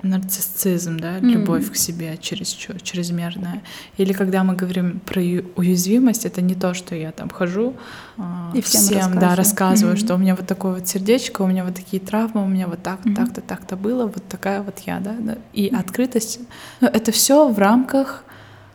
нарциссизм, 0.03 0.99
да, 0.99 1.19
mm-hmm. 1.19 1.31
любовь 1.31 1.71
к 1.71 1.77
себе 1.77 2.17
через 2.21 2.49
чрезмерная. 2.49 3.63
Или 3.97 4.13
когда 4.13 4.45
мы 4.45 4.55
говорим 4.55 5.01
про 5.01 5.21
уязвимость, 5.21 6.25
это 6.25 6.41
не 6.41 6.55
то, 6.55 6.75
что 6.75 6.95
я 6.95 7.13
там 7.13 7.29
хожу 7.29 7.75
э, 8.17 8.23
и 8.55 8.63
всем, 8.63 8.81
всем 8.81 8.97
рассказываю. 8.97 9.21
да, 9.21 9.35
рассказываю, 9.35 9.97
mm-hmm. 9.97 10.05
что 10.05 10.15
у 10.15 10.19
меня 10.19 10.35
вот 10.35 10.47
такое 10.47 10.75
вот 10.75 10.89
сердечко, 10.89 11.43
у 11.43 11.47
меня 11.47 11.65
вот 11.65 11.75
такие 11.75 12.01
травмы, 12.01 12.45
у 12.45 12.49
меня 12.49 12.67
вот 12.67 12.83
так-то, 12.83 13.09
mm-hmm. 13.09 13.15
так-то, 13.15 13.41
так-то 13.41 13.77
было, 13.77 14.07
вот 14.07 14.27
такая 14.29 14.63
вот 14.63 14.79
я, 14.87 15.01
да, 15.01 15.15
да. 15.19 15.39
и 15.53 15.69
mm-hmm. 15.69 15.77
открытость. 15.77 16.41
Но 16.81 16.89
это 16.89 17.13
все 17.13 17.49
в 17.49 17.59
рамках. 17.59 18.25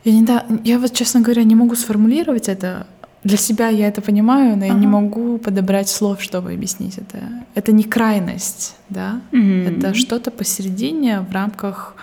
Я 0.03 0.11
не 0.11 0.21
да, 0.21 0.45
я 0.63 0.77
вот 0.77 0.93
честно 0.93 1.21
говоря 1.21 1.43
не 1.43 1.55
могу 1.55 1.73
сформулировать 1.73 2.47
это 2.47 2.85
для 3.25 3.37
себя 3.37 3.69
я 3.69 3.87
это 3.87 4.01
понимаю, 4.01 4.55
но 4.55 4.65
ага. 4.65 4.73
я 4.73 4.73
не 4.73 4.85
могу 4.85 5.39
подобрать 5.39 5.89
слов, 5.89 6.21
чтобы 6.21 6.53
объяснить 6.53 6.99
это. 6.99 7.17
Это 7.55 7.71
не 7.71 7.83
крайность, 7.83 8.75
да? 8.89 9.19
Mm-hmm. 9.31 9.79
Это 9.79 9.93
что-то 9.95 10.29
посередине 10.29 11.21
в 11.21 11.33
рамках, 11.33 11.95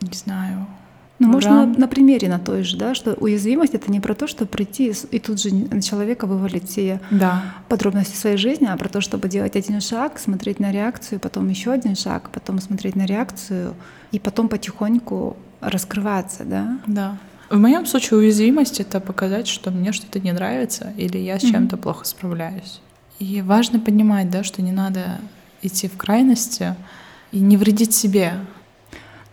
не 0.00 0.16
знаю. 0.16 0.66
Ну, 1.18 1.28
можно 1.28 1.66
на, 1.66 1.78
на 1.78 1.88
примере 1.88 2.28
на 2.28 2.38
той 2.38 2.62
же, 2.62 2.76
да, 2.76 2.94
что 2.94 3.14
уязвимость 3.14 3.74
это 3.74 3.90
не 3.90 3.98
про 3.98 4.14
то, 4.14 4.28
что 4.28 4.46
прийти 4.46 4.92
и 5.10 5.18
тут 5.18 5.40
же 5.40 5.52
на 5.52 5.82
человека 5.82 6.26
вывалить 6.26 6.68
все 6.68 7.00
да. 7.10 7.42
подробности 7.68 8.16
своей 8.16 8.36
жизни, 8.36 8.66
а 8.66 8.76
про 8.76 8.88
то, 8.88 9.00
чтобы 9.00 9.28
делать 9.28 9.56
один 9.56 9.80
шаг, 9.80 10.20
смотреть 10.20 10.60
на 10.60 10.70
реакцию, 10.70 11.18
потом 11.18 11.48
еще 11.48 11.72
один 11.72 11.96
шаг, 11.96 12.30
потом 12.30 12.60
смотреть 12.60 12.94
на 12.94 13.06
реакцию 13.06 13.74
и 14.12 14.20
потом 14.20 14.48
потихоньку 14.48 15.36
раскрываться, 15.60 16.44
да? 16.44 16.78
Да. 16.86 17.18
В 17.52 17.58
моем 17.58 17.84
случае 17.84 18.18
уязвимость— 18.20 18.80
это 18.80 18.98
показать, 18.98 19.46
что 19.46 19.70
мне 19.70 19.92
что-то 19.92 20.18
не 20.20 20.32
нравится 20.32 20.94
или 20.96 21.18
я 21.18 21.38
с 21.38 21.42
чем-то 21.42 21.76
mm-hmm. 21.76 21.80
плохо 21.80 22.06
справляюсь. 22.06 22.80
И 23.18 23.42
важно 23.42 23.78
понимать, 23.78 24.30
да, 24.30 24.42
что 24.42 24.62
не 24.62 24.72
надо 24.72 25.20
идти 25.60 25.86
в 25.86 25.98
крайности 25.98 26.74
и 27.30 27.40
не 27.40 27.58
вредить 27.58 27.94
себе. 27.94 28.36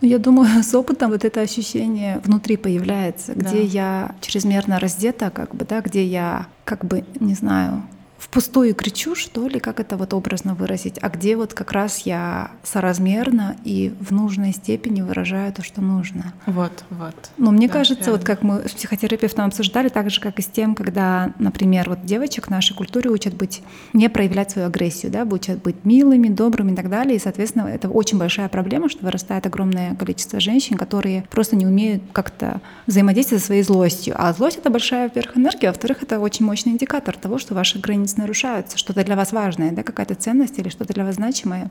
Ну, 0.01 0.09
я 0.09 0.19
думаю, 0.19 0.61
с 0.63 0.75
опытом 0.75 1.11
вот 1.11 1.23
это 1.23 1.39
ощущение 1.39 2.19
внутри 2.25 2.57
появляется, 2.57 3.35
где 3.35 3.61
да. 3.61 3.69
я 3.69 4.15
чрезмерно 4.19 4.81
раздета, 4.81 5.29
как 5.29 5.55
бы, 5.55 5.63
да, 5.63 5.79
где 5.79 6.05
я, 6.05 6.47
как 6.65 6.83
бы, 6.83 7.05
не 7.21 7.35
знаю, 7.35 7.83
впустую 8.19 8.75
кричу, 8.75 9.15
что 9.15 9.47
ли, 9.47 9.59
как 9.59 9.79
это 9.79 9.97
вот 9.97 10.13
образно 10.13 10.53
выразить, 10.53 10.99
а 11.01 11.09
где 11.09 11.35
вот 11.35 11.53
как 11.53 11.71
раз 11.71 11.99
я 11.99 12.51
соразмерно 12.63 13.55
и 13.63 13.93
в 13.99 14.11
нужной 14.11 14.51
степени 14.51 15.01
выражаю 15.01 15.53
то, 15.53 15.63
что 15.63 15.81
нужно. 15.81 16.33
Вот, 16.45 16.83
вот. 16.89 17.31
Но 17.37 17.51
мне 17.51 17.67
да, 17.67 17.73
кажется, 17.73 18.05
реально. 18.05 18.17
вот 18.17 18.25
как 18.25 18.43
мы 18.43 18.67
с 18.67 18.71
психотерапевтом 18.71 19.45
обсуждали, 19.45 19.89
так 19.89 20.09
же, 20.09 20.19
как 20.19 20.37
и 20.37 20.41
с 20.41 20.47
тем, 20.47 20.75
когда, 20.75 21.33
например, 21.39 21.89
вот 21.89 22.03
девочек 22.03 22.47
в 22.47 22.49
нашей 22.49 22.75
культуре 22.75 23.09
учат 23.09 23.33
быть, 23.33 23.61
не 23.93 24.09
проявлять 24.09 24.51
свою 24.51 24.67
агрессию, 24.67 25.11
да, 25.11 25.23
учат 25.23 25.61
быть 25.63 25.85
милыми, 25.85 26.27
добрыми 26.27 26.73
и 26.73 26.75
так 26.75 26.89
далее, 26.89 27.15
и, 27.15 27.19
соответственно, 27.19 27.67
это 27.67 27.89
очень 27.89 28.17
большая 28.17 28.49
проблема, 28.49 28.89
что 28.89 29.05
вырастает 29.05 29.45
огромное 29.45 29.95
количество 29.95 30.39
женщин, 30.39 30.77
которые 30.77 31.23
просто 31.29 31.55
не 31.55 31.65
умеют 31.65 32.03
как-то 32.11 32.61
взаимодействовать 32.85 33.41
со 33.41 33.47
своей 33.47 33.63
злостью. 33.63 34.15
А 34.17 34.33
злость— 34.33 34.57
это 34.59 34.69
большая, 34.69 35.05
во-первых, 35.05 35.37
энергия, 35.37 35.69
а 35.69 35.71
во-вторых, 35.71 36.03
это 36.03 36.19
очень 36.19 36.45
мощный 36.45 36.73
индикатор 36.73 37.15
того, 37.17 37.37
что 37.37 37.55
ваши 37.55 37.79
границы 37.79 38.08
ценности 38.09 38.17
нарушаются, 38.17 38.77
что-то 38.77 39.03
для 39.03 39.15
вас 39.15 39.31
важное, 39.31 39.71
да, 39.71 39.83
какая-то 39.83 40.15
ценность 40.15 40.59
или 40.59 40.69
что-то 40.69 40.93
для 40.93 41.03
вас 41.03 41.15
значимое 41.15 41.69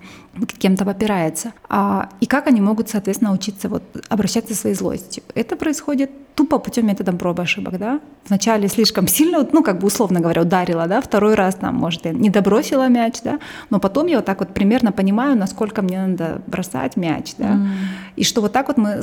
кем-то 0.59 0.85
попирается. 0.85 1.53
А, 1.69 2.09
и 2.21 2.27
как 2.27 2.47
они 2.47 2.61
могут, 2.61 2.89
соответственно, 2.89 3.33
учиться 3.33 3.69
вот, 3.69 3.83
обращаться 4.09 4.55
со 4.55 4.61
своей 4.61 4.77
злостью? 4.77 5.23
Это 5.35 5.57
происходит 5.57 6.11
тупо 6.39 6.61
путем 6.61 6.87
методом 6.87 7.19
пробы 7.19 7.43
ошибок, 7.43 7.79
да. 7.79 8.01
Вначале 8.29 8.69
слишком 8.69 9.09
сильно, 9.09 9.45
ну, 9.53 9.65
как 9.65 9.81
бы 9.81 9.89
условно 9.89 10.21
говоря, 10.21 10.43
ударила, 10.43 10.87
да, 10.87 11.01
второй 11.01 11.35
раз 11.35 11.57
там, 11.57 11.75
может, 11.75 12.05
я 12.05 12.13
не 12.13 12.31
добросила 12.31 12.89
мяч, 12.89 13.23
да, 13.25 13.41
но 13.71 13.81
потом 13.81 14.07
я 14.07 14.17
вот 14.17 14.25
так 14.25 14.39
вот 14.39 14.55
примерно 14.55 14.93
понимаю, 14.93 15.37
насколько 15.37 15.83
мне 15.83 16.07
надо 16.07 16.41
бросать 16.47 16.97
мяч, 16.97 17.35
да, 17.39 17.55
mm. 17.55 17.69
и 18.15 18.23
что 18.23 18.41
вот 18.41 18.53
так 18.53 18.69
вот 18.69 18.77
мы 18.77 19.01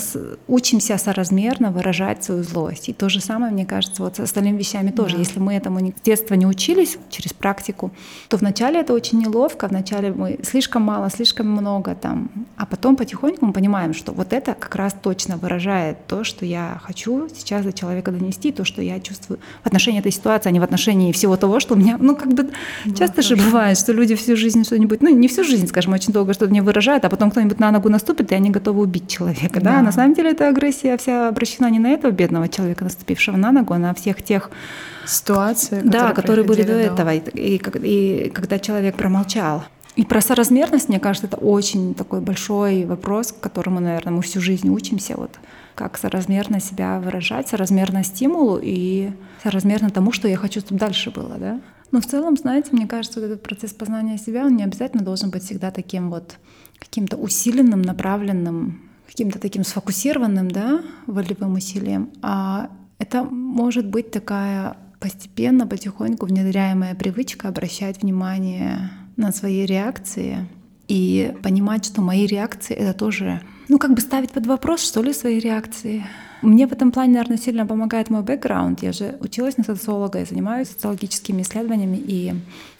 учимся 0.47 0.97
соразмерно 0.97 1.71
выражать 1.71 2.23
свою 2.23 2.43
злость. 2.43 2.87
И 2.87 2.93
то 2.93 3.09
же 3.09 3.19
самое, 3.19 3.51
мне 3.51 3.65
кажется, 3.65 4.01
вот 4.01 4.15
с 4.15 4.19
остальными 4.21 4.57
вещами 4.57 4.91
тоже. 4.91 5.17
Yeah. 5.17 5.19
Если 5.19 5.39
мы 5.39 5.55
этому 5.55 5.79
с 5.79 6.01
детства 6.05 6.35
не 6.35 6.45
учились 6.47 6.97
через 7.09 7.33
практику, 7.33 7.91
то 8.29 8.37
вначале 8.37 8.79
это 8.79 8.93
очень 8.93 9.19
неловко, 9.19 9.67
вначале 9.67 10.13
мы 10.13 10.39
слишком 10.43 10.83
мало, 10.83 11.09
слишком 11.09 11.49
много 11.49 11.95
там, 11.95 12.29
а 12.55 12.65
потом 12.65 12.95
потихоньку 12.95 13.45
мы 13.45 13.51
понимаем, 13.51 13.93
что 13.93 14.13
вот 14.13 14.31
это 14.31 14.53
как 14.53 14.75
раз 14.75 14.95
точно 15.01 15.35
выражает 15.35 15.97
то, 16.07 16.23
что 16.23 16.45
я 16.45 16.79
хочу 16.81 17.24
сейчас 17.33 17.65
до 17.65 17.73
человека 17.73 18.11
донести, 18.11 18.51
то, 18.51 18.65
что 18.65 18.81
я 18.81 18.99
чувствую 18.99 19.39
в 19.63 19.67
отношении 19.67 19.99
этой 19.99 20.11
ситуации, 20.11 20.49
а 20.49 20.51
не 20.51 20.59
в 20.59 20.63
отношении 20.63 21.11
всего 21.11 21.37
того, 21.37 21.59
что 21.59 21.75
у 21.75 21.77
меня, 21.77 21.97
ну, 21.99 22.15
как 22.15 22.33
бы 22.33 22.49
да, 22.85 22.95
часто 22.95 23.21
же 23.21 23.35
бывает, 23.35 23.77
что 23.77 23.93
люди 23.93 24.15
всю 24.15 24.35
жизнь 24.35 24.63
что-нибудь, 24.63 25.01
ну, 25.01 25.09
не 25.09 25.27
всю 25.27 25.43
жизнь, 25.43 25.67
скажем, 25.67 25.93
очень 25.93 26.13
долго 26.13 26.33
что-то 26.33 26.51
не 26.51 26.61
выражают, 26.61 27.05
а 27.05 27.09
потом 27.09 27.31
кто-нибудь 27.31 27.59
на 27.59 27.71
ногу 27.71 27.89
наступит, 27.89 28.31
и 28.31 28.35
они 28.35 28.49
готовы 28.49 28.83
убить 28.83 29.07
человека, 29.07 29.61
да. 29.61 29.77
да? 29.77 29.81
На 29.81 29.91
самом 29.91 30.13
деле 30.13 30.31
эта 30.31 30.47
агрессия 30.49 30.97
вся 30.97 31.29
обращена 31.29 31.69
не 31.69 31.79
на 31.79 31.91
этого 31.91 32.11
бедного 32.11 32.47
человека, 32.49 32.83
наступившего 32.83 33.37
на 33.37 33.51
ногу, 33.51 33.73
а 33.73 33.77
на 33.77 33.93
всех 33.93 34.21
тех 34.23 34.49
ситуации, 35.05 35.77
которые, 35.77 35.91
да, 35.91 36.11
которые 36.11 36.45
были 36.45 36.63
до 36.63 36.73
этого, 36.73 37.13
и, 37.13 37.21
и, 37.33 37.55
и 37.57 38.29
когда 38.29 38.59
человек 38.59 38.95
промолчал. 38.95 39.63
И 39.95 40.03
про 40.03 40.19
соразмерность, 40.19 40.89
мне 40.89 40.99
кажется, 40.99 41.27
это 41.27 41.37
очень 41.37 41.93
такой 41.93 42.19
большой 42.19 42.85
вопрос, 42.85 43.31
к 43.31 43.39
которому, 43.39 43.79
наверное, 43.79 44.13
мы 44.13 44.21
всю 44.21 44.41
жизнь 44.41 44.69
учимся. 44.69 45.13
Вот 45.15 45.31
как 45.75 45.97
соразмерно 45.97 46.59
себя 46.59 46.99
выражать, 46.99 47.49
соразмерно 47.49 48.03
стимулу 48.03 48.59
и 48.61 49.11
соразмерно 49.43 49.89
тому, 49.89 50.11
что 50.11 50.27
я 50.27 50.37
хочу, 50.37 50.61
чтобы 50.61 50.79
дальше 50.79 51.11
было, 51.11 51.35
да. 51.37 51.61
Но 51.91 52.01
в 52.01 52.05
целом, 52.05 52.35
знаете, 52.35 52.69
мне 52.71 52.87
кажется, 52.87 53.19
вот 53.19 53.27
этот 53.27 53.43
процесс 53.43 53.73
познания 53.73 54.17
себя, 54.17 54.45
он 54.45 54.55
не 54.55 54.63
обязательно 54.63 55.03
должен 55.03 55.29
быть 55.29 55.43
всегда 55.43 55.71
таким 55.71 56.09
вот 56.09 56.37
каким-то 56.79 57.17
усиленным, 57.17 57.81
направленным, 57.81 58.81
каким-то 59.07 59.39
таким 59.39 59.63
сфокусированным, 59.63 60.49
да, 60.49 60.81
волевым 61.07 61.53
усилием, 61.53 62.09
а 62.21 62.69
это 62.97 63.23
может 63.23 63.87
быть 63.87 64.11
такая 64.11 64.77
постепенно, 64.99 65.67
потихоньку 65.67 66.25
внедряемая 66.25 66.95
привычка 66.95 67.47
обращать 67.49 68.01
внимание 68.01 68.89
на 69.17 69.31
свои 69.31 69.65
реакции 69.65 70.47
и 70.87 71.35
понимать, 71.43 71.85
что 71.85 72.01
мои 72.01 72.25
реакции— 72.25 72.73
это 72.75 72.97
тоже 72.97 73.41
ну, 73.67 73.79
как 73.79 73.93
бы 73.93 74.01
ставить 74.01 74.31
под 74.31 74.45
вопрос, 74.47 74.81
что 74.81 75.01
ли, 75.01 75.13
свои 75.13 75.39
реакции. 75.39 76.05
Мне 76.41 76.67
в 76.67 76.71
этом 76.71 76.91
плане, 76.91 77.13
наверное, 77.13 77.37
сильно 77.37 77.65
помогает 77.65 78.09
мой 78.09 78.21
бэкграунд. 78.21 78.83
Я 78.83 78.91
же 78.91 79.17
училась 79.19 79.57
на 79.57 79.63
социолога, 79.63 80.19
я 80.19 80.25
занимаюсь 80.25 80.69
социологическими 80.69 81.41
исследованиями, 81.41 81.97
и 81.97 82.33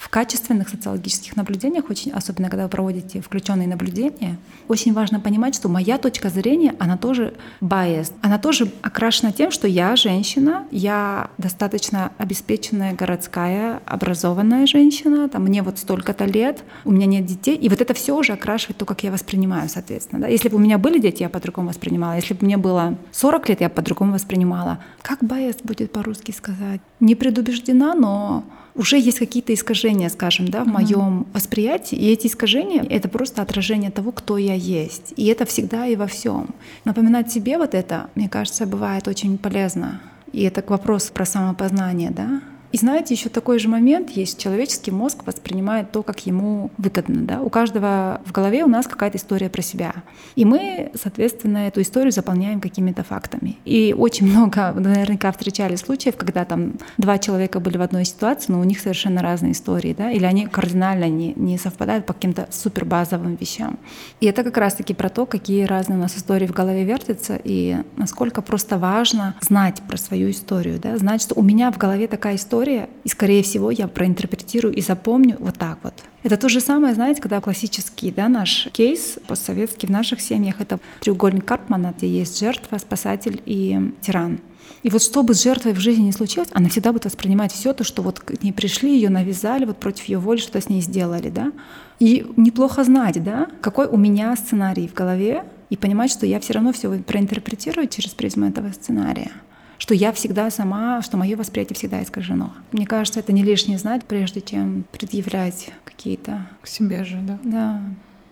в 0.05 0.09
качественных 0.09 0.69
социологических 0.69 1.35
наблюдениях, 1.35 1.89
очень, 1.89 2.11
особенно 2.11 2.47
когда 2.49 2.65
вы 2.65 2.69
проводите 2.69 3.21
включенные 3.21 3.67
наблюдения, 3.67 4.37
очень 4.67 4.93
важно 4.93 5.19
понимать, 5.19 5.55
что 5.55 5.67
моя 5.67 5.97
точка 5.97 6.29
зрения, 6.29 6.75
она 6.77 6.95
тоже 6.95 7.33
biased, 7.59 8.13
она 8.21 8.37
тоже 8.37 8.71
окрашена 8.83 9.31
тем, 9.31 9.49
что 9.49 9.67
я 9.67 9.95
женщина, 9.95 10.67
я 10.69 11.31
достаточно 11.39 12.11
обеспеченная 12.19 12.93
городская, 12.93 13.81
образованная 13.87 14.67
женщина, 14.67 15.27
там, 15.27 15.45
мне 15.45 15.63
вот 15.63 15.79
столько-то 15.79 16.25
лет, 16.25 16.63
у 16.83 16.91
меня 16.91 17.07
нет 17.07 17.25
детей, 17.25 17.55
и 17.55 17.67
вот 17.67 17.81
это 17.81 17.95
все 17.95 18.15
уже 18.15 18.33
окрашивает 18.33 18.77
то, 18.77 18.85
как 18.85 19.01
я 19.01 19.11
воспринимаю, 19.11 19.69
соответственно. 19.69 20.21
Да? 20.21 20.27
Если 20.27 20.49
бы 20.49 20.57
у 20.57 20.59
меня 20.59 20.77
были 20.77 20.99
дети, 20.99 21.23
я 21.23 21.29
по-другому 21.29 21.69
воспринимала. 21.69 22.13
Если 22.13 22.35
бы 22.35 22.45
мне 22.45 22.57
было 22.57 22.95
40 23.11 23.49
лет, 23.49 23.61
я 23.61 23.69
по-другому 23.69 24.13
воспринимала. 24.13 24.77
Как 25.01 25.23
bias 25.23 25.57
будет 25.63 25.91
по-русски 25.91 26.29
сказать? 26.29 26.79
Не 26.99 27.15
предубеждена, 27.15 27.95
но 27.95 28.43
уже 28.75 28.97
есть 28.97 29.19
какие-то 29.19 29.53
искажения, 29.53 30.09
скажем, 30.09 30.47
да, 30.47 30.63
в 30.63 30.67
mm-hmm. 30.67 30.71
моем 30.71 31.27
восприятии, 31.33 31.97
и 31.97 32.11
эти 32.11 32.27
искажения— 32.27 32.83
это 32.89 33.07
просто 33.07 33.41
отражение 33.41 33.89
того, 33.89 34.11
кто 34.11 34.37
я 34.37 34.53
есть. 34.53 35.13
И 35.15 35.25
это 35.27 35.45
всегда 35.45 35.87
и 35.87 35.95
во 35.95 36.07
всем. 36.07 36.49
Напоминать 36.83 37.31
себе 37.31 37.57
вот 37.57 37.73
это, 37.73 38.09
мне 38.15 38.29
кажется, 38.29 38.65
бывает 38.65 39.07
очень 39.07 39.37
полезно. 39.37 40.01
И 40.33 40.43
это 40.43 40.61
к 40.61 40.69
вопросу 40.69 41.13
про 41.13 41.25
самопознание, 41.25 42.11
да, 42.11 42.41
и 42.75 42.77
знаете, 42.77 43.13
еще 43.13 43.29
такой 43.29 43.57
же 43.57 43.69
момент 43.69 44.09
есть. 44.09 44.37
Человеческий 44.37 44.91
мозг 44.91 45.25
воспринимает 45.25 45.93
то, 45.93 46.03
как 46.03 46.25
ему 46.25 46.71
выгодно. 46.77 47.21
Да? 47.21 47.39
У 47.39 47.49
каждого 47.49 48.19
в 48.25 48.33
голове 48.33 48.65
у 48.65 48.67
нас 48.67 48.85
какая-то 48.85 49.17
история 49.17 49.49
про 49.49 49.61
себя. 49.61 49.93
И 50.35 50.43
мы, 50.43 50.91
соответственно, 50.93 51.69
эту 51.69 51.81
историю 51.81 52.11
заполняем 52.11 52.59
какими-то 52.59 53.05
фактами. 53.05 53.55
И 53.63 53.95
очень 53.97 54.27
много, 54.27 54.73
наверняка, 54.73 55.31
встречали 55.31 55.77
случаев, 55.77 56.17
когда 56.17 56.43
там 56.43 56.73
два 56.97 57.17
человека 57.17 57.61
были 57.61 57.77
в 57.77 57.81
одной 57.81 58.03
ситуации, 58.03 58.51
но 58.51 58.59
у 58.59 58.65
них 58.65 58.81
совершенно 58.81 59.21
разные 59.21 59.53
истории, 59.53 59.95
да? 59.97 60.11
или 60.11 60.25
они 60.25 60.45
кардинально 60.45 61.07
не, 61.07 61.31
не 61.37 61.57
совпадают 61.57 62.05
по 62.05 62.11
каким-то 62.11 62.49
супербазовым 62.51 63.35
вещам. 63.35 63.79
И 64.19 64.25
это 64.25 64.43
как 64.43 64.57
раз-таки 64.57 64.93
про 64.93 65.07
то, 65.07 65.25
какие 65.25 65.63
разные 65.63 65.97
у 65.97 66.01
нас 66.01 66.17
истории 66.17 66.45
в 66.45 66.51
голове 66.51 66.83
вертятся, 66.83 67.39
и 67.41 67.77
насколько 67.95 68.41
просто 68.41 68.77
важно 68.77 69.37
знать 69.39 69.81
про 69.87 69.95
свою 69.95 70.29
историю, 70.31 70.77
да? 70.77 70.97
знать, 70.97 71.21
что 71.21 71.35
у 71.35 71.41
меня 71.41 71.71
в 71.71 71.77
голове 71.77 72.09
такая 72.09 72.35
история, 72.35 72.64
история, 72.65 72.89
и, 73.03 73.09
скорее 73.09 73.43
всего, 73.43 73.71
я 73.71 73.87
проинтерпретирую 73.87 74.73
и 74.73 74.81
запомню 74.81 75.37
вот 75.39 75.57
так 75.57 75.77
вот. 75.83 75.93
Это 76.23 76.37
то 76.37 76.49
же 76.49 76.59
самое, 76.59 76.95
знаете, 76.95 77.21
когда 77.21 77.39
классический 77.39 78.11
да, 78.11 78.27
наш 78.27 78.67
кейс 78.73 79.19
постсоветский 79.27 79.87
в 79.87 79.91
наших 79.91 80.19
семьях, 80.19 80.59
это 80.59 80.79
треугольник 81.01 81.45
Карпмана, 81.45 81.93
где 81.95 82.07
есть 82.07 82.39
жертва, 82.39 82.77
спасатель 82.79 83.41
и 83.45 83.93
тиран. 84.01 84.39
И 84.81 84.89
вот 84.89 85.03
что 85.03 85.23
бы 85.23 85.33
с 85.33 85.43
жертвой 85.43 85.73
в 85.73 85.79
жизни 85.79 86.03
не 86.03 86.11
случилось, 86.11 86.49
она 86.51 86.69
всегда 86.69 86.91
будет 86.91 87.05
воспринимать 87.05 87.51
все 87.51 87.73
то, 87.73 87.83
что 87.83 88.01
вот 88.01 88.19
к 88.19 88.41
ней 88.43 88.51
пришли, 88.51 88.95
ее 88.95 89.09
навязали, 89.09 89.65
вот 89.65 89.77
против 89.77 90.05
ее 90.05 90.17
воли 90.17 90.37
что-то 90.37 90.61
с 90.61 90.69
ней 90.69 90.81
сделали, 90.81 91.29
да. 91.29 91.51
И 91.99 92.25
неплохо 92.35 92.83
знать, 92.83 93.23
да, 93.23 93.47
какой 93.61 93.85
у 93.87 93.97
меня 93.97 94.35
сценарий 94.35 94.87
в 94.87 94.93
голове, 94.93 95.43
и 95.69 95.77
понимать, 95.77 96.11
что 96.11 96.25
я 96.25 96.39
все 96.39 96.53
равно 96.53 96.71
все 96.73 96.91
проинтерпретирую 96.99 97.87
через 97.87 98.11
призму 98.11 98.47
этого 98.47 98.71
сценария 98.71 99.31
что 99.77 99.93
я 99.93 100.11
всегда 100.11 100.49
сама, 100.49 101.01
что 101.01 101.17
мое 101.17 101.35
восприятие 101.35 101.75
всегда 101.75 102.03
искажено. 102.03 102.53
Мне 102.71 102.85
кажется, 102.85 103.19
это 103.19 103.33
не 103.33 103.43
лишнее 103.43 103.77
знать, 103.77 104.05
прежде 104.05 104.41
чем 104.41 104.85
предъявлять 104.91 105.71
какие-то... 105.83 106.47
К 106.61 106.67
себе 106.67 107.03
же, 107.03 107.17
да. 107.21 107.39
Да. 107.43 107.81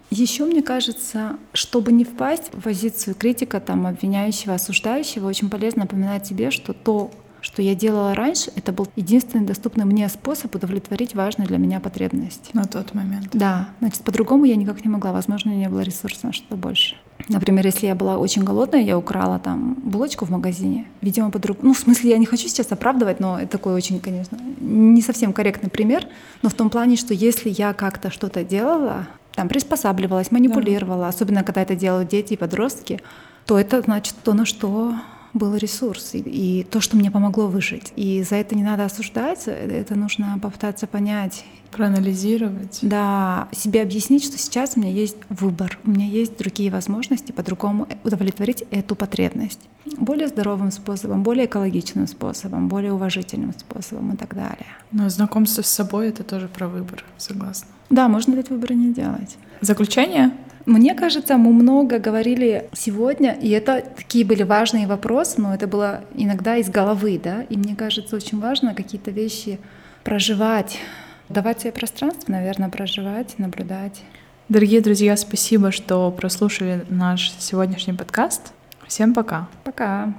Еще 0.10 0.46
мне 0.46 0.62
кажется, 0.62 1.38
чтобы 1.54 1.92
не 1.92 2.04
впасть 2.06 2.54
в 2.54 2.62
позицию 2.62 3.16
критика, 3.16 3.60
там, 3.60 3.88
обвиняющего, 3.88 4.54
осуждающего, 4.54 5.28
очень 5.28 5.50
полезно 5.50 5.84
напоминать 5.84 6.28
себе, 6.28 6.52
что 6.52 6.74
то, 6.74 7.12
что 7.44 7.62
я 7.62 7.76
делала 7.76 8.16
раньше, 8.16 8.52
это 8.56 8.72
был 8.72 8.88
единственный 8.96 9.46
доступный 9.46 9.84
мне 9.84 10.08
способ 10.08 10.56
удовлетворить 10.56 11.14
важную 11.14 11.48
для 11.48 11.58
меня 11.58 11.82
потребность. 11.82 12.50
На 12.54 12.64
тот 12.64 12.94
момент. 12.94 13.30
Да, 13.34 13.70
значит, 13.80 14.02
по-другому 14.02 14.46
я 14.46 14.56
никак 14.56 14.84
не 14.86 14.90
могла. 14.90 15.12
Возможно, 15.12 15.52
у 15.52 15.54
меня 15.54 15.66
не 15.66 15.70
было 15.70 15.82
ресурса 15.82 16.28
на 16.28 16.34
что-то 16.34 16.56
больше. 16.56 16.96
Например, 17.28 17.66
если 17.66 17.86
я 17.86 17.96
была 17.96 18.18
очень 18.18 18.44
голодная, 18.44 18.82
я 18.82 18.98
украла 18.98 19.40
там 19.40 19.76
булочку 19.84 20.26
в 20.26 20.30
магазине. 20.30 20.88
Видимо, 21.02 21.32
подруг... 21.32 21.58
Ну, 21.62 21.74
в 21.74 21.78
смысле, 21.78 22.12
я 22.12 22.18
не 22.18 22.26
хочу 22.26 22.48
сейчас 22.48 22.72
оправдывать, 22.72 23.20
но 23.20 23.38
это 23.38 23.52
такой 23.52 23.74
очень, 23.74 24.00
конечно, 24.00 24.38
не 24.60 25.02
совсем 25.02 25.34
корректный 25.34 25.70
пример. 25.70 26.08
Но 26.42 26.50
в 26.50 26.54
том 26.54 26.70
плане, 26.70 26.96
что 26.96 27.14
если 27.14 27.50
я 27.50 27.74
как-то 27.74 28.10
что-то 28.10 28.44
делала, 28.46 29.08
там 29.36 29.50
приспосабливалась, 29.50 30.32
манипулировала, 30.32 31.04
да. 31.04 31.08
особенно 31.10 31.44
когда 31.44 31.62
это 31.62 31.76
делают 31.76 32.10
дети 32.10 32.34
и 32.34 32.38
подростки, 32.38 33.02
то 33.46 33.60
это 33.60 33.82
значит 33.82 34.16
то, 34.24 34.34
на 34.34 34.46
что 34.46 34.94
был 35.34 35.56
ресурс 35.56 36.14
и, 36.14 36.20
и 36.20 36.64
то, 36.64 36.80
что 36.82 36.96
мне 36.96 37.12
помогло 37.12 37.48
выжить. 37.48 37.92
И 37.96 38.24
за 38.24 38.36
это 38.36 38.56
не 38.56 38.64
надо 38.64 38.86
осуждать, 38.86 39.44
это 39.48 39.96
нужно 39.96 40.40
попытаться 40.42 40.88
понять. 40.88 41.46
Проанализировать. 41.72 42.80
Да, 42.84 43.48
себе 43.52 43.82
объяснить, 43.82 44.24
что 44.24 44.38
сейчас 44.38 44.74
у 44.76 44.80
меня 44.80 44.92
есть 44.92 45.18
выбор, 45.30 45.80
у 45.86 45.90
меня 45.90 46.06
есть 46.06 46.38
другие 46.38 46.70
возможности 46.70 47.32
по-другому 47.32 47.88
удовлетворить 48.04 48.64
эту 48.70 48.96
потребность. 48.96 49.60
Более 49.98 50.28
здоровым 50.28 50.72
способом, 50.72 51.24
более 51.24 51.46
экологичным 51.46 52.06
способом, 52.08 52.68
более 52.68 52.94
уважительным 52.94 53.54
способом 53.58 54.14
и 54.14 54.18
так 54.18 54.36
далее. 54.36 54.68
Но 54.92 55.10
знакомство 55.10 55.64
с 55.64 55.68
собой— 55.68 56.08
это 56.10 56.24
тоже 56.24 56.48
про 56.48 56.68
выбор, 56.68 57.04
согласна. 57.18 57.68
Да, 57.90 58.08
можно 58.08 58.34
этот 58.34 58.52
выбор 58.52 58.74
не 58.74 58.94
делать. 58.94 59.38
Заключение? 59.62 60.32
Мне 60.66 60.96
кажется, 60.96 61.38
мы 61.38 61.52
много 61.52 62.00
говорили 62.00 62.70
сегодня, 62.74 63.34
и 63.34 63.50
это 63.50 63.84
такие 63.98 64.24
были 64.24 64.44
важные 64.44 64.88
вопросы, 64.88 65.42
но 65.42 65.54
это 65.54 65.68
было 65.68 66.02
иногда 66.16 66.56
из 66.56 66.70
головы, 66.70 67.20
да, 67.22 67.44
и 67.50 67.58
мне 67.58 67.76
кажется, 67.76 68.16
очень 68.16 68.40
важно 68.40 68.74
какие-то 68.74 69.12
вещи 69.12 69.60
проживать, 70.06 70.80
давать 71.28 71.62
себе 71.62 71.74
пространство, 71.74 72.32
наверное, 72.32 72.70
проживать, 72.70 73.38
наблюдать. 73.40 74.04
Дорогие 74.48 74.82
друзья, 74.82 75.18
спасибо, 75.18 75.72
что 75.72 76.12
прослушали 76.12 76.86
наш 76.90 77.34
сегодняшний 77.40 77.94
подкаст. 77.94 78.54
Всем 78.88 79.14
пока. 79.14 79.48
Пока. 79.64 80.14